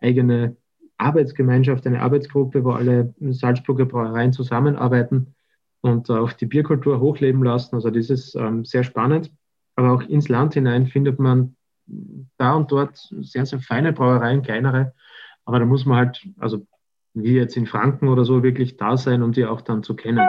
eigene 0.00 0.56
Arbeitsgemeinschaft, 0.96 1.84
eine 1.88 2.00
Arbeitsgruppe, 2.00 2.62
wo 2.62 2.70
alle 2.70 3.12
Salzburger 3.18 3.84
Brauereien 3.84 4.32
zusammenarbeiten 4.32 5.34
und 5.80 6.08
auch 6.08 6.32
die 6.34 6.46
Bierkultur 6.46 7.00
hochleben 7.00 7.42
lassen. 7.42 7.74
Also 7.74 7.90
das 7.90 8.10
ist 8.10 8.36
ähm, 8.36 8.64
sehr 8.64 8.84
spannend. 8.84 9.32
Aber 9.74 9.90
auch 9.90 10.02
ins 10.02 10.28
Land 10.28 10.54
hinein 10.54 10.86
findet 10.86 11.18
man 11.18 11.56
da 12.36 12.54
und 12.54 12.70
dort 12.70 12.96
sehr, 13.22 13.44
sehr 13.44 13.58
feine 13.58 13.92
Brauereien, 13.92 14.42
kleinere. 14.42 14.94
Aber 15.44 15.58
da 15.58 15.64
muss 15.64 15.84
man 15.84 15.96
halt, 15.96 16.28
also 16.38 16.64
wie 17.12 17.34
jetzt 17.34 17.56
in 17.56 17.66
Franken 17.66 18.06
oder 18.06 18.24
so, 18.24 18.44
wirklich 18.44 18.76
da 18.76 18.96
sein, 18.96 19.24
um 19.24 19.32
die 19.32 19.46
auch 19.46 19.62
dann 19.62 19.82
zu 19.82 19.96
kennen. 19.96 20.24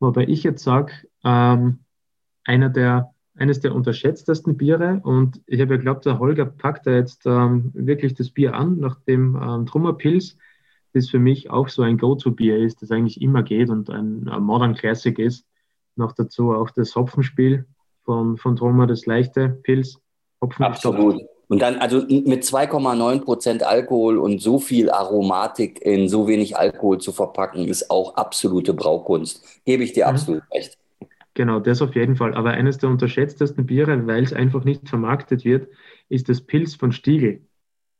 Wobei 0.00 0.24
ich 0.24 0.42
jetzt 0.44 0.64
sage, 0.64 0.92
ähm, 1.24 1.83
einer 2.44 2.68
der, 2.68 3.10
eines 3.36 3.60
der 3.60 3.74
unterschätztesten 3.74 4.56
Biere 4.56 5.00
und 5.02 5.40
ich 5.46 5.60
habe 5.60 5.74
ja 5.74 5.76
geglaubt, 5.78 6.06
der 6.06 6.18
Holger 6.18 6.46
packt 6.46 6.86
da 6.86 6.92
jetzt 6.92 7.26
ähm, 7.26 7.70
wirklich 7.74 8.14
das 8.14 8.30
Bier 8.30 8.54
an, 8.54 8.78
nach 8.78 9.00
dem 9.00 9.36
ähm, 9.36 9.66
Trummerpilz 9.66 10.36
das 10.94 11.10
für 11.10 11.18
mich 11.18 11.50
auch 11.50 11.68
so 11.68 11.82
ein 11.82 11.98
Go-To-Bier 11.98 12.58
ist, 12.58 12.80
das 12.80 12.90
eigentlich 12.90 13.20
immer 13.20 13.42
geht 13.42 13.68
und 13.68 13.90
ein, 13.90 14.28
ein 14.28 14.42
Modern 14.42 14.74
Classic 14.74 15.18
ist. 15.18 15.44
Noch 15.96 16.12
dazu 16.12 16.52
auch 16.52 16.70
das 16.70 16.94
Hopfenspiel 16.94 17.66
von, 18.04 18.36
von 18.36 18.56
Troma, 18.56 18.86
das 18.86 19.04
leichte 19.04 19.48
Pilz. 19.48 19.98
Hopfen 20.40 20.64
Absolut. 20.64 21.20
Und 21.48 21.60
dann, 21.60 21.76
also 21.76 21.98
mit 21.98 22.44
2,9 22.44 23.20
Prozent 23.20 23.62
Alkohol 23.64 24.18
und 24.18 24.40
so 24.40 24.58
viel 24.58 24.90
Aromatik 24.90 25.82
in 25.82 26.08
so 26.08 26.26
wenig 26.26 26.56
Alkohol 26.56 26.98
zu 26.98 27.12
verpacken, 27.12 27.66
ist 27.66 27.90
auch 27.90 28.14
absolute 28.16 28.72
Braukunst. 28.72 29.44
Gebe 29.64 29.82
ich 29.82 29.92
dir 29.92 30.06
mhm. 30.06 30.14
absolut 30.14 30.42
recht. 30.52 30.78
Genau, 31.34 31.58
das 31.58 31.82
auf 31.82 31.96
jeden 31.96 32.16
Fall. 32.16 32.34
Aber 32.34 32.52
eines 32.52 32.78
der 32.78 32.88
unterschätztesten 32.88 33.66
Biere, 33.66 34.06
weil 34.06 34.22
es 34.22 34.32
einfach 34.32 34.64
nicht 34.64 34.88
vermarktet 34.88 35.44
wird, 35.44 35.68
ist 36.08 36.28
das 36.28 36.40
Pilz 36.40 36.76
von 36.76 36.92
Stiegel. 36.92 37.46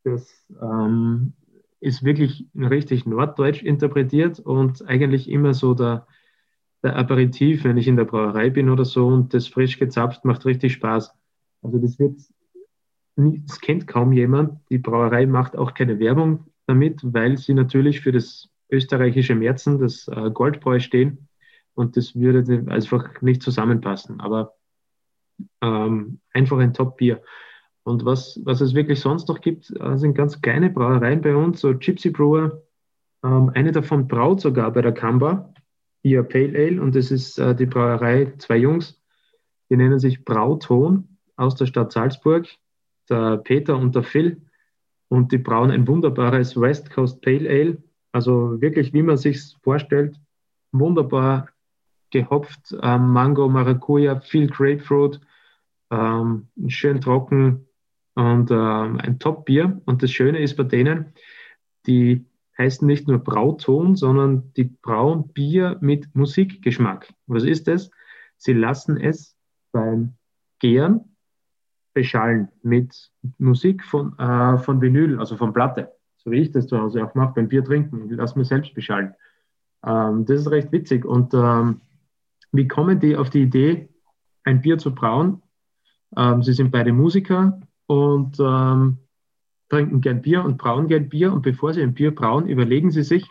Das 0.05 0.47
ähm, 0.63 1.33
ist 1.81 2.05
wirklich 2.05 2.47
richtig 2.57 3.07
norddeutsch 3.07 3.63
interpretiert 3.63 4.39
und 4.39 4.87
eigentlich 4.87 5.29
immer 5.29 5.53
so 5.53 5.75
der, 5.75 6.07
der 6.83 6.97
Aperitif, 6.97 7.65
wenn 7.65 7.77
ich 7.77 7.89
in 7.89 7.97
der 7.97 8.05
Brauerei 8.05 8.51
bin 8.51 8.71
oder 8.71 8.85
so 8.85 9.09
und 9.09 9.35
das 9.35 9.49
frisch 9.49 9.79
gezapft 9.79 10.25
macht 10.25 10.47
richtig 10.47 10.75
Spaß. 10.75 11.13
Also 11.63 11.79
das 11.79 11.99
wird, 11.99 12.21
das 13.17 13.61
kennt 13.61 13.89
kaum 13.89 14.13
jemand. 14.13 14.61
Die 14.71 14.79
Brauerei 14.79 15.27
macht 15.27 15.57
auch 15.57 15.75
keine 15.75 15.99
Werbung 15.99 16.47
damit, 16.67 17.01
weil 17.03 17.37
sie 17.37 17.55
natürlich 17.55 18.01
für 18.01 18.13
das 18.13 18.49
österreichische 18.71 19.35
Märzen, 19.35 19.81
das 19.81 20.07
äh, 20.09 20.31
Goldbräu 20.31 20.79
stehen. 20.79 21.29
Und 21.75 21.97
das 21.97 22.15
würde 22.15 22.65
einfach 22.71 23.21
nicht 23.21 23.43
zusammenpassen. 23.43 24.21
Aber 24.21 24.55
ähm, 25.61 26.21
einfach 26.33 26.59
ein 26.59 26.75
Top-Bier. 26.75 27.23
Und 27.83 28.05
was, 28.05 28.41
was 28.45 28.61
es 28.61 28.75
wirklich 28.75 29.01
sonst 29.01 29.29
noch 29.29 29.41
gibt, 29.41 29.71
äh, 29.79 29.97
sind 29.97 30.15
ganz 30.15 30.41
kleine 30.41 30.71
Brauereien 30.71 31.21
bei 31.21 31.37
uns, 31.37 31.61
so 31.61 31.75
Gypsy 31.75 32.11
Brewer. 32.11 32.63
Ähm, 33.23 33.51
eine 33.55 33.73
davon 33.73 34.09
braut 34.09 34.41
sogar 34.41 34.73
bei 34.73 34.81
der 34.81 34.93
Kamba, 34.93 35.53
ihr 36.03 36.23
Pale 36.23 36.59
Ale, 36.59 36.81
und 36.81 36.95
das 36.95 37.11
ist 37.11 37.39
äh, 37.39 37.55
die 37.55 37.67
Brauerei, 37.67 38.33
zwei 38.39 38.57
Jungs, 38.57 39.03
die 39.69 39.77
nennen 39.77 39.99
sich 39.99 40.25
Brauton 40.25 41.19
aus 41.37 41.57
der 41.57 41.67
Stadt 41.67 41.93
Salzburg, 41.93 42.47
der 43.11 43.39
Peter 43.39 43.77
und 43.77 43.95
der 43.95 44.03
Phil. 44.03 44.43
Und 45.09 45.33
die 45.33 45.39
brauen 45.39 45.71
ein 45.71 45.87
wunderbares 45.87 46.59
West 46.59 46.91
Coast 46.91 47.21
Pale 47.23 47.49
Ale, 47.49 47.83
also 48.13 48.61
wirklich, 48.61 48.93
wie 48.93 49.03
man 49.03 49.17
sich 49.17 49.57
vorstellt, 49.63 50.19
wunderbar 50.73 51.49
gehopft, 52.15 52.75
ähm, 52.81 53.11
Mango, 53.11 53.49
Maracuja, 53.49 54.21
viel 54.21 54.47
Grapefruit, 54.47 55.21
ähm, 55.91 56.49
schön 56.69 57.01
trocken 57.01 57.67
und 58.15 58.51
ähm, 58.53 59.01
ein 59.01 59.19
Top-Bier. 59.19 59.83
Und 59.85 60.03
das 60.03 60.13
Schöne 60.13 60.39
ist 60.39 60.57
bei 60.57 60.63
denen, 60.63 61.13
die 61.87 62.25
heißen 62.57 62.87
nicht 62.87 63.09
nur 63.09 63.19
Brauton, 63.19 63.97
sondern 63.97 64.53
die 64.55 64.65
brauen 64.65 65.29
Bier 65.29 65.77
mit 65.81 66.15
Musikgeschmack. 66.15 67.13
Was 67.27 67.43
ist 67.43 67.67
das? 67.67 67.91
Sie 68.37 68.53
lassen 68.53 68.97
es 68.97 69.37
beim 69.73 70.15
Gären 70.61 71.17
beschallen 71.95 72.49
mit 72.63 73.11
Musik 73.39 73.85
von, 73.85 74.17
äh, 74.19 74.59
von 74.59 74.81
Vinyl, 74.81 75.19
also 75.19 75.37
von 75.37 75.53
Platte. 75.53 75.93
So 76.19 76.31
wie 76.31 76.41
ich 76.41 76.53
das 76.53 76.69
zu 76.69 76.81
Hause 76.81 77.05
auch 77.05 77.15
mache 77.17 77.35
beim 77.35 77.49
Bier 77.49 77.65
trinken. 77.65 78.09
Ich 78.09 78.17
lasse 78.17 78.39
mir 78.39 78.45
selbst 78.45 78.73
beschallen. 78.73 79.15
Ähm, 79.85 80.25
das 80.25 80.41
ist 80.41 80.51
recht 80.51 80.71
witzig. 80.71 81.05
Und 81.05 81.35
ähm, 81.35 81.81
wie 82.55 82.69
kommen 82.69 83.01
die 83.01 83.17
auf 83.17 83.31
die 83.31 83.43
Idee, 83.43 83.89
ein 84.45 84.61
Bier 84.61 84.79
zu 84.79 84.95
brauen? 84.95 85.43
Ähm, 86.17 86.43
sie 86.43 86.53
sind 86.53 86.71
beide 86.71 86.93
Musiker 86.93 87.61
und 87.87 88.39
ähm, 88.39 88.99
trinken 89.69 90.01
gern 90.01 90.23
Bier 90.23 90.45
und 90.45 90.57
brauen 90.57 90.87
gern 90.87 91.09
Bier. 91.09 91.33
Und 91.33 91.43
bevor 91.43 91.75
sie 91.75 91.83
ein 91.83 91.95
Bier 91.95 92.15
brauen, 92.15 92.47
überlegen 92.47 92.93
sie 92.93 93.03
sich 93.03 93.29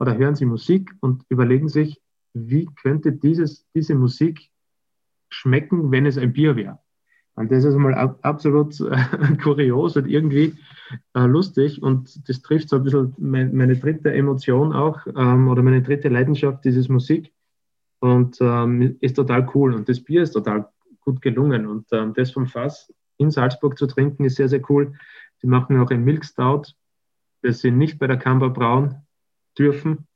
oder 0.00 0.18
hören 0.18 0.34
sie 0.34 0.46
Musik 0.46 0.90
und 1.00 1.22
überlegen 1.28 1.68
sich, 1.68 2.02
wie 2.34 2.68
könnte 2.82 3.12
dieses, 3.12 3.64
diese 3.72 3.94
Musik 3.94 4.50
schmecken, 5.30 5.92
wenn 5.92 6.04
es 6.04 6.18
ein 6.18 6.32
Bier 6.32 6.56
wäre. 6.56 6.80
Und 7.36 7.52
das 7.52 7.64
ist 7.64 7.76
mal 7.76 7.94
ab, 7.94 8.18
absolut 8.22 8.80
äh, 8.80 9.36
kurios 9.42 9.96
und 9.96 10.08
irgendwie 10.08 10.54
äh, 11.14 11.26
lustig. 11.26 11.80
Und 11.80 12.28
das 12.28 12.42
trifft 12.42 12.70
so 12.70 12.76
ein 12.76 12.82
bisschen 12.82 13.14
mein, 13.18 13.54
meine 13.54 13.76
dritte 13.76 14.12
Emotion 14.12 14.72
auch 14.72 15.06
ähm, 15.14 15.46
oder 15.46 15.62
meine 15.62 15.82
dritte 15.82 16.08
Leidenschaft, 16.08 16.64
dieses 16.64 16.88
Musik 16.88 17.32
und 18.00 18.38
ähm, 18.40 18.96
ist 19.00 19.16
total 19.16 19.48
cool. 19.54 19.74
Und 19.74 19.88
das 19.88 20.00
Bier 20.00 20.22
ist 20.22 20.32
total 20.32 20.68
gut 21.00 21.22
gelungen. 21.22 21.66
Und 21.66 21.86
ähm, 21.92 22.12
das 22.14 22.32
vom 22.32 22.46
Fass 22.46 22.92
in 23.18 23.30
Salzburg 23.30 23.78
zu 23.78 23.86
trinken, 23.86 24.24
ist 24.24 24.36
sehr, 24.36 24.48
sehr 24.48 24.62
cool. 24.68 24.94
Die 25.42 25.46
machen 25.46 25.78
auch 25.78 25.90
ein 25.90 26.04
Milk 26.04 26.24
das 27.42 27.60
sie 27.60 27.70
nicht 27.70 27.98
bei 27.98 28.06
der 28.06 28.16
Kamba 28.16 28.48
brauen 28.48 28.96
dürfen, 29.58 30.06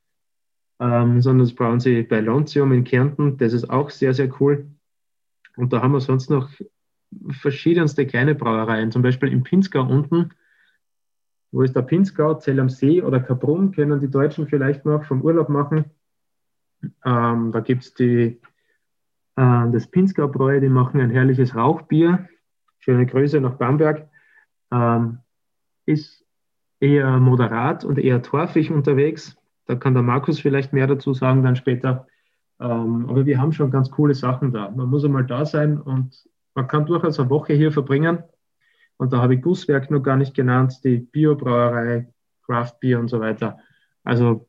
ähm, 0.81 1.21
sondern 1.21 1.47
das 1.47 1.55
brauen 1.55 1.81
sie 1.81 2.03
bei 2.03 2.21
Lontium 2.21 2.73
in 2.73 2.85
Kärnten. 2.85 3.37
Das 3.37 3.53
ist 3.53 3.71
auch 3.71 3.91
sehr, 3.91 4.15
sehr 4.15 4.31
cool. 4.41 4.67
Und 5.57 5.73
da 5.73 5.83
haben 5.83 5.93
wir 5.93 6.01
sonst 6.01 6.31
noch 6.31 6.51
verschiedenste 7.31 8.07
kleine 8.07 8.35
Brauereien, 8.35 8.91
zum 8.91 9.03
Beispiel 9.03 9.33
im 9.33 9.43
Pinzgau 9.43 9.83
unten. 9.83 10.31
Wo 11.53 11.63
ist 11.63 11.75
der 11.75 11.83
Pinzgau? 11.83 12.35
Zell 12.35 12.61
am 12.61 12.69
See 12.69 13.03
oder 13.03 13.21
Kaprun, 13.21 13.73
können 13.73 14.01
die 14.01 14.11
Deutschen 14.11 14.47
vielleicht 14.47 14.85
noch 14.85 15.05
vom 15.05 15.23
Urlaub 15.23 15.49
machen. 15.49 15.85
Ähm, 17.05 17.53
da 17.53 17.61
gibt 17.61 17.85
es 17.85 18.01
äh, 18.01 18.37
das 19.37 19.87
Pinzgau 19.87 20.29
Bräu, 20.29 20.61
die 20.61 20.69
machen 20.69 21.01
ein 21.01 21.11
herrliches 21.11 21.55
Rauchbier. 21.55 22.29
Schöne 22.79 23.07
Grüße 23.07 23.41
nach 23.41 23.55
Bamberg. 23.55 24.09
Ähm, 24.73 25.19
ist 25.87 26.25
eher 26.81 27.19
moderat 27.19 27.85
und 27.85 27.99
eher 27.99 28.23
torfig 28.23 28.71
unterwegs. 28.71 29.37
Da 29.67 29.77
kann 29.77 29.95
der 29.95 30.03
Markus 30.03 30.41
vielleicht 30.41 30.73
mehr 30.73 30.87
dazu 30.87 31.15
sagen 31.15 31.43
dann 31.43 31.57
später. 31.57 32.07
Ähm, 32.61 33.07
aber 33.09 33.25
wir 33.27 33.41
haben 33.41 33.53
schon 33.53 33.71
ganz 33.71 33.91
coole 33.91 34.15
Sachen 34.15 34.53
da. 34.53 34.71
Man 34.71 34.89
muss 34.89 35.05
einmal 35.05 35.27
da 35.27 35.45
sein 35.47 35.81
und 35.81 36.29
man 36.55 36.67
kann 36.67 36.87
durchaus 36.87 37.19
eine 37.19 37.31
Woche 37.31 37.55
hier 37.55 37.73
verbringen. 37.73 38.23
Und 38.97 39.13
da 39.13 39.23
habe 39.23 39.35
ich 39.35 39.43
Gusswerk 39.43 39.91
noch 39.91 40.03
gar 40.03 40.17
nicht 40.17 40.35
genannt, 40.35 40.81
die 40.85 40.99
Biobrauerei, 40.99 42.13
Craft 42.45 42.75
Beer 42.81 42.99
und 42.99 43.09
so 43.09 43.21
weiter. 43.21 43.59
Also 44.11 44.45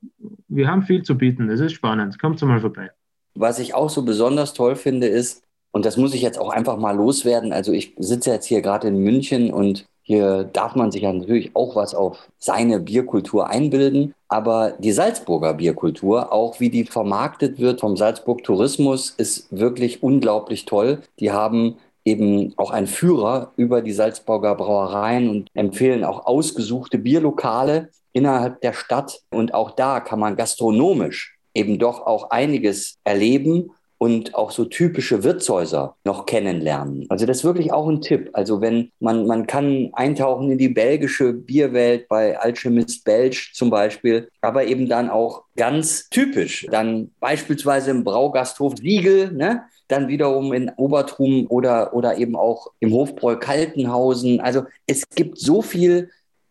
wir 0.48 0.68
haben 0.68 0.82
viel 0.82 1.04
zu 1.04 1.16
bieten. 1.16 1.48
Es 1.52 1.60
ist 1.60 1.74
spannend. 1.74 2.18
Kommt 2.20 2.42
mal 2.42 2.60
vorbei. 2.60 2.90
Was 3.36 3.60
ich 3.60 3.76
auch 3.76 3.92
so 3.92 4.02
besonders 4.02 4.54
toll 4.56 4.76
finde, 4.76 5.06
ist, 5.06 5.44
und 5.70 5.86
das 5.86 5.98
muss 5.98 6.16
ich 6.16 6.24
jetzt 6.24 6.40
auch 6.40 6.50
einfach 6.50 6.78
mal 6.78 6.96
loswerden. 6.96 7.54
Also 7.54 7.72
ich 7.72 7.94
sitze 8.00 8.32
jetzt 8.32 8.48
hier 8.48 8.64
gerade 8.64 8.88
in 8.88 8.98
München 8.98 9.54
und 9.54 9.86
hier 10.02 10.46
darf 10.46 10.74
man 10.74 10.92
sich 10.92 11.04
ja 11.04 11.14
natürlich 11.14 11.56
auch 11.56 11.76
was 11.76 11.94
auf 11.94 12.28
seine 12.40 12.80
Bierkultur 12.80 13.50
einbilden. 13.50 14.16
Aber 14.30 14.72
die 14.80 14.94
Salzburger 14.94 15.54
Bierkultur, 15.54 16.34
auch 16.34 16.60
wie 16.60 16.72
die 16.72 16.86
vermarktet 16.86 17.60
wird 17.60 17.82
vom 17.82 17.96
Salzburg 17.98 18.44
Tourismus, 18.44 19.12
ist 19.12 19.56
wirklich 19.56 20.02
unglaublich 20.02 20.66
toll. 20.66 21.04
Die 21.20 21.32
haben 21.32 21.76
eben 22.04 22.56
auch 22.58 22.72
einen 22.72 22.88
Führer 22.88 23.52
über 23.58 23.84
die 23.84 23.94
Salzburger 23.94 24.56
Brauereien 24.56 25.30
und 25.30 25.50
empfehlen 25.54 26.04
auch 26.04 26.26
ausgesuchte 26.26 26.98
Bierlokale 26.98 27.90
innerhalb 28.14 28.62
der 28.62 28.74
Stadt. 28.74 29.22
Und 29.32 29.54
auch 29.54 29.72
da 29.72 30.00
kann 30.00 30.20
man 30.20 30.36
gastronomisch 30.36 31.38
eben 31.54 31.80
doch 31.80 32.06
auch 32.06 32.30
einiges 32.30 32.98
erleben 33.04 33.72
und 34.02 34.34
auch 34.34 34.50
so 34.50 34.66
typische 34.66 35.24
Wirtshäuser 35.24 35.96
noch 36.06 36.26
kennenlernen. 36.26 37.06
Also 37.10 37.28
das 37.28 37.38
ist 37.38 37.44
wirklich 37.44 37.72
auch 37.72 37.88
ein 37.88 38.02
Tipp. 38.02 38.32
Also 38.34 38.60
wenn 38.60 38.92
man, 39.00 39.28
man 39.28 39.46
kann 39.46 39.92
eintauchen 39.94 40.50
in 40.50 40.58
die 40.58 40.70
belgische 40.70 41.34
Bierwelt 41.34 42.08
bei 42.08 42.40
Alchemist 42.40 43.06
Belge 43.06 43.50
zum 43.54 43.70
Beispiel, 43.70 44.28
aber 44.42 44.66
eben 44.66 44.90
dann 44.90 45.12
auch 45.12 45.44
ganz 45.56 46.10
typisch, 46.10 46.66
dann 46.72 47.12
beispielsweise 47.20 47.92
im 47.92 48.04
Braugasthof 48.04 48.74
Siegel, 48.78 49.34
ne? 49.34 49.66
dann 49.88 50.08
wiederum 50.08 50.52
in 50.52 50.72
Obertrum 50.78 51.46
oder, 51.50 51.94
oder 51.94 52.18
eben 52.18 52.36
auch 52.36 52.72
im 52.80 52.94
Hofbräu 52.94 53.36
Kaltenhausen. 53.36 54.42
Also 54.42 54.64
es 54.88 55.08
gibt 55.10 55.38
so 55.38 55.62
viel 55.62 56.10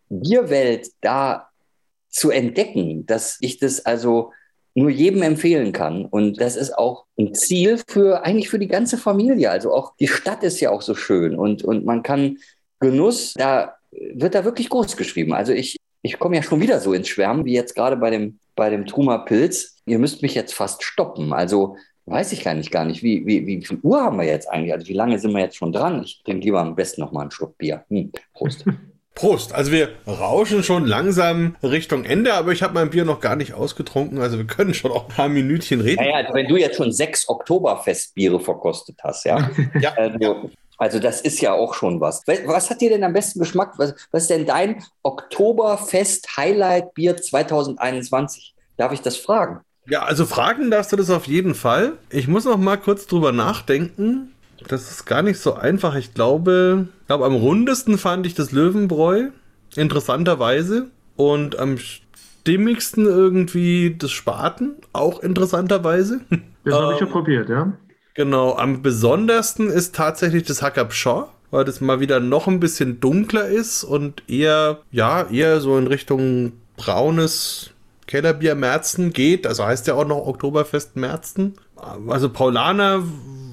Bierwelt 0.08 0.88
da 1.00 1.49
zu 2.10 2.30
entdecken, 2.30 3.06
dass 3.06 3.38
ich 3.40 3.58
das 3.58 3.86
also 3.86 4.32
nur 4.74 4.90
jedem 4.90 5.22
empfehlen 5.22 5.72
kann. 5.72 6.04
Und 6.04 6.40
das 6.40 6.56
ist 6.56 6.76
auch 6.76 7.06
ein 7.18 7.34
Ziel 7.34 7.80
für 7.88 8.24
eigentlich 8.24 8.48
für 8.48 8.58
die 8.58 8.68
ganze 8.68 8.98
Familie. 8.98 9.50
Also 9.50 9.72
auch 9.72 9.94
die 9.98 10.08
Stadt 10.08 10.42
ist 10.42 10.60
ja 10.60 10.70
auch 10.70 10.82
so 10.82 10.94
schön 10.94 11.36
und, 11.36 11.64
und 11.64 11.84
man 11.84 12.02
kann 12.02 12.38
Genuss, 12.78 13.34
da 13.34 13.76
wird 13.90 14.34
da 14.34 14.44
wirklich 14.44 14.68
groß 14.68 14.96
geschrieben. 14.96 15.34
Also 15.34 15.52
ich, 15.52 15.76
ich 16.02 16.18
komme 16.18 16.36
ja 16.36 16.42
schon 16.42 16.60
wieder 16.60 16.80
so 16.80 16.92
ins 16.92 17.08
Schwärmen, 17.08 17.44
wie 17.44 17.52
jetzt 17.52 17.74
gerade 17.74 17.96
bei 17.96 18.10
dem, 18.10 18.38
bei 18.56 18.70
dem 18.70 18.86
Truma 18.86 19.18
Pilz. 19.18 19.76
Ihr 19.86 19.98
müsst 19.98 20.22
mich 20.22 20.34
jetzt 20.34 20.54
fast 20.54 20.82
stoppen. 20.82 21.32
Also 21.32 21.76
weiß 22.06 22.32
ich 22.32 22.42
gar 22.42 22.54
nicht, 22.54 22.70
gar 22.70 22.84
nicht. 22.84 23.02
Wie, 23.02 23.26
wie, 23.26 23.46
wie 23.46 23.64
viel 23.64 23.78
Uhr 23.82 24.00
haben 24.00 24.18
wir 24.18 24.24
jetzt 24.24 24.48
eigentlich? 24.48 24.72
Also 24.72 24.88
wie 24.88 24.94
lange 24.94 25.18
sind 25.18 25.32
wir 25.32 25.40
jetzt 25.40 25.56
schon 25.56 25.72
dran? 25.72 26.02
Ich 26.02 26.22
trinke 26.24 26.44
lieber 26.44 26.60
am 26.60 26.74
besten 26.74 27.02
noch 27.02 27.12
mal 27.12 27.22
einen 27.22 27.30
Schluck 27.30 27.58
Bier. 27.58 27.84
Hm, 27.88 28.12
Prost. 28.32 28.64
Prost. 29.20 29.52
Also 29.52 29.70
wir 29.70 29.90
rauschen 30.06 30.62
schon 30.62 30.86
langsam 30.86 31.56
Richtung 31.62 32.04
Ende, 32.04 32.32
aber 32.32 32.52
ich 32.52 32.62
habe 32.62 32.72
mein 32.72 32.88
Bier 32.88 33.04
noch 33.04 33.20
gar 33.20 33.36
nicht 33.36 33.52
ausgetrunken. 33.52 34.18
Also 34.18 34.38
wir 34.38 34.46
können 34.46 34.72
schon 34.72 34.92
auch 34.92 35.10
ein 35.10 35.14
paar 35.14 35.28
Minütchen 35.28 35.82
reden. 35.82 36.02
Naja, 36.02 36.16
also 36.16 36.32
wenn 36.32 36.48
du 36.48 36.56
jetzt 36.56 36.76
schon 36.76 36.90
sechs 36.90 37.28
Oktoberfestbiere 37.28 38.40
verkostet 38.40 38.96
hast, 39.04 39.26
ja. 39.26 39.50
ja. 39.80 39.92
Also, 39.92 40.48
also, 40.78 40.98
das 40.98 41.20
ist 41.20 41.42
ja 41.42 41.52
auch 41.52 41.74
schon 41.74 42.00
was. 42.00 42.22
Was 42.46 42.70
hat 42.70 42.80
dir 42.80 42.88
denn 42.88 43.04
am 43.04 43.12
besten 43.12 43.40
Geschmack? 43.40 43.74
Was, 43.76 43.94
was 44.10 44.22
ist 44.22 44.30
denn 44.30 44.46
dein 44.46 44.82
Oktoberfest-Highlight-Bier 45.02 47.18
2021? 47.18 48.54
Darf 48.78 48.92
ich 48.92 49.02
das 49.02 49.18
fragen? 49.18 49.60
Ja, 49.86 50.04
also 50.04 50.24
fragen 50.24 50.70
darfst 50.70 50.92
du 50.92 50.96
das 50.96 51.10
auf 51.10 51.26
jeden 51.26 51.54
Fall. 51.54 51.98
Ich 52.08 52.28
muss 52.28 52.46
noch 52.46 52.56
mal 52.56 52.78
kurz 52.78 53.06
drüber 53.06 53.32
nachdenken. 53.32 54.34
Das 54.68 54.90
ist 54.90 55.06
gar 55.06 55.22
nicht 55.22 55.38
so 55.38 55.54
einfach. 55.54 55.94
Ich 55.96 56.14
glaube, 56.14 56.88
ich 57.00 57.06
glaube, 57.06 57.24
am 57.24 57.34
rundesten 57.34 57.98
fand 57.98 58.26
ich 58.26 58.34
das 58.34 58.52
Löwenbräu. 58.52 59.28
Interessanterweise. 59.76 60.88
Und 61.16 61.58
am 61.58 61.78
stimmigsten 61.78 63.06
irgendwie 63.06 63.96
das 63.98 64.10
Spaten. 64.10 64.76
Auch 64.92 65.20
interessanterweise. 65.20 66.20
Das 66.62 66.74
habe 66.74 66.92
ich 66.92 66.98
schon 66.98 67.08
ähm, 67.08 67.12
probiert, 67.14 67.48
ja. 67.48 67.72
Genau. 68.12 68.54
Am 68.54 68.82
besondersten 68.82 69.70
ist 69.70 69.94
tatsächlich 69.94 70.42
das 70.42 70.60
Hackabschau 70.60 71.30
weil 71.50 71.64
das 71.64 71.80
mal 71.80 72.00
wieder 72.00 72.20
noch 72.20 72.46
ein 72.46 72.60
bisschen 72.60 73.00
dunkler 73.00 73.46
ist 73.46 73.84
und 73.84 74.28
eher, 74.28 74.78
ja, 74.90 75.28
eher 75.30 75.60
so 75.60 75.76
in 75.78 75.86
Richtung 75.86 76.52
braunes 76.76 77.70
Kellerbier 78.06 78.54
Merzen 78.54 79.12
geht. 79.12 79.46
Also 79.46 79.64
heißt 79.64 79.86
ja 79.86 79.94
auch 79.94 80.06
noch 80.06 80.26
Oktoberfest 80.26 80.96
Merzen. 80.96 81.54
Also 82.08 82.28
Paulaner 82.28 83.02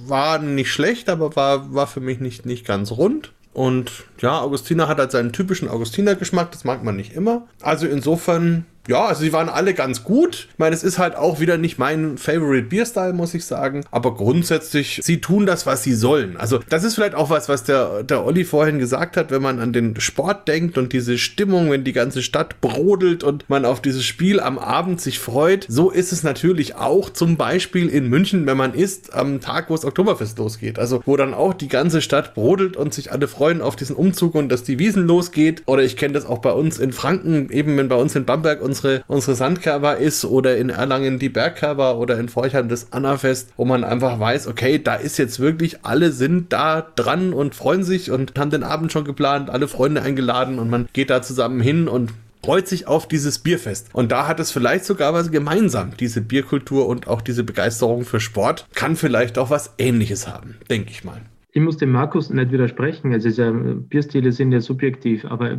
war 0.10 0.40
nicht 0.40 0.72
schlecht, 0.72 1.10
aber 1.10 1.36
war, 1.36 1.74
war 1.74 1.88
für 1.88 2.00
mich 2.00 2.20
nicht, 2.20 2.46
nicht 2.46 2.66
ganz 2.66 2.92
rund. 2.92 3.34
Und 3.54 3.92
ja, 4.22 4.40
Augustiner 4.40 4.88
hat 4.88 5.00
halt 5.00 5.12
seinen 5.12 5.34
typischen 5.34 5.68
Augustiner-Geschmack, 5.68 6.52
das 6.52 6.64
mag 6.64 6.84
man 6.84 6.96
nicht 6.96 7.14
immer. 7.14 7.48
Also 7.62 7.88
insofern 7.88 8.66
ja, 8.88 9.06
also 9.06 9.22
sie 9.22 9.34
waren 9.34 9.50
alle 9.50 9.74
ganz 9.74 10.04
gut. 10.04 10.48
Ich 10.52 10.60
meine, 10.60 10.76
es 10.76 10.84
ist 10.84 10.98
halt 10.98 11.16
auch 11.16 11.40
wieder 11.40 11.58
nicht 11.58 11.78
mein 11.78 12.18
Favorite 12.18 12.68
Beer 12.68 12.86
Style, 12.86 13.14
muss 13.14 13.34
ich 13.34 13.46
sagen. 13.46 13.84
Aber 13.92 14.16
grundsätzlich, 14.16 15.02
sie 15.04 15.22
tun 15.22 15.46
das, 15.46 15.66
was 15.66 15.84
sie 15.84 15.94
sollen. 15.94 16.38
Also 16.38 16.60
das 16.70 16.84
ist 16.84 16.96
vielleicht 16.96 17.16
auch 17.16 17.30
was, 17.30 17.50
was 17.50 17.64
der, 17.64 18.04
der 18.04 18.26
Olli 18.26 18.44
vorhin 18.44 18.80
gesagt 18.80 19.18
hat, 19.18 19.32
wenn 19.32 19.42
man 19.42 19.60
an 19.60 19.74
den 19.74 20.00
Sport 20.00 20.48
denkt 20.48 20.78
und 20.78 20.94
diese 20.94 21.18
Stimmung, 21.18 21.72
wenn 21.72 21.84
die 21.84 21.94
ganze 21.94 22.22
Stadt 22.22 22.62
brodelt 22.62 23.24
und 23.24 23.50
man 23.50 23.66
auf 23.66 23.82
dieses 23.82 24.06
Spiel 24.06 24.40
am 24.40 24.58
Abend 24.58 25.02
sich 25.02 25.20
freut. 25.20 25.66
So 25.70 25.90
ist 25.90 26.12
es 26.12 26.24
natürlich 26.24 26.76
auch 26.76 27.10
zum 27.10 27.38
Beispiel 27.38 27.90
in 27.90 28.08
München, 28.08 28.46
wenn 28.46 28.58
man 28.58 28.74
ist 28.74 29.14
am 29.14 29.42
Tag, 29.42 29.70
wo 29.70 29.76
das 29.76 29.86
Oktoberfest 29.86 30.38
losgeht. 30.38 30.80
Also 30.80 31.02
wo 31.06 31.18
dann 31.18 31.34
auch 31.34 31.54
die 31.54 31.68
ganze 31.68 32.02
Stadt 32.02 32.34
brodelt 32.34 32.78
und 32.78 32.94
sich 32.94 33.12
alle 33.12 33.28
freuen 33.28 33.62
auf 33.62 33.76
diesen 33.76 33.96
Umzug 33.96 34.36
und 34.36 34.50
dass 34.50 34.64
die 34.64 34.80
Wiesen 34.80 35.06
losgeht. 35.06 35.64
Oder 35.66 35.84
ich 35.84 35.98
kenne 35.98 36.14
das 36.14 36.26
auch 36.26 36.40
bei 36.40 36.52
uns 36.52 36.80
in 36.80 36.92
Franken, 36.92 37.50
eben 37.52 37.78
wenn 37.78 37.90
bei 37.90 37.96
uns 37.96 38.16
in 38.16 38.26
Bamberg 38.26 38.62
unsere, 38.78 39.04
unsere 39.08 39.36
Sandkerber 39.36 39.98
ist 39.98 40.26
oder 40.26 40.58
in 40.58 40.70
Erlangen 40.70 41.20
die 41.20 41.30
Bergkerber 41.30 41.98
oder 41.98 42.20
in 42.20 42.30
Forchheim 42.30 42.70
das 42.70 42.94
Annafest, 42.94 43.54
wo 43.58 43.66
man 43.66 43.84
einfach 43.84 44.20
weiß, 44.20 44.48
okay, 44.48 44.82
da 44.82 44.96
ist 44.96 45.18
jetzt 45.18 45.40
wirklich, 45.40 45.84
alle 45.84 46.12
sind 46.12 46.54
da 46.54 46.82
dran 46.82 47.34
und 47.34 47.56
freuen 47.56 47.84
sich 47.84 48.12
und 48.12 48.38
haben 48.38 48.52
den 48.52 48.64
Abend 48.64 48.92
schon 48.92 49.06
geplant, 49.06 49.50
alle 49.50 49.68
Freunde 49.68 50.02
eingeladen 50.02 50.60
und 50.60 50.70
man 50.70 50.88
geht 50.94 51.10
da 51.10 51.22
zusammen 51.22 51.60
hin 51.60 51.88
und 51.88 52.12
freut 52.44 52.68
sich 52.68 52.88
auf 52.88 53.08
dieses 53.08 53.40
Bierfest. 53.40 53.90
Und 53.94 54.12
da 54.12 54.28
hat 54.28 54.40
es 54.40 54.52
vielleicht 54.52 54.86
sogar 54.86 55.14
was 55.14 55.32
gemeinsam. 55.32 55.92
Diese 56.00 56.22
Bierkultur 56.22 56.88
und 56.88 57.08
auch 57.08 57.22
diese 57.22 57.44
Begeisterung 57.44 58.04
für 58.06 58.20
Sport 58.20 58.68
kann 58.74 58.96
vielleicht 58.96 59.38
auch 59.38 59.50
was 59.50 59.74
Ähnliches 59.78 60.28
haben, 60.28 60.56
denke 60.70 60.92
ich 60.92 61.04
mal. 61.04 61.22
Ich 61.52 61.62
muss 61.62 61.78
dem 61.78 61.92
Markus 61.92 62.30
nicht 62.30 62.52
widersprechen. 62.52 63.12
Also 63.12 63.30
ja, 63.30 63.52
Bierstile 63.52 64.32
sind 64.32 64.52
ja 64.52 64.62
subjektiv, 64.62 65.26
aber 65.26 65.58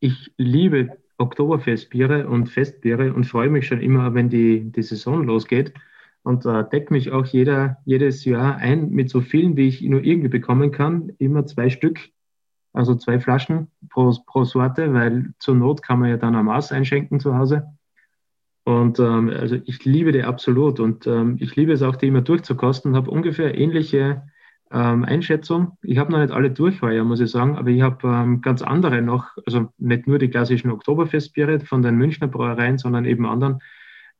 ich 0.00 0.32
liebe 0.38 0.88
Oktoberfestbiere 1.18 2.28
und 2.28 2.48
Festbiere 2.48 3.14
und 3.14 3.24
freue 3.24 3.50
mich 3.50 3.66
schon 3.66 3.80
immer, 3.80 4.14
wenn 4.14 4.28
die, 4.28 4.70
die 4.70 4.82
Saison 4.82 5.24
losgeht 5.24 5.72
und 6.22 6.44
äh, 6.44 6.64
decke 6.68 6.92
mich 6.92 7.12
auch 7.12 7.24
jeder, 7.24 7.78
jedes 7.84 8.24
Jahr 8.24 8.56
ein 8.56 8.90
mit 8.90 9.08
so 9.10 9.20
vielen, 9.20 9.56
wie 9.56 9.68
ich 9.68 9.82
nur 9.82 10.02
irgendwie 10.02 10.28
bekommen 10.28 10.72
kann. 10.72 11.12
Immer 11.18 11.46
zwei 11.46 11.70
Stück, 11.70 12.00
also 12.72 12.94
zwei 12.96 13.20
Flaschen 13.20 13.68
pro, 13.88 14.12
pro 14.26 14.44
Sorte, 14.44 14.92
weil 14.92 15.32
zur 15.38 15.54
Not 15.54 15.82
kann 15.82 16.00
man 16.00 16.10
ja 16.10 16.16
dann 16.16 16.34
am 16.34 16.46
Maß 16.46 16.72
einschenken 16.72 17.20
zu 17.20 17.36
Hause. 17.38 17.66
Und 18.64 18.98
ähm, 18.98 19.30
also 19.30 19.56
ich 19.64 19.84
liebe 19.84 20.10
die 20.10 20.24
absolut 20.24 20.80
und 20.80 21.06
ähm, 21.06 21.36
ich 21.38 21.54
liebe 21.54 21.72
es 21.72 21.82
auch, 21.82 21.94
die 21.94 22.08
immer 22.08 22.22
durchzukosten, 22.22 22.96
habe 22.96 23.10
ungefähr 23.10 23.56
ähnliche 23.56 24.22
ähm, 24.70 25.04
Einschätzung. 25.04 25.76
Ich 25.82 25.98
habe 25.98 26.12
noch 26.12 26.18
nicht 26.18 26.32
alle 26.32 26.50
durch 26.50 26.82
heuer, 26.82 27.04
muss 27.04 27.20
ich 27.20 27.30
sagen, 27.30 27.56
aber 27.56 27.68
ich 27.68 27.82
habe 27.82 28.06
ähm, 28.08 28.40
ganz 28.40 28.62
andere 28.62 29.02
noch, 29.02 29.36
also 29.46 29.68
nicht 29.78 30.06
nur 30.06 30.18
die 30.18 30.28
klassischen 30.28 30.70
Oktoberfestbiere 30.70 31.60
von 31.60 31.82
den 31.82 31.96
Münchner 31.96 32.28
Brauereien, 32.28 32.78
sondern 32.78 33.04
eben 33.04 33.26
anderen 33.26 33.60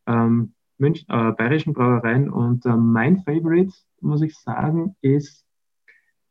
ähm, 0.07 0.53
Münch, 0.79 1.05
äh, 1.09 1.33
bayerischen 1.33 1.73
Brauereien. 1.73 2.31
Und 2.31 2.65
äh, 2.67 2.77
mein 2.77 3.19
Favorite, 3.19 3.73
muss 4.01 4.23
ich 4.23 4.37
sagen, 4.37 4.95
ist 5.01 5.45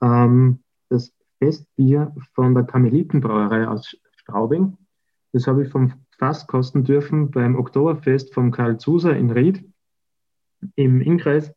ähm, 0.01 0.59
das 0.89 1.13
Festbier 1.39 2.15
von 2.33 2.53
der 2.53 2.63
Kamelitenbrauerei 2.63 3.67
aus 3.67 3.97
Straubing. 4.17 4.77
Das 5.33 5.47
habe 5.47 5.63
ich 5.63 5.69
vom 5.69 5.93
Fass 6.17 6.47
kosten 6.47 6.83
dürfen 6.85 7.31
beim 7.31 7.57
Oktoberfest 7.57 8.33
vom 8.33 8.51
Karl 8.51 8.77
Zuser 8.77 9.17
in 9.17 9.31
Ried 9.31 9.65
im 10.75 11.01
Innkreis 11.01 11.53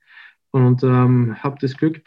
und 0.51 0.82
ähm, 0.82 1.36
habe 1.42 1.59
das 1.61 1.76
Glück 1.76 2.03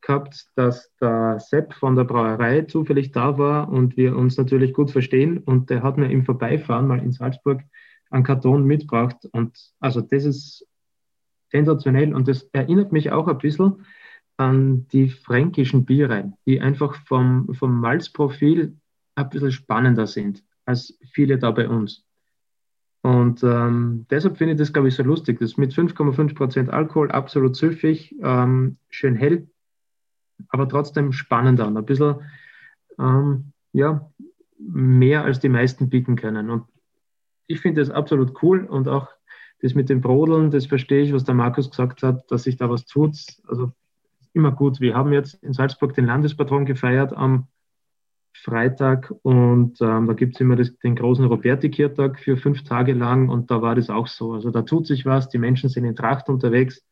gehabt, 0.00 0.46
dass 0.54 0.94
der 1.00 1.40
Sepp 1.40 1.72
von 1.74 1.96
der 1.96 2.04
Brauerei 2.04 2.62
zufällig 2.62 3.12
da 3.12 3.38
war 3.38 3.68
und 3.68 3.96
wir 3.96 4.16
uns 4.16 4.36
natürlich 4.36 4.74
gut 4.74 4.90
verstehen. 4.90 5.38
Und 5.38 5.70
der 5.70 5.82
hat 5.82 5.96
mir 5.96 6.10
im 6.10 6.24
Vorbeifahren 6.24 6.86
mal 6.86 6.98
in 6.98 7.12
Salzburg 7.12 7.62
einen 8.10 8.24
Karton 8.24 8.64
mitgebracht. 8.64 9.26
Und 9.32 9.58
also 9.80 10.00
das 10.02 10.24
ist 10.24 10.66
sensationell 11.50 12.14
und 12.14 12.28
das 12.28 12.42
erinnert 12.52 12.92
mich 12.92 13.12
auch 13.12 13.28
ein 13.28 13.38
bisschen 13.38 13.86
an 14.36 14.86
die 14.88 15.08
fränkischen 15.08 15.86
Biere, 15.86 16.32
die 16.44 16.60
einfach 16.60 16.96
vom, 17.06 17.54
vom 17.54 17.80
Malzprofil 17.80 18.76
ein 19.14 19.28
bisschen 19.30 19.52
spannender 19.52 20.06
sind 20.06 20.44
als 20.66 20.98
viele 21.12 21.38
da 21.38 21.52
bei 21.52 21.68
uns. 21.68 22.05
Und 23.06 23.44
ähm, 23.44 24.04
deshalb 24.10 24.36
finde 24.36 24.54
ich 24.54 24.58
das, 24.58 24.72
glaube 24.72 24.88
ich, 24.88 24.96
so 24.96 25.04
lustig. 25.04 25.38
Das 25.38 25.56
mit 25.56 25.72
5,5% 25.72 26.70
Alkohol 26.70 27.12
absolut 27.12 27.54
süffig, 27.54 28.16
ähm, 28.20 28.78
schön 28.90 29.14
hell, 29.14 29.46
aber 30.48 30.68
trotzdem 30.68 31.12
spannender 31.12 31.68
und 31.68 31.76
ein 31.76 31.84
bisschen 31.84 32.16
ähm, 32.98 33.52
ja, 33.72 34.10
mehr 34.58 35.22
als 35.22 35.38
die 35.38 35.48
meisten 35.48 35.88
bieten 35.88 36.16
können. 36.16 36.50
Und 36.50 36.64
ich 37.46 37.60
finde 37.60 37.80
das 37.80 37.90
absolut 37.90 38.42
cool 38.42 38.64
und 38.64 38.88
auch 38.88 39.06
das 39.60 39.76
mit 39.76 39.88
dem 39.88 40.00
Brodeln, 40.00 40.50
das 40.50 40.66
verstehe 40.66 41.02
ich, 41.04 41.12
was 41.12 41.22
der 41.22 41.36
Markus 41.36 41.70
gesagt 41.70 42.02
hat, 42.02 42.28
dass 42.32 42.42
sich 42.42 42.56
da 42.56 42.68
was 42.68 42.86
tut. 42.86 43.16
Also 43.46 43.70
immer 44.32 44.50
gut. 44.50 44.80
Wir 44.80 44.96
haben 44.96 45.12
jetzt 45.12 45.34
in 45.44 45.52
Salzburg 45.52 45.94
den 45.94 46.06
Landespatron 46.06 46.66
gefeiert 46.66 47.12
am 47.12 47.46
Freitag 48.46 49.12
und 49.22 49.80
ähm, 49.80 50.06
da 50.06 50.12
gibt 50.12 50.36
es 50.36 50.40
immer 50.40 50.54
das, 50.54 50.78
den 50.78 50.94
großen 50.94 51.24
Roberti-Kirtag 51.24 52.20
für 52.20 52.36
fünf 52.36 52.62
Tage 52.62 52.92
lang 52.92 53.28
und 53.28 53.50
da 53.50 53.60
war 53.60 53.74
das 53.74 53.90
auch 53.90 54.06
so. 54.06 54.34
Also 54.34 54.52
da 54.52 54.62
tut 54.62 54.86
sich 54.86 55.04
was, 55.04 55.28
die 55.28 55.38
Menschen 55.38 55.68
sind 55.68 55.84
in 55.84 55.96
Tracht 55.96 56.28
unterwegs. 56.28 56.86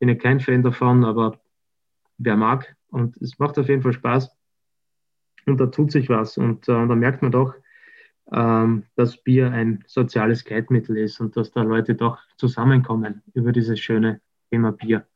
Bin 0.00 0.10
ja 0.10 0.14
kein 0.16 0.40
Fan 0.40 0.62
davon, 0.62 1.04
aber 1.04 1.40
wer 2.18 2.36
mag 2.36 2.76
und 2.88 3.16
es 3.22 3.38
macht 3.38 3.58
auf 3.58 3.70
jeden 3.70 3.80
Fall 3.80 3.94
Spaß 3.94 4.36
und 5.46 5.58
da 5.58 5.66
tut 5.66 5.92
sich 5.92 6.10
was 6.10 6.36
und 6.36 6.68
äh, 6.68 6.86
da 6.86 6.94
merkt 6.94 7.22
man 7.22 7.32
doch, 7.32 7.54
ähm, 8.30 8.84
dass 8.94 9.16
Bier 9.16 9.50
ein 9.50 9.82
soziales 9.86 10.44
Gleitmittel 10.44 10.98
ist 10.98 11.20
und 11.20 11.38
dass 11.38 11.52
da 11.52 11.62
Leute 11.62 11.94
doch 11.94 12.18
zusammenkommen 12.36 13.22
über 13.32 13.52
dieses 13.52 13.80
schöne 13.80 14.20
Thema 14.50 14.72
Bier. 14.72 15.06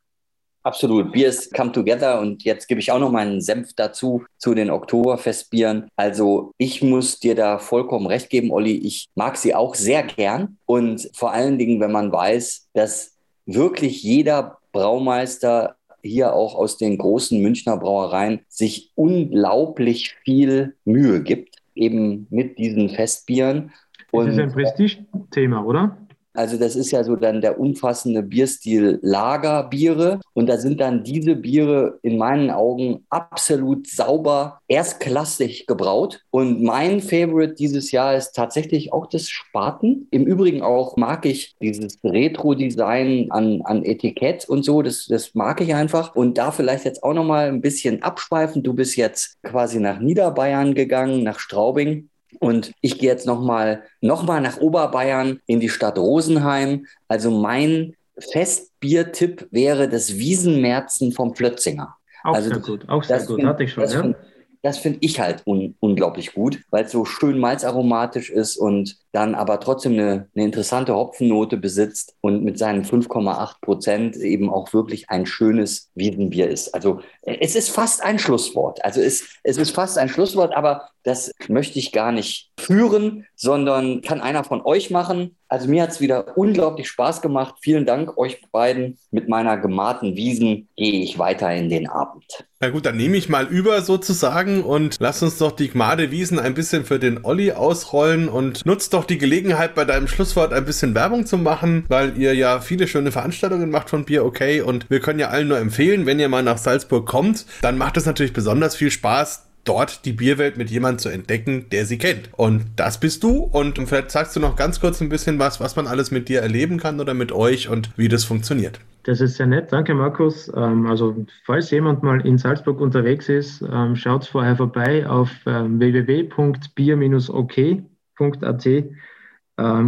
Absolut. 0.67 1.13
Beers 1.13 1.49
come 1.49 1.71
together 1.71 2.19
und 2.19 2.43
jetzt 2.43 2.67
gebe 2.67 2.81
ich 2.81 2.91
auch 2.91 2.99
noch 2.99 3.09
meinen 3.09 3.39
Senf 3.39 3.71
dazu 3.73 4.25
zu 4.37 4.53
den 4.53 4.69
Oktoberfestbieren. 4.69 5.87
Also 5.95 6.51
ich 6.57 6.83
muss 6.83 7.21
dir 7.21 7.35
da 7.35 7.57
vollkommen 7.57 8.05
recht 8.05 8.29
geben, 8.29 8.51
Olli. 8.51 8.75
Ich 8.75 9.07
mag 9.15 9.37
sie 9.37 9.55
auch 9.55 9.75
sehr 9.75 10.03
gern 10.03 10.57
und 10.65 11.09
vor 11.13 11.31
allen 11.31 11.57
Dingen, 11.57 11.79
wenn 11.79 11.93
man 11.93 12.11
weiß, 12.11 12.67
dass 12.73 13.15
wirklich 13.45 14.03
jeder 14.03 14.57
Braumeister 14.73 15.77
hier 16.03 16.33
auch 16.33 16.53
aus 16.53 16.77
den 16.77 16.97
großen 16.97 17.41
Münchner 17.41 17.77
Brauereien 17.77 18.41
sich 18.49 18.91
unglaublich 18.95 20.17
viel 20.25 20.75
Mühe 20.83 21.23
gibt, 21.23 21.55
eben 21.75 22.27
mit 22.29 22.57
diesen 22.57 22.89
Festbieren. 22.89 23.71
Das 24.11 24.27
ist 24.27 24.37
ein 24.39 24.51
Prestigethema, 24.51 25.63
oder? 25.63 25.97
Also 26.37 26.55
das 26.55 26.75
ist 26.75 26.91
ja 26.91 27.03
so 27.03 27.15
dann 27.15 27.41
der 27.41 27.59
umfassende 27.59 28.21
Bierstil 28.21 28.99
Lagerbiere. 29.01 30.19
Und 30.33 30.47
da 30.47 30.57
sind 30.57 30.79
dann 30.79 31.03
diese 31.03 31.35
Biere 31.35 31.97
in 32.03 32.19
meinen 32.19 32.51
Augen 32.51 33.05
absolut 33.09 33.87
sauber, 33.87 34.59
erstklassig 34.67 35.65
gebraut. 35.65 36.21
Und 36.29 36.61
mein 36.61 37.01
Favorite 37.01 37.55
dieses 37.55 37.91
Jahr 37.91 38.15
ist 38.15 38.33
tatsächlich 38.33 38.93
auch 38.93 39.07
das 39.07 39.27
Spaten. 39.27 40.07
Im 40.11 40.27
Übrigen 40.27 40.61
auch 40.61 40.95
mag 40.95 41.25
ich 41.25 41.55
dieses 41.59 41.97
Retro-Design 42.03 43.31
an, 43.31 43.63
an 43.63 43.83
Etikett 43.83 44.47
und 44.47 44.63
so. 44.63 44.83
Das, 44.83 45.07
das 45.07 45.33
mag 45.33 45.59
ich 45.59 45.73
einfach. 45.73 46.15
Und 46.15 46.37
da 46.37 46.51
vielleicht 46.51 46.85
jetzt 46.85 47.01
auch 47.01 47.15
nochmal 47.15 47.47
ein 47.47 47.61
bisschen 47.61 48.03
abschweifen. 48.03 48.61
Du 48.61 48.75
bist 48.75 48.95
jetzt 48.95 49.41
quasi 49.41 49.79
nach 49.79 49.99
Niederbayern 49.99 50.75
gegangen, 50.75 51.23
nach 51.23 51.39
Straubing. 51.39 52.09
Und 52.39 52.73
ich 52.81 52.99
gehe 52.99 53.09
jetzt 53.09 53.25
nochmal 53.25 53.83
noch 54.01 54.23
mal 54.23 54.41
nach 54.41 54.57
Oberbayern 54.57 55.39
in 55.45 55.59
die 55.59 55.69
Stadt 55.69 55.97
Rosenheim. 55.97 56.85
Also 57.07 57.31
mein 57.31 57.95
Festbiertipp 58.19 59.47
wäre 59.51 59.89
das 59.89 60.17
Wiesenmerzen 60.17 61.11
vom 61.11 61.35
Flötzinger. 61.35 61.95
Auch 62.23 62.33
also 62.33 62.49
sehr 62.49 62.59
gut, 62.59 62.89
auch 62.89 63.03
sehr 63.03 63.23
gut, 63.23 63.43
hatte 63.43 63.63
ich 63.63 63.73
schon. 63.73 63.83
Das 63.83 63.93
ja. 63.93 64.15
Finde 64.61 64.67
das 64.67 64.77
find 64.77 64.97
ich 65.01 65.19
halt 65.19 65.43
un 65.45 65.75
unglaublich 65.79 66.33
gut, 66.33 66.63
weil 66.71 66.85
es 66.85 66.91
so 66.91 67.05
schön 67.05 67.39
malzaromatisch 67.39 68.29
ist 68.29 68.57
und 68.57 68.97
dann 69.11 69.35
aber 69.35 69.59
trotzdem 69.59 69.93
eine, 69.93 70.27
eine 70.35 70.45
interessante 70.45 70.93
Hopfennote 70.93 71.57
besitzt 71.57 72.15
und 72.21 72.43
mit 72.43 72.57
seinen 72.57 72.83
5,8 72.83 73.61
Prozent 73.61 74.15
eben 74.17 74.49
auch 74.49 74.73
wirklich 74.73 75.09
ein 75.09 75.25
schönes 75.25 75.91
Wiesenbier 75.95 76.49
ist. 76.49 76.73
Also 76.73 76.99
es 77.21 77.55
ist 77.55 77.69
fast 77.69 78.03
ein 78.03 78.19
Schlusswort. 78.19 78.83
Also 78.83 79.01
es, 79.01 79.39
es 79.43 79.57
ist 79.57 79.71
fast 79.71 79.97
ein 79.97 80.09
Schlusswort, 80.09 80.55
aber 80.55 80.89
das 81.03 81.33
möchte 81.47 81.79
ich 81.79 81.91
gar 81.93 82.11
nicht 82.11 82.51
führen, 82.59 83.25
sondern 83.35 84.01
kann 84.01 84.21
einer 84.21 84.43
von 84.43 84.61
euch 84.61 84.89
machen. 84.89 85.36
Also 85.49 85.69
mir 85.69 85.83
hat 85.83 85.91
es 85.91 86.01
wieder 86.01 86.37
unglaublich 86.37 86.87
Spaß 86.89 87.21
gemacht. 87.21 87.55
Vielen 87.61 87.85
Dank 87.85 88.17
euch 88.17 88.41
beiden. 88.51 88.97
Mit 89.11 89.29
meiner 89.29 89.57
gemarten 89.57 90.15
Wiesen 90.15 90.67
gehe 90.75 91.01
ich 91.01 91.17
weiter 91.19 91.53
in 91.53 91.69
den 91.69 91.87
Abend. 91.87 92.25
Na 92.59 92.69
gut, 92.69 92.87
dann 92.87 92.97
nehme 92.97 93.17
ich 93.17 93.29
mal 93.29 93.45
über 93.45 93.81
sozusagen 93.81 94.63
und 94.63 94.95
lass 94.99 95.21
uns 95.21 95.37
doch 95.37 95.51
die 95.51 95.69
Gmade 95.69 96.09
Wiesen 96.09 96.39
ein 96.39 96.55
bisschen 96.55 96.85
für 96.85 96.97
den 96.97 97.23
Olli 97.23 97.51
ausrollen 97.51 98.29
und 98.29 98.65
nutzt 98.65 98.95
doch 98.95 99.05
die 99.05 99.19
Gelegenheit, 99.19 99.75
bei 99.75 99.85
deinem 99.85 100.07
Schlusswort 100.07 100.53
ein 100.53 100.65
bisschen 100.65 100.95
Werbung 100.95 101.27
zu 101.27 101.37
machen, 101.37 101.85
weil 101.87 102.17
ihr 102.17 102.33
ja 102.33 102.59
viele 102.59 102.87
schöne 102.87 103.11
Veranstaltungen 103.11 103.69
macht 103.69 103.91
von 103.91 104.05
Bier 104.05 104.25
okay 104.25 104.61
und 104.61 104.89
wir 104.89 105.01
können 105.01 105.19
ja 105.19 105.27
allen 105.27 105.49
nur 105.49 105.59
empfehlen, 105.59 106.07
wenn 106.07 106.19
ihr 106.19 106.29
mal 106.29 106.41
nach 106.41 106.57
Salzburg 106.57 107.05
kommt, 107.07 107.45
dann 107.61 107.77
macht 107.77 107.95
es 107.97 108.07
natürlich 108.07 108.33
besonders 108.33 108.75
viel 108.75 108.89
Spaß, 108.89 109.46
dort 109.67 110.05
die 110.05 110.13
Bierwelt 110.13 110.57
mit 110.57 110.69
jemandem 110.69 110.99
zu 110.99 111.09
entdecken, 111.09 111.65
der 111.71 111.85
sie 111.85 111.97
kennt. 111.97 112.29
Und 112.33 112.65
das 112.75 112.99
bist 112.99 113.23
du. 113.23 113.39
Und 113.39 113.77
vielleicht 113.77 114.11
sagst 114.11 114.35
du 114.35 114.39
noch 114.39 114.55
ganz 114.55 114.79
kurz 114.79 115.01
ein 115.01 115.09
bisschen 115.09 115.39
was, 115.39 115.59
was 115.59 115.75
man 115.75 115.87
alles 115.87 116.11
mit 116.11 116.29
dir 116.29 116.41
erleben 116.41 116.79
kann 116.79 116.99
oder 116.99 117.13
mit 117.13 117.31
euch 117.31 117.69
und 117.69 117.97
wie 117.97 118.07
das 118.07 118.23
funktioniert. 118.23 118.79
Das 119.03 119.21
ist 119.21 119.37
sehr 119.37 119.47
nett. 119.47 119.71
Danke, 119.71 119.93
Markus. 119.93 120.51
Ähm, 120.55 120.85
also, 120.87 121.25
falls 121.45 121.71
jemand 121.71 122.03
mal 122.03 122.25
in 122.25 122.37
Salzburg 122.37 122.81
unterwegs 122.81 123.29
ist, 123.29 123.61
ähm, 123.61 123.95
schaut 123.95 124.25
vorher 124.25 124.57
vorbei 124.57 125.07
auf 125.07 125.31
ähm, 125.45 125.79
www.bier-ok.at. 125.79 126.67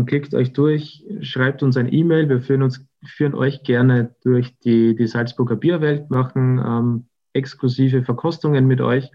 Klickt 0.07 0.33
euch 0.33 0.53
durch, 0.53 1.05
schreibt 1.21 1.61
uns 1.61 1.77
ein 1.77 1.93
E-Mail. 1.93 2.27
Wir 2.27 2.41
führen, 2.41 2.63
uns, 2.63 2.83
führen 3.05 3.35
euch 3.35 3.61
gerne 3.61 4.15
durch 4.23 4.57
die, 4.59 4.95
die 4.95 5.05
Salzburger 5.05 5.57
Bierwelt, 5.57 6.09
machen 6.09 7.05
exklusive 7.33 8.03
Verkostungen 8.03 8.65
mit 8.65 8.81
euch. 8.81 9.11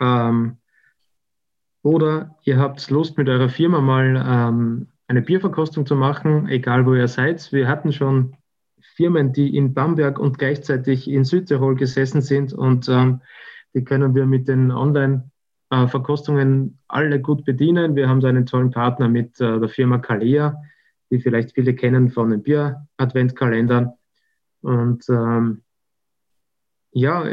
Ähm, 0.00 0.56
oder 1.82 2.36
ihr 2.44 2.58
habt 2.58 2.88
Lust, 2.90 3.18
mit 3.18 3.28
eurer 3.28 3.48
Firma 3.48 3.80
mal 3.80 4.24
ähm, 4.26 4.88
eine 5.08 5.22
Bierverkostung 5.22 5.84
zu 5.84 5.96
machen, 5.96 6.48
egal 6.48 6.86
wo 6.86 6.94
ihr 6.94 7.08
seid. 7.08 7.52
Wir 7.52 7.68
hatten 7.68 7.92
schon 7.92 8.36
Firmen, 8.94 9.32
die 9.32 9.56
in 9.56 9.74
Bamberg 9.74 10.18
und 10.18 10.38
gleichzeitig 10.38 11.08
in 11.08 11.24
Südtirol 11.24 11.74
gesessen 11.74 12.20
sind 12.20 12.52
und 12.52 12.88
ähm, 12.88 13.20
die 13.74 13.84
können 13.84 14.14
wir 14.14 14.26
mit 14.26 14.48
den 14.48 14.70
Online-Verkostungen 14.70 16.78
alle 16.88 17.20
gut 17.20 17.44
bedienen. 17.44 17.96
Wir 17.96 18.08
haben 18.08 18.20
da 18.20 18.28
einen 18.28 18.46
tollen 18.46 18.70
Partner 18.70 19.08
mit 19.08 19.40
äh, 19.40 19.58
der 19.58 19.68
Firma 19.68 19.98
Kalea, 19.98 20.60
die 21.10 21.20
vielleicht 21.20 21.52
viele 21.52 21.74
kennen 21.74 22.10
von 22.10 22.30
den 22.30 22.42
Bier-Adventkalendern. 22.42 23.92
Und 24.60 25.04
ähm, 25.08 25.62
ja, 26.92 27.24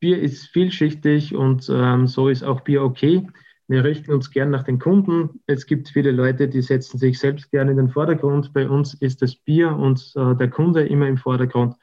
Bier 0.00 0.20
ist 0.20 0.46
vielschichtig 0.48 1.34
und 1.34 1.68
ähm, 1.70 2.06
so 2.06 2.28
ist 2.28 2.42
auch 2.42 2.62
Bier 2.62 2.82
okay. 2.82 3.26
Wir 3.68 3.84
richten 3.84 4.12
uns 4.12 4.30
gern 4.30 4.50
nach 4.50 4.64
den 4.64 4.78
Kunden. 4.78 5.40
Es 5.46 5.66
gibt 5.66 5.88
viele 5.88 6.10
Leute, 6.10 6.48
die 6.48 6.62
setzen 6.62 6.98
sich 6.98 7.18
selbst 7.18 7.50
gerne 7.50 7.70
in 7.70 7.76
den 7.76 7.88
Vordergrund. 7.88 8.52
Bei 8.52 8.68
uns 8.68 8.94
ist 8.94 9.22
das 9.22 9.36
Bier 9.36 9.74
und 9.74 10.12
äh, 10.16 10.34
der 10.36 10.50
Kunde 10.50 10.86
immer 10.86 11.08
im 11.08 11.16
Vordergrund. 11.16 11.74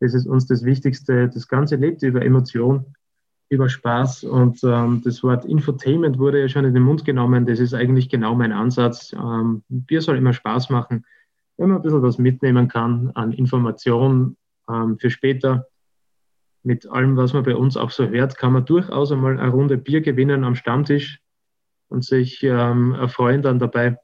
Das 0.00 0.14
ist 0.14 0.26
uns 0.26 0.46
das 0.46 0.64
Wichtigste. 0.64 1.28
Das 1.28 1.48
Ganze 1.48 1.76
lebt 1.76 2.02
über 2.02 2.24
Emotion, 2.24 2.94
über 3.48 3.68
Spaß 3.68 4.24
und 4.24 4.62
ähm, 4.62 5.02
das 5.04 5.22
Wort 5.22 5.44
Infotainment 5.44 6.18
wurde 6.18 6.40
ja 6.40 6.48
schon 6.48 6.64
in 6.64 6.74
den 6.74 6.82
Mund 6.82 7.04
genommen. 7.04 7.46
Das 7.46 7.60
ist 7.60 7.74
eigentlich 7.74 8.08
genau 8.08 8.34
mein 8.34 8.52
Ansatz. 8.52 9.12
Ähm, 9.12 9.62
Bier 9.68 10.02
soll 10.02 10.16
immer 10.16 10.32
Spaß 10.32 10.70
machen, 10.70 11.04
wenn 11.56 11.68
man 11.68 11.78
ein 11.78 11.82
bisschen 11.82 12.02
was 12.02 12.18
mitnehmen 12.18 12.68
kann 12.68 13.10
an 13.14 13.32
Informationen 13.32 14.36
ähm, 14.68 14.98
für 14.98 15.10
später 15.10 15.66
mit 16.66 16.90
allem, 16.90 17.16
was 17.16 17.32
man 17.32 17.44
bei 17.44 17.54
uns 17.54 17.76
auch 17.76 17.92
so 17.92 18.08
hört, 18.08 18.36
kann 18.36 18.52
man 18.52 18.64
durchaus 18.64 19.12
einmal 19.12 19.38
eine 19.38 19.50
Runde 19.50 19.78
Bier 19.78 20.00
gewinnen 20.00 20.42
am 20.42 20.56
Stammtisch 20.56 21.22
und 21.88 22.04
sich 22.04 22.42
ähm, 22.42 22.92
erfreuen 22.92 23.40
dann 23.40 23.60
dabei. 23.60 23.98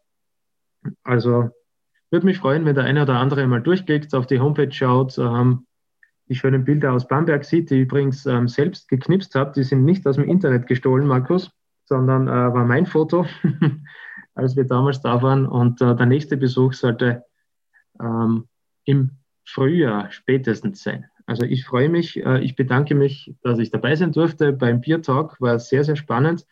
Also 1.03 1.51
würde 2.11 2.27
mich 2.27 2.39
freuen, 2.39 2.65
wenn 2.65 2.77
der 2.77 2.85
eine 2.85 3.03
oder 3.03 3.19
andere 3.19 3.49
mal 3.49 3.61
durchklickt, 3.61 4.15
auf 4.15 4.27
die 4.29 4.39
Homepage 4.39 4.71
schaut, 4.71 5.19
ähm, 5.19 5.67
die 6.29 6.37
schönen 6.37 6.65
Bilder 6.65 6.93
aus 6.93 7.09
Bamberg 7.09 7.45
sieht, 7.45 7.69
die 7.71 7.75
ich 7.77 7.83
übrigens 7.83 8.27
ähm, 8.27 8.47
selbst 8.47 8.89
geknipst 8.89 9.35
habe. 9.35 9.53
Die 9.57 9.65
sind 9.65 9.85
nicht 9.85 10.07
aus 10.07 10.15
dem 10.15 10.29
Internet 10.29 10.69
gestohlen, 10.69 11.09
Markus, 11.09 11.51
sondern 11.87 12.29
äh, 12.29 12.31
war 12.31 12.65
mein 12.65 12.87
Foto, 12.87 13.27
als 14.35 14.55
wir 14.55 14.65
damals 14.65 15.03
da 15.03 15.21
waren. 15.21 15.47
Und 15.47 15.83
äh, 15.83 15.97
der 15.97 16.07
nächste 16.07 16.37
Besuch 16.37 16.75
sollte 16.75 17.25
ähm, 18.01 18.47
im 18.85 19.19
Frühjahr 19.45 20.13
spätestens 20.13 20.85
sein. 20.85 21.07
Also 21.33 21.45
ich 21.45 21.65
freue 21.65 21.89
mich, 21.89 22.23
äh, 22.23 22.41
ich 22.45 22.57
bedanke 22.57 22.95
mich, 22.95 23.35
dass 23.43 23.59
ich 23.59 23.71
dabei 23.71 23.97
sein 23.97 24.13
durfte 24.13 24.53
beim 24.53 24.83
Bier 24.83 25.01
Talk, 25.01 25.41
war 25.41 25.59
sehr, 25.59 25.83
sehr 25.83 25.97
spannend. 25.97 26.45